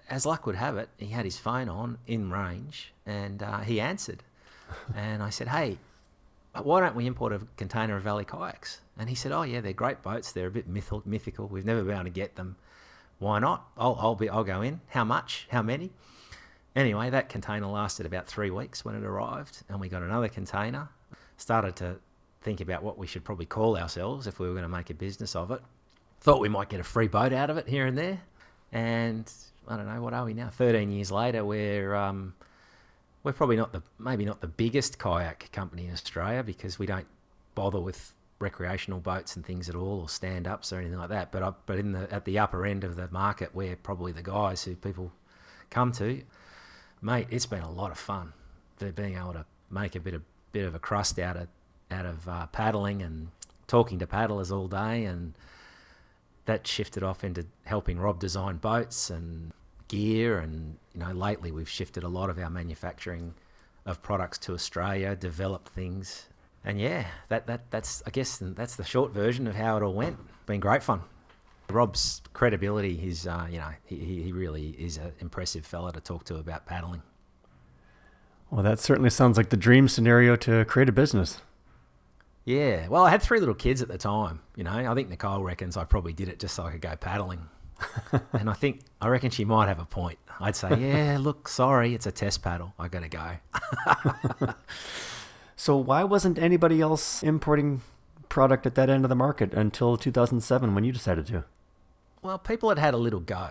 as 0.09 0.25
luck 0.25 0.45
would 0.45 0.55
have 0.55 0.77
it, 0.77 0.89
he 0.97 1.07
had 1.07 1.25
his 1.25 1.37
phone 1.37 1.69
on 1.69 1.97
in 2.07 2.31
range 2.31 2.93
and 3.05 3.41
uh, 3.41 3.59
he 3.59 3.79
answered. 3.79 4.23
and 4.95 5.23
I 5.23 5.29
said, 5.29 5.47
Hey, 5.47 5.77
why 6.61 6.81
don't 6.81 6.95
we 6.95 7.07
import 7.07 7.33
a 7.33 7.41
container 7.57 7.95
of 7.95 8.03
Valley 8.03 8.25
kayaks? 8.25 8.81
And 8.97 9.09
he 9.09 9.15
said, 9.15 9.31
Oh, 9.31 9.43
yeah, 9.43 9.61
they're 9.61 9.73
great 9.73 10.01
boats. 10.01 10.31
They're 10.31 10.47
a 10.47 10.51
bit 10.51 10.67
mythical. 10.67 11.47
We've 11.47 11.65
never 11.65 11.83
been 11.83 11.95
able 11.95 12.03
to 12.05 12.09
get 12.09 12.35
them. 12.35 12.55
Why 13.19 13.39
not? 13.39 13.65
I'll, 13.77 13.97
I'll, 13.99 14.15
be, 14.15 14.29
I'll 14.29 14.43
go 14.43 14.61
in. 14.61 14.81
How 14.89 15.03
much? 15.03 15.47
How 15.49 15.61
many? 15.61 15.91
Anyway, 16.75 17.09
that 17.09 17.29
container 17.29 17.67
lasted 17.67 18.05
about 18.05 18.27
three 18.27 18.49
weeks 18.49 18.83
when 18.83 18.95
it 18.95 19.03
arrived, 19.03 19.63
and 19.69 19.79
we 19.79 19.87
got 19.89 20.01
another 20.01 20.27
container. 20.27 20.89
Started 21.37 21.75
to 21.77 21.97
think 22.41 22.61
about 22.61 22.83
what 22.83 22.97
we 22.97 23.07
should 23.07 23.23
probably 23.23 23.45
call 23.45 23.77
ourselves 23.77 24.27
if 24.27 24.39
we 24.39 24.47
were 24.47 24.53
going 24.53 24.63
to 24.63 24.69
make 24.69 24.89
a 24.89 24.93
business 24.93 25.35
of 25.35 25.51
it. 25.51 25.61
Thought 26.21 26.41
we 26.41 26.49
might 26.49 26.69
get 26.69 26.79
a 26.79 26.83
free 26.83 27.07
boat 27.07 27.31
out 27.33 27.49
of 27.49 27.57
it 27.57 27.67
here 27.67 27.85
and 27.85 27.97
there. 27.97 28.21
And 28.71 29.31
I 29.67 29.77
don't 29.77 29.87
know 29.87 30.01
what 30.01 30.13
are 30.13 30.25
we 30.25 30.33
now? 30.33 30.49
Thirteen 30.49 30.91
years 30.91 31.11
later, 31.11 31.43
we're 31.45 31.95
um, 31.95 32.33
we're 33.23 33.33
probably 33.33 33.55
not 33.55 33.71
the 33.71 33.81
maybe 33.99 34.25
not 34.25 34.41
the 34.41 34.47
biggest 34.47 34.99
kayak 34.99 35.49
company 35.51 35.87
in 35.87 35.93
Australia 35.93 36.43
because 36.43 36.77
we 36.77 36.85
don't 36.85 37.07
bother 37.55 37.79
with 37.79 38.13
recreational 38.39 38.99
boats 38.99 39.35
and 39.35 39.45
things 39.45 39.69
at 39.69 39.75
all 39.75 40.01
or 40.01 40.09
stand 40.09 40.47
ups 40.47 40.73
or 40.73 40.79
anything 40.79 40.97
like 40.97 41.09
that. 41.09 41.31
But 41.31 41.65
but 41.65 41.79
in 41.79 41.93
the 41.93 42.11
at 42.13 42.25
the 42.25 42.39
upper 42.39 42.65
end 42.65 42.83
of 42.83 42.95
the 42.95 43.07
market, 43.11 43.55
we're 43.55 43.75
probably 43.75 44.11
the 44.11 44.23
guys 44.23 44.63
who 44.63 44.75
people 44.75 45.11
come 45.69 45.91
to. 45.93 46.21
Mate, 47.01 47.27
it's 47.29 47.45
been 47.45 47.63
a 47.63 47.71
lot 47.71 47.91
of 47.91 47.97
fun. 47.97 48.33
They're 48.79 48.91
being 48.91 49.15
able 49.15 49.33
to 49.33 49.45
make 49.71 49.95
a 49.95 49.99
bit 49.99 50.13
of 50.13 50.21
bit 50.51 50.65
of 50.65 50.75
a 50.75 50.79
crust 50.79 51.17
out 51.19 51.37
of 51.37 51.47
out 51.89 52.05
of 52.05 52.27
uh, 52.27 52.47
paddling 52.47 53.01
and 53.01 53.29
talking 53.67 53.99
to 53.99 54.07
paddlers 54.07 54.51
all 54.51 54.67
day 54.67 55.05
and 55.05 55.33
that 56.45 56.67
shifted 56.67 57.03
off 57.03 57.23
into 57.23 57.45
helping 57.65 57.99
Rob 57.99 58.19
design 58.19 58.57
boats 58.57 59.09
and 59.09 59.51
gear. 59.87 60.39
And, 60.39 60.77
you 60.93 60.99
know, 60.99 61.11
lately 61.11 61.51
we've 61.51 61.69
shifted 61.69 62.03
a 62.03 62.07
lot 62.07 62.29
of 62.29 62.37
our 62.37 62.49
manufacturing 62.49 63.33
of 63.85 64.01
products 64.01 64.37
to 64.39 64.53
Australia, 64.53 65.15
developed 65.15 65.69
things. 65.69 66.27
And 66.65 66.79
yeah, 66.79 67.05
that, 67.27 67.47
that 67.47 67.69
that's 67.69 68.01
I 68.05 68.09
guess 68.09 68.39
that's 68.41 68.77
the 68.77 68.85
short 68.85 69.11
version 69.11 69.47
of 69.47 69.55
how 69.55 69.75
it 69.77 69.83
all 69.83 69.93
went. 69.93 70.17
Been 70.45 70.61
great 70.61 70.81
fun. 70.81 71.01
Rob's 71.69 72.21
credibility, 72.33 72.95
he's 72.95 73.27
uh, 73.27 73.47
you 73.49 73.57
know 73.57 73.71
he, 73.85 74.23
he 74.23 74.31
really 74.31 74.69
is 74.79 74.97
an 74.97 75.11
impressive 75.19 75.65
fella 75.65 75.91
to 75.91 75.99
talk 75.99 76.23
to 76.25 76.35
about 76.35 76.65
paddling. 76.65 77.01
Well, 78.49 78.63
that 78.63 78.79
certainly 78.79 79.09
sounds 79.09 79.35
like 79.35 79.49
the 79.49 79.57
dream 79.57 79.87
scenario 79.87 80.35
to 80.37 80.63
create 80.65 80.87
a 80.87 80.93
business. 80.93 81.41
Yeah, 82.45 82.87
well, 82.89 83.03
I 83.03 83.09
had 83.09 83.21
three 83.21 83.39
little 83.39 83.55
kids 83.55 83.81
at 83.81 83.87
the 83.87 83.97
time. 83.97 84.41
You 84.55 84.63
know, 84.63 84.71
I 84.71 84.93
think 84.95 85.09
Nicole 85.09 85.43
reckons 85.43 85.77
I 85.77 85.85
probably 85.85 86.13
did 86.13 86.27
it 86.27 86.39
just 86.39 86.55
so 86.55 86.63
I 86.63 86.71
could 86.71 86.81
go 86.81 86.95
paddling. 86.95 87.47
and 88.33 88.49
I 88.49 88.53
think 88.53 88.81
I 89.01 89.07
reckon 89.07 89.29
she 89.29 89.45
might 89.45 89.67
have 89.67 89.79
a 89.79 89.85
point. 89.85 90.19
I'd 90.39 90.55
say, 90.55 90.77
yeah, 90.77 91.17
look, 91.19 91.47
sorry, 91.47 91.93
it's 91.93 92.05
a 92.05 92.11
test 92.11 92.41
paddle. 92.41 92.73
I 92.77 92.87
gotta 92.87 93.09
go. 93.09 94.53
so 95.55 95.77
why 95.77 96.03
wasn't 96.03 96.37
anybody 96.37 96.81
else 96.81 97.23
importing 97.23 97.81
product 98.29 98.65
at 98.65 98.75
that 98.75 98.89
end 98.89 99.05
of 99.05 99.09
the 99.09 99.15
market 99.15 99.53
until 99.53 99.95
2007 99.95 100.75
when 100.75 100.83
you 100.83 100.91
decided 100.91 101.27
to? 101.27 101.45
Well, 102.21 102.37
people 102.37 102.69
had 102.69 102.79
had 102.79 102.93
a 102.93 102.97
little 102.97 103.19
go 103.19 103.49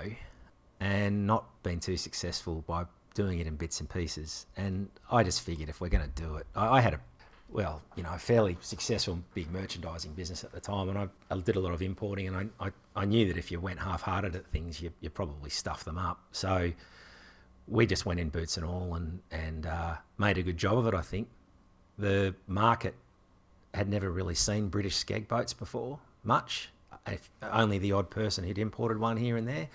and 0.80 1.26
not 1.26 1.44
been 1.62 1.80
too 1.80 1.96
successful 1.96 2.64
by 2.66 2.84
doing 3.14 3.38
it 3.38 3.46
in 3.46 3.56
bits 3.56 3.80
and 3.80 3.88
pieces. 3.88 4.46
And 4.56 4.88
I 5.10 5.22
just 5.22 5.42
figured 5.42 5.68
if 5.68 5.80
we're 5.80 5.88
going 5.88 6.10
to 6.10 6.22
do 6.22 6.36
it, 6.36 6.46
I, 6.54 6.78
I 6.78 6.80
had 6.80 6.94
a 6.94 7.00
well, 7.52 7.82
you 7.96 8.02
know, 8.02 8.12
a 8.14 8.18
fairly 8.18 8.56
successful 8.60 9.18
big 9.34 9.50
merchandising 9.50 10.12
business 10.14 10.42
at 10.42 10.52
the 10.52 10.60
time, 10.60 10.88
and 10.88 10.98
I, 10.98 11.08
I 11.30 11.38
did 11.38 11.56
a 11.56 11.60
lot 11.60 11.74
of 11.74 11.82
importing, 11.82 12.26
and 12.28 12.36
I, 12.36 12.66
I, 12.66 12.70
I, 12.96 13.04
knew 13.04 13.26
that 13.28 13.36
if 13.36 13.50
you 13.50 13.60
went 13.60 13.78
half-hearted 13.78 14.34
at 14.34 14.46
things, 14.46 14.80
you, 14.80 14.90
you 15.00 15.10
probably 15.10 15.50
stuff 15.50 15.84
them 15.84 15.98
up. 15.98 16.20
So 16.32 16.72
we 17.68 17.86
just 17.86 18.06
went 18.06 18.20
in 18.20 18.30
boots 18.30 18.56
and 18.56 18.64
all, 18.64 18.94
and 18.94 19.20
and 19.30 19.66
uh, 19.66 19.96
made 20.18 20.38
a 20.38 20.42
good 20.42 20.56
job 20.56 20.78
of 20.78 20.86
it. 20.86 20.94
I 20.94 21.02
think 21.02 21.28
the 21.98 22.34
market 22.46 22.94
had 23.74 23.88
never 23.88 24.10
really 24.10 24.34
seen 24.34 24.68
British 24.68 25.04
skeg 25.04 25.28
boats 25.28 25.52
before, 25.52 25.98
much. 26.24 26.70
If 27.06 27.30
only 27.42 27.78
the 27.78 27.92
odd 27.92 28.10
person 28.10 28.46
had 28.46 28.58
imported 28.58 28.98
one 28.98 29.16
here 29.16 29.36
and 29.36 29.46
there, 29.46 29.68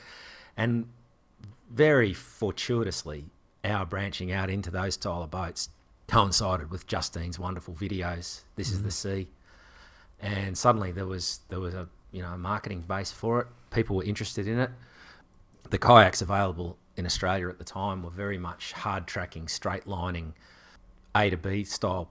and 0.55 0.87
very 1.69 2.13
fortuitously, 2.13 3.25
our 3.63 3.85
branching 3.85 4.31
out 4.31 4.49
into 4.49 4.71
those 4.71 4.95
style 4.95 5.21
of 5.21 5.29
boats 5.29 5.69
coincided 6.07 6.71
with 6.71 6.87
Justine's 6.87 7.37
wonderful 7.37 7.73
videos. 7.73 8.41
This 8.55 8.69
mm-hmm. 8.69 8.87
is 8.87 9.01
the 9.01 9.09
mm-hmm. 9.09 9.23
sea, 9.23 9.31
and 10.21 10.57
suddenly 10.57 10.91
there 10.91 11.05
was 11.05 11.41
there 11.49 11.59
was 11.59 11.73
a 11.73 11.87
you 12.11 12.21
know 12.21 12.33
a 12.33 12.37
marketing 12.37 12.81
base 12.81 13.11
for 13.11 13.41
it. 13.41 13.47
People 13.71 13.97
were 13.97 14.03
interested 14.03 14.47
in 14.47 14.59
it. 14.59 14.71
The 15.69 15.77
kayaks 15.77 16.21
available 16.21 16.77
in 16.95 17.05
Australia 17.05 17.49
at 17.49 17.57
the 17.57 17.65
time 17.65 18.01
were 18.03 18.09
very 18.09 18.37
much 18.37 18.71
hard 18.71 19.05
tracking, 19.05 19.47
straight 19.47 19.85
lining, 19.85 20.33
A 21.15 21.29
to 21.29 21.37
B 21.37 21.63
style 21.63 22.09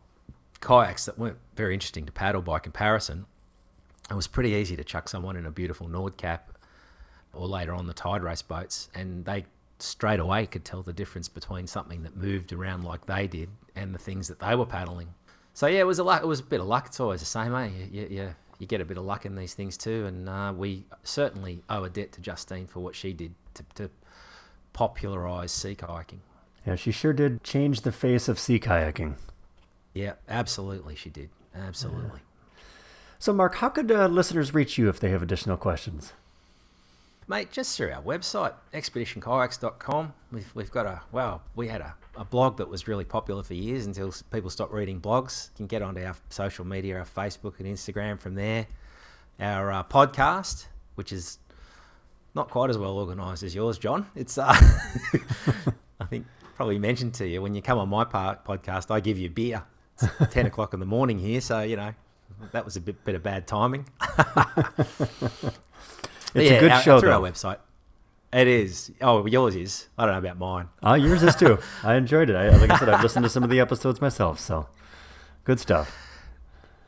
kayaks 0.60 1.06
that 1.06 1.18
weren't 1.18 1.38
very 1.54 1.74
interesting 1.74 2.06
to 2.06 2.12
paddle 2.12 2.42
by 2.42 2.58
comparison. 2.58 3.24
It 4.10 4.14
was 4.14 4.26
pretty 4.26 4.50
easy 4.50 4.76
to 4.76 4.84
chuck 4.84 5.08
someone 5.08 5.36
in 5.36 5.46
a 5.46 5.50
beautiful 5.50 5.88
Nordkapp 5.88 6.40
or 7.32 7.48
later 7.48 7.74
on 7.74 7.86
the 7.86 7.94
Tiderace 7.94 8.46
boats, 8.46 8.88
and 8.94 9.24
they 9.24 9.46
straight 9.78 10.20
away 10.20 10.46
could 10.46 10.64
tell 10.64 10.82
the 10.82 10.92
difference 10.92 11.28
between 11.28 11.66
something 11.66 12.02
that 12.02 12.16
moved 12.16 12.52
around 12.52 12.84
like 12.84 13.04
they 13.06 13.26
did 13.26 13.48
and 13.76 13.94
the 13.94 13.98
things 13.98 14.28
that 14.28 14.40
they 14.40 14.54
were 14.56 14.66
paddling. 14.66 15.14
So 15.54 15.66
yeah, 15.66 15.80
it 15.80 15.86
was 15.86 15.98
a 15.98 16.04
luck. 16.04 16.22
It 16.22 16.26
was 16.26 16.40
a 16.40 16.44
bit 16.44 16.60
of 16.60 16.66
luck. 16.66 16.86
It's 16.86 17.00
always 17.00 17.20
the 17.20 17.26
same, 17.26 17.54
eh? 17.54 17.68
You, 17.90 18.06
you, 18.10 18.34
you 18.58 18.66
get 18.66 18.80
a 18.80 18.84
bit 18.84 18.98
of 18.98 19.04
luck 19.04 19.24
in 19.26 19.34
these 19.34 19.54
things 19.54 19.76
too, 19.76 20.06
and 20.06 20.28
uh, 20.28 20.52
we 20.56 20.84
certainly 21.04 21.62
owe 21.70 21.84
a 21.84 21.90
debt 21.90 22.12
to 22.12 22.20
Justine 22.20 22.66
for 22.66 22.80
what 22.80 22.94
she 22.94 23.12
did 23.12 23.34
to, 23.54 23.64
to 23.76 23.90
popularise 24.72 25.50
sea 25.50 25.74
kayaking. 25.74 26.18
Yeah, 26.66 26.74
she 26.74 26.90
sure 26.90 27.12
did 27.12 27.44
change 27.44 27.82
the 27.82 27.92
face 27.92 28.28
of 28.28 28.38
sea 28.38 28.58
kayaking. 28.58 29.14
Yeah, 29.94 30.14
absolutely, 30.28 30.96
she 30.96 31.10
did. 31.10 31.30
Absolutely. 31.54 32.20
Yeah. 32.20 32.62
So, 33.18 33.32
Mark, 33.32 33.56
how 33.56 33.70
could 33.70 33.90
uh, 33.90 34.08
listeners 34.08 34.52
reach 34.52 34.76
you 34.76 34.88
if 34.88 35.00
they 35.00 35.08
have 35.10 35.22
additional 35.22 35.56
questions? 35.56 36.12
Mate, 37.28 37.50
just 37.50 37.76
through 37.76 37.90
our 37.90 38.02
website, 38.02 38.54
expeditionkayaks.com. 38.72 40.14
We've, 40.30 40.54
we've 40.54 40.70
got 40.70 40.86
a, 40.86 41.00
well, 41.10 41.42
we 41.56 41.66
had 41.66 41.80
a, 41.80 41.92
a 42.14 42.24
blog 42.24 42.56
that 42.58 42.68
was 42.68 42.86
really 42.86 43.04
popular 43.04 43.42
for 43.42 43.54
years 43.54 43.84
until 43.84 44.14
people 44.30 44.48
stopped 44.48 44.72
reading 44.72 45.00
blogs. 45.00 45.48
You 45.48 45.56
can 45.56 45.66
get 45.66 45.82
onto 45.82 46.04
our 46.04 46.14
social 46.28 46.64
media, 46.64 46.98
our 46.98 47.04
Facebook 47.04 47.58
and 47.58 47.66
Instagram 47.66 48.20
from 48.20 48.36
there. 48.36 48.68
Our 49.40 49.72
uh, 49.72 49.82
podcast, 49.82 50.66
which 50.94 51.10
is 51.10 51.38
not 52.36 52.48
quite 52.48 52.70
as 52.70 52.78
well 52.78 52.96
organised 52.96 53.42
as 53.42 53.56
yours, 53.56 53.76
John. 53.76 54.06
It's, 54.14 54.38
uh, 54.38 54.46
I 56.00 56.04
think, 56.08 56.26
probably 56.54 56.78
mentioned 56.78 57.14
to 57.14 57.26
you 57.26 57.42
when 57.42 57.56
you 57.56 57.60
come 57.60 57.78
on 57.80 57.88
my 57.88 58.04
podcast, 58.04 58.92
I 58.92 59.00
give 59.00 59.18
you 59.18 59.30
beer. 59.30 59.64
It's 60.00 60.06
10 60.30 60.46
o'clock 60.46 60.74
in 60.74 60.80
the 60.80 60.86
morning 60.86 61.18
here, 61.18 61.40
so, 61.40 61.62
you 61.62 61.74
know, 61.74 61.92
that 62.52 62.64
was 62.64 62.76
a 62.76 62.80
bit, 62.80 63.04
bit 63.04 63.16
of 63.16 63.24
bad 63.24 63.48
timing. 63.48 63.88
It's 66.36 66.50
yeah, 66.50 66.56
a 66.56 66.60
good 66.60 66.72
our, 66.72 66.82
show, 66.82 67.00
through 67.00 67.10
though. 67.10 67.24
our 67.24 67.30
website. 67.30 67.58
It 68.32 68.48
is. 68.48 68.92
Oh, 69.00 69.24
yours 69.26 69.56
is. 69.56 69.88
I 69.96 70.04
don't 70.04 70.14
know 70.14 70.18
about 70.18 70.38
mine. 70.38 70.68
Ah, 70.82 70.94
yours 70.94 71.22
is 71.22 71.34
too. 71.36 71.58
I 71.82 71.94
enjoyed 71.94 72.28
it. 72.28 72.36
I, 72.36 72.50
like 72.50 72.70
I 72.70 72.78
said, 72.78 72.88
I've 72.88 73.02
listened 73.02 73.24
to 73.24 73.30
some 73.30 73.42
of 73.42 73.50
the 73.50 73.60
episodes 73.60 74.00
myself, 74.00 74.38
so 74.38 74.68
good 75.44 75.58
stuff. 75.60 75.96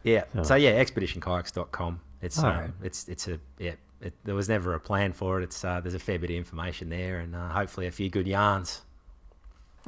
Yeah. 0.03 0.25
So, 0.35 0.43
so 0.43 0.55
yeah, 0.57 0.83
expeditionkayaks.com. 0.83 2.01
It's 2.21 2.39
um, 2.39 2.45
right. 2.45 2.71
it's 2.83 3.09
it's 3.09 3.29
a 3.29 3.39
yeah. 3.59 3.75
It, 4.01 4.15
there 4.25 4.35
was 4.35 4.49
never 4.49 4.75
a 4.75 4.81
plan 4.81 5.13
for 5.13 5.41
it. 5.41 5.45
It's 5.45 5.65
uh, 5.65 5.81
there's 5.81 5.95
a 5.95 5.99
fair 5.99 6.19
bit 6.19 6.31
of 6.31 6.37
information 6.37 6.89
there, 6.89 7.21
and 7.21 7.35
uh, 7.35 7.49
hopefully 7.49 7.87
a 7.87 7.91
few 7.91 8.11
good 8.11 8.27
yarns. 8.27 8.83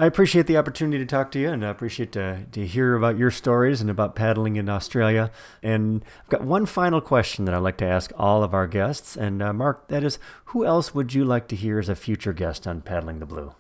I 0.01 0.07
appreciate 0.07 0.47
the 0.47 0.57
opportunity 0.57 0.97
to 0.97 1.05
talk 1.05 1.31
to 1.33 1.39
you 1.39 1.51
and 1.51 1.63
I 1.63 1.69
appreciate 1.69 2.13
to, 2.13 2.47
to 2.53 2.67
hear 2.67 2.95
about 2.95 3.19
your 3.19 3.31
stories 3.31 3.83
and 3.83 3.91
about 3.91 4.15
paddling 4.15 4.57
in 4.57 4.67
Australia. 4.67 5.31
And 5.63 6.03
I've 6.23 6.31
got 6.31 6.43
one 6.43 6.65
final 6.65 7.03
question 7.03 7.45
that 7.45 7.55
I'd 7.55 7.59
like 7.59 7.77
to 7.79 7.87
ask 7.87 8.11
all 8.17 8.43
of 8.43 8.55
our 8.55 8.67
guests. 8.67 9.15
And 9.15 9.43
uh, 9.43 9.53
Mark, 9.53 9.89
that 9.89 10.03
is, 10.03 10.19
who 10.47 10.65
else 10.65 10.95
would 10.95 11.13
you 11.13 11.27
like 11.27 11.49
to 11.49 11.57
hear 11.57 11.79
as 11.79 11.91
a 11.91 11.95
future 11.95 12.33
guest 12.33 12.67
on 12.67 12.81
Paddling 12.81 13.19
the 13.19 13.27
Blue? 13.27 13.53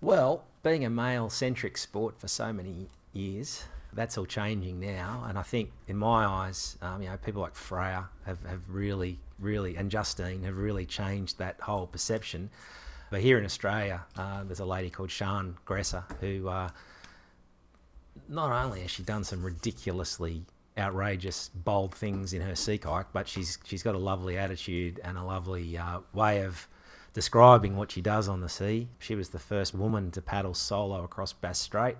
Well, 0.00 0.44
being 0.62 0.84
a 0.84 0.90
male 0.90 1.30
centric 1.30 1.76
sport 1.76 2.20
for 2.20 2.28
so 2.28 2.52
many 2.52 2.86
years, 3.12 3.64
that's 3.92 4.16
all 4.16 4.24
changing 4.24 4.78
now. 4.78 5.24
And 5.28 5.36
I 5.36 5.42
think, 5.42 5.72
in 5.88 5.96
my 5.96 6.26
eyes, 6.26 6.78
um, 6.80 7.02
you 7.02 7.08
know, 7.08 7.16
people 7.16 7.42
like 7.42 7.56
Freya 7.56 8.08
have, 8.24 8.38
have 8.44 8.62
really, 8.68 9.18
really, 9.40 9.74
and 9.74 9.90
Justine 9.90 10.44
have 10.44 10.58
really 10.58 10.86
changed 10.86 11.38
that 11.38 11.60
whole 11.60 11.88
perception. 11.88 12.50
But 13.14 13.22
here 13.22 13.38
in 13.38 13.44
Australia, 13.44 14.04
uh, 14.18 14.42
there's 14.42 14.58
a 14.58 14.64
lady 14.64 14.90
called 14.90 15.08
Sian 15.08 15.56
Gresser 15.64 16.02
who 16.18 16.48
uh, 16.48 16.68
not 18.28 18.50
only 18.50 18.80
has 18.80 18.90
she 18.90 19.04
done 19.04 19.22
some 19.22 19.44
ridiculously 19.44 20.42
outrageous, 20.76 21.48
bold 21.54 21.94
things 21.94 22.32
in 22.32 22.42
her 22.42 22.56
sea 22.56 22.76
kayak, 22.76 23.12
but 23.12 23.28
she's 23.28 23.56
she's 23.62 23.84
got 23.84 23.94
a 23.94 23.98
lovely 23.98 24.36
attitude 24.36 25.00
and 25.04 25.16
a 25.16 25.22
lovely 25.22 25.78
uh, 25.78 26.00
way 26.12 26.42
of 26.42 26.66
describing 27.12 27.76
what 27.76 27.92
she 27.92 28.00
does 28.00 28.26
on 28.26 28.40
the 28.40 28.48
sea. 28.48 28.88
She 28.98 29.14
was 29.14 29.28
the 29.28 29.38
first 29.38 29.76
woman 29.76 30.10
to 30.10 30.20
paddle 30.20 30.52
solo 30.52 31.04
across 31.04 31.32
Bass 31.32 31.60
Strait, 31.60 31.96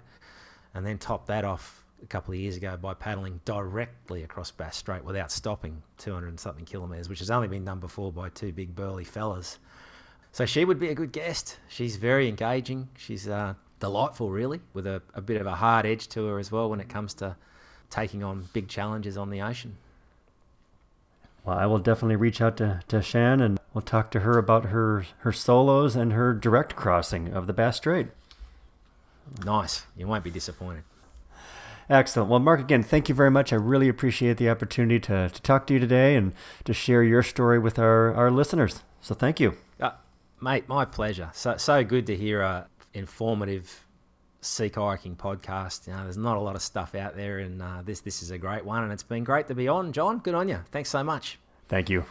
and 0.75 0.85
then 0.85 0.99
topped 0.99 1.29
that 1.29 1.45
off 1.45 1.85
a 2.03 2.07
couple 2.07 2.35
of 2.35 2.41
years 2.41 2.57
ago 2.57 2.77
by 2.77 2.93
paddling 2.93 3.41
directly 3.45 4.25
across 4.25 4.51
Bass 4.51 4.77
Strait 4.77 5.05
without 5.05 5.31
stopping, 5.31 5.81
200 5.99 6.27
and 6.27 6.41
something 6.41 6.65
kilometres, 6.65 7.09
which 7.09 7.21
has 7.21 7.31
only 7.31 7.47
been 7.47 7.65
done 7.65 7.79
before 7.79 8.11
by 8.11 8.31
two 8.31 8.51
big 8.51 8.75
burly 8.75 9.05
fellas. 9.05 9.61
So 10.35 10.47
she 10.47 10.64
would 10.64 10.80
be 10.80 10.89
a 10.89 10.97
good 10.97 11.12
guest. 11.12 11.59
She's 11.68 11.95
very 11.95 12.28
engaging. 12.28 12.89
She's 12.99 13.28
uh, 13.28 13.55
delightful, 13.78 14.30
really, 14.30 14.61
with 14.72 14.85
a, 14.85 15.01
a 15.14 15.20
bit 15.20 15.41
of 15.41 15.47
a 15.47 15.55
hard 15.55 15.87
edge 15.87 16.09
to 16.09 16.26
her 16.26 16.41
as 16.41 16.51
well 16.51 16.68
when 16.68 16.80
it 16.80 16.89
comes 16.89 17.14
to 17.14 17.37
taking 17.89 18.24
on 18.24 18.49
big 18.53 18.66
challenges 18.66 19.16
on 19.16 19.30
the 19.30 19.41
ocean. 19.41 19.76
Well, 21.45 21.57
I 21.57 21.66
will 21.66 21.78
definitely 21.78 22.16
reach 22.16 22.41
out 22.41 22.57
to, 22.57 22.80
to 22.89 23.01
Shan 23.01 23.41
and 23.41 23.61
we'll 23.72 23.82
talk 23.82 24.11
to 24.11 24.20
her 24.20 24.37
about 24.37 24.64
her, 24.64 25.07
her 25.18 25.30
solos 25.30 25.95
and 25.95 26.12
her 26.12 26.35
direct 26.35 26.74
crossing 26.74 27.32
of 27.32 27.47
the 27.47 27.53
Bass 27.53 27.76
Strait. 27.76 28.09
Nice. 29.45 29.87
You 29.97 30.09
won't 30.09 30.24
be 30.24 30.32
disappointed. 30.32 30.82
Excellent. 31.89 32.28
Well, 32.28 32.41
Mark, 32.41 32.59
again, 32.59 32.82
thank 32.82 33.09
you 33.09 33.14
very 33.14 33.30
much. 33.30 33.53
I 33.53 33.57
really 33.57 33.89
appreciate 33.89 34.39
the 34.39 34.51
opportunity 34.51 34.99
to, 34.99 35.28
to 35.28 35.43
talk 35.43 35.68
to 35.68 35.74
you 35.74 35.78
today 35.78 36.16
and 36.16 36.32
to 36.64 36.74
share 36.74 37.05
your 37.05 37.22
story 37.22 37.61
with 37.61 37.78
our, 37.78 38.12
our 38.12 38.32
listeners. 38.32 38.82
So 39.01 39.14
thank 39.14 39.39
you. 39.39 39.57
Mate, 40.45 40.68
my 40.68 40.84
pleasure. 40.84 41.30
So 41.32 41.57
so 41.57 41.82
good 41.82 42.07
to 42.09 42.14
hear 42.14 42.42
a 42.42 42.66
informative 42.92 43.86
sea 44.42 44.68
kayaking 44.68 45.16
podcast. 45.16 45.86
You 45.86 45.95
know, 45.95 46.03
there's 46.03 46.18
not 46.18 46.36
a 46.36 46.40
lot 46.40 46.55
of 46.55 46.61
stuff 46.61 46.95
out 46.95 47.16
there, 47.16 47.38
and 47.38 47.62
uh, 47.62 47.80
this 47.82 48.01
this 48.01 48.22
is 48.22 48.30
a 48.30 48.36
great 48.36 48.62
one, 48.62 48.82
and 48.82 48.92
it's 48.92 49.03
been 49.03 49.24
great 49.24 49.49
to 49.49 49.55
be 49.55 49.68
on. 49.68 49.90
John, 49.95 50.18
good 50.18 50.34
on 50.34 50.51
you. 50.51 50.61
Thanks 50.70 50.90
so 50.90 51.03
much. 51.03 51.38
Thank 51.68 51.88
you. 51.88 52.05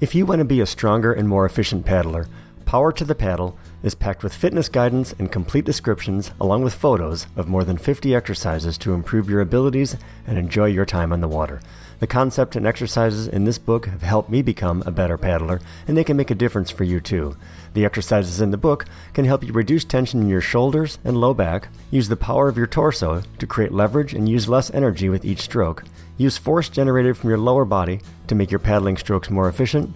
If 0.00 0.12
you 0.12 0.26
want 0.26 0.40
to 0.40 0.44
be 0.44 0.60
a 0.60 0.66
stronger 0.66 1.12
and 1.12 1.28
more 1.28 1.46
efficient 1.46 1.86
paddler, 1.86 2.26
Power 2.64 2.90
to 2.90 3.04
the 3.04 3.14
Paddle 3.14 3.56
is 3.84 3.94
packed 3.94 4.24
with 4.24 4.34
fitness 4.34 4.68
guidance 4.68 5.14
and 5.20 5.30
complete 5.30 5.64
descriptions, 5.64 6.32
along 6.40 6.64
with 6.64 6.74
photos 6.74 7.28
of 7.36 7.46
more 7.46 7.62
than 7.62 7.78
50 7.78 8.12
exercises 8.12 8.76
to 8.78 8.92
improve 8.92 9.30
your 9.30 9.40
abilities 9.40 9.96
and 10.26 10.36
enjoy 10.36 10.66
your 10.66 10.84
time 10.84 11.12
on 11.12 11.20
the 11.20 11.28
water. 11.28 11.60
The 12.02 12.08
concept 12.08 12.56
and 12.56 12.66
exercises 12.66 13.28
in 13.28 13.44
this 13.44 13.58
book 13.58 13.86
have 13.86 14.02
helped 14.02 14.28
me 14.28 14.42
become 14.42 14.82
a 14.84 14.90
better 14.90 15.16
paddler, 15.16 15.60
and 15.86 15.96
they 15.96 16.02
can 16.02 16.16
make 16.16 16.32
a 16.32 16.34
difference 16.34 16.68
for 16.68 16.82
you 16.82 16.98
too. 16.98 17.36
The 17.74 17.84
exercises 17.84 18.40
in 18.40 18.50
the 18.50 18.56
book 18.56 18.86
can 19.14 19.24
help 19.24 19.44
you 19.44 19.52
reduce 19.52 19.84
tension 19.84 20.20
in 20.20 20.28
your 20.28 20.40
shoulders 20.40 20.98
and 21.04 21.16
low 21.16 21.32
back, 21.32 21.68
use 21.92 22.08
the 22.08 22.16
power 22.16 22.48
of 22.48 22.56
your 22.56 22.66
torso 22.66 23.22
to 23.38 23.46
create 23.46 23.70
leverage 23.70 24.14
and 24.14 24.28
use 24.28 24.48
less 24.48 24.68
energy 24.74 25.08
with 25.08 25.24
each 25.24 25.42
stroke, 25.42 25.84
use 26.16 26.36
force 26.36 26.68
generated 26.68 27.16
from 27.16 27.30
your 27.30 27.38
lower 27.38 27.64
body 27.64 28.00
to 28.26 28.34
make 28.34 28.50
your 28.50 28.58
paddling 28.58 28.96
strokes 28.96 29.30
more 29.30 29.48
efficient, 29.48 29.94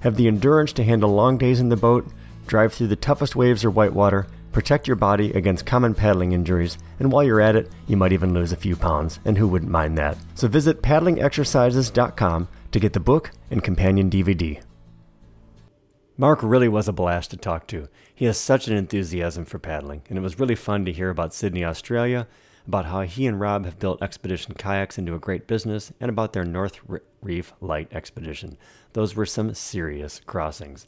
have 0.00 0.16
the 0.16 0.26
endurance 0.26 0.72
to 0.72 0.82
handle 0.82 1.10
long 1.10 1.38
days 1.38 1.60
in 1.60 1.68
the 1.68 1.76
boat, 1.76 2.04
drive 2.48 2.74
through 2.74 2.88
the 2.88 2.96
toughest 2.96 3.36
waves 3.36 3.64
or 3.64 3.70
whitewater, 3.70 4.26
protect 4.54 4.86
your 4.86 4.96
body 4.96 5.32
against 5.32 5.66
common 5.66 5.94
paddling 5.94 6.32
injuries, 6.32 6.78
and 7.00 7.10
while 7.10 7.24
you're 7.24 7.40
at 7.40 7.56
it, 7.56 7.70
you 7.88 7.96
might 7.96 8.12
even 8.12 8.32
lose 8.32 8.52
a 8.52 8.56
few 8.56 8.76
pounds, 8.76 9.18
and 9.24 9.36
who 9.36 9.48
wouldn't 9.48 9.70
mind 9.70 9.98
that? 9.98 10.16
So 10.36 10.46
visit 10.46 10.80
paddlingexercises.com 10.80 12.48
to 12.70 12.80
get 12.80 12.92
the 12.92 13.00
book 13.00 13.32
and 13.50 13.62
companion 13.62 14.08
DVD. 14.08 14.62
Mark 16.16 16.38
really 16.42 16.68
was 16.68 16.86
a 16.86 16.92
blast 16.92 17.32
to 17.32 17.36
talk 17.36 17.66
to. 17.66 17.88
He 18.14 18.26
has 18.26 18.38
such 18.38 18.68
an 18.68 18.76
enthusiasm 18.76 19.44
for 19.44 19.58
paddling, 19.58 20.02
and 20.08 20.16
it 20.16 20.22
was 20.22 20.38
really 20.38 20.54
fun 20.54 20.84
to 20.84 20.92
hear 20.92 21.10
about 21.10 21.34
Sydney, 21.34 21.64
Australia, 21.64 22.28
about 22.66 22.86
how 22.86 23.00
he 23.02 23.26
and 23.26 23.40
Rob 23.40 23.64
have 23.64 23.80
built 23.80 24.00
Expedition 24.00 24.54
Kayaks 24.54 24.96
into 24.96 25.14
a 25.14 25.18
great 25.18 25.48
business, 25.48 25.92
and 26.00 26.08
about 26.08 26.32
their 26.32 26.44
North 26.44 26.78
Reef 27.20 27.52
Light 27.60 27.92
expedition. 27.92 28.56
Those 28.92 29.16
were 29.16 29.26
some 29.26 29.52
serious 29.54 30.20
crossings. 30.24 30.86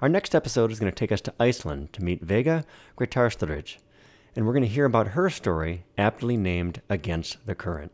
Our 0.00 0.08
next 0.08 0.32
episode 0.32 0.70
is 0.70 0.78
going 0.78 0.92
to 0.92 0.96
take 0.96 1.10
us 1.10 1.20
to 1.22 1.34
Iceland 1.40 1.92
to 1.94 2.04
meet 2.04 2.24
Veiga 2.24 2.64
Gretarsdóttir, 2.96 3.78
and 4.36 4.46
we're 4.46 4.52
going 4.52 4.62
to 4.62 4.68
hear 4.68 4.84
about 4.84 5.08
her 5.08 5.28
story, 5.28 5.86
aptly 5.96 6.36
named 6.36 6.82
Against 6.88 7.44
the 7.46 7.56
Current. 7.56 7.90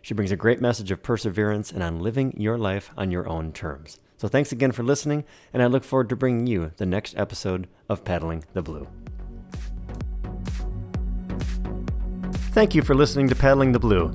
She 0.00 0.14
brings 0.14 0.30
a 0.30 0.36
great 0.36 0.60
message 0.60 0.92
of 0.92 1.02
perseverance 1.02 1.72
and 1.72 1.82
on 1.82 1.98
living 1.98 2.32
your 2.36 2.58
life 2.58 2.92
on 2.96 3.10
your 3.10 3.28
own 3.28 3.50
terms. 3.50 3.98
So 4.18 4.28
thanks 4.28 4.52
again 4.52 4.70
for 4.70 4.84
listening, 4.84 5.24
and 5.52 5.60
I 5.60 5.66
look 5.66 5.82
forward 5.82 6.08
to 6.10 6.16
bringing 6.16 6.46
you 6.46 6.70
the 6.76 6.86
next 6.86 7.18
episode 7.18 7.66
of 7.88 8.04
Paddling 8.04 8.44
the 8.52 8.62
Blue. 8.62 8.86
Thank 12.52 12.76
you 12.76 12.82
for 12.82 12.94
listening 12.94 13.28
to 13.30 13.34
Paddling 13.34 13.72
the 13.72 13.80
Blue. 13.80 14.14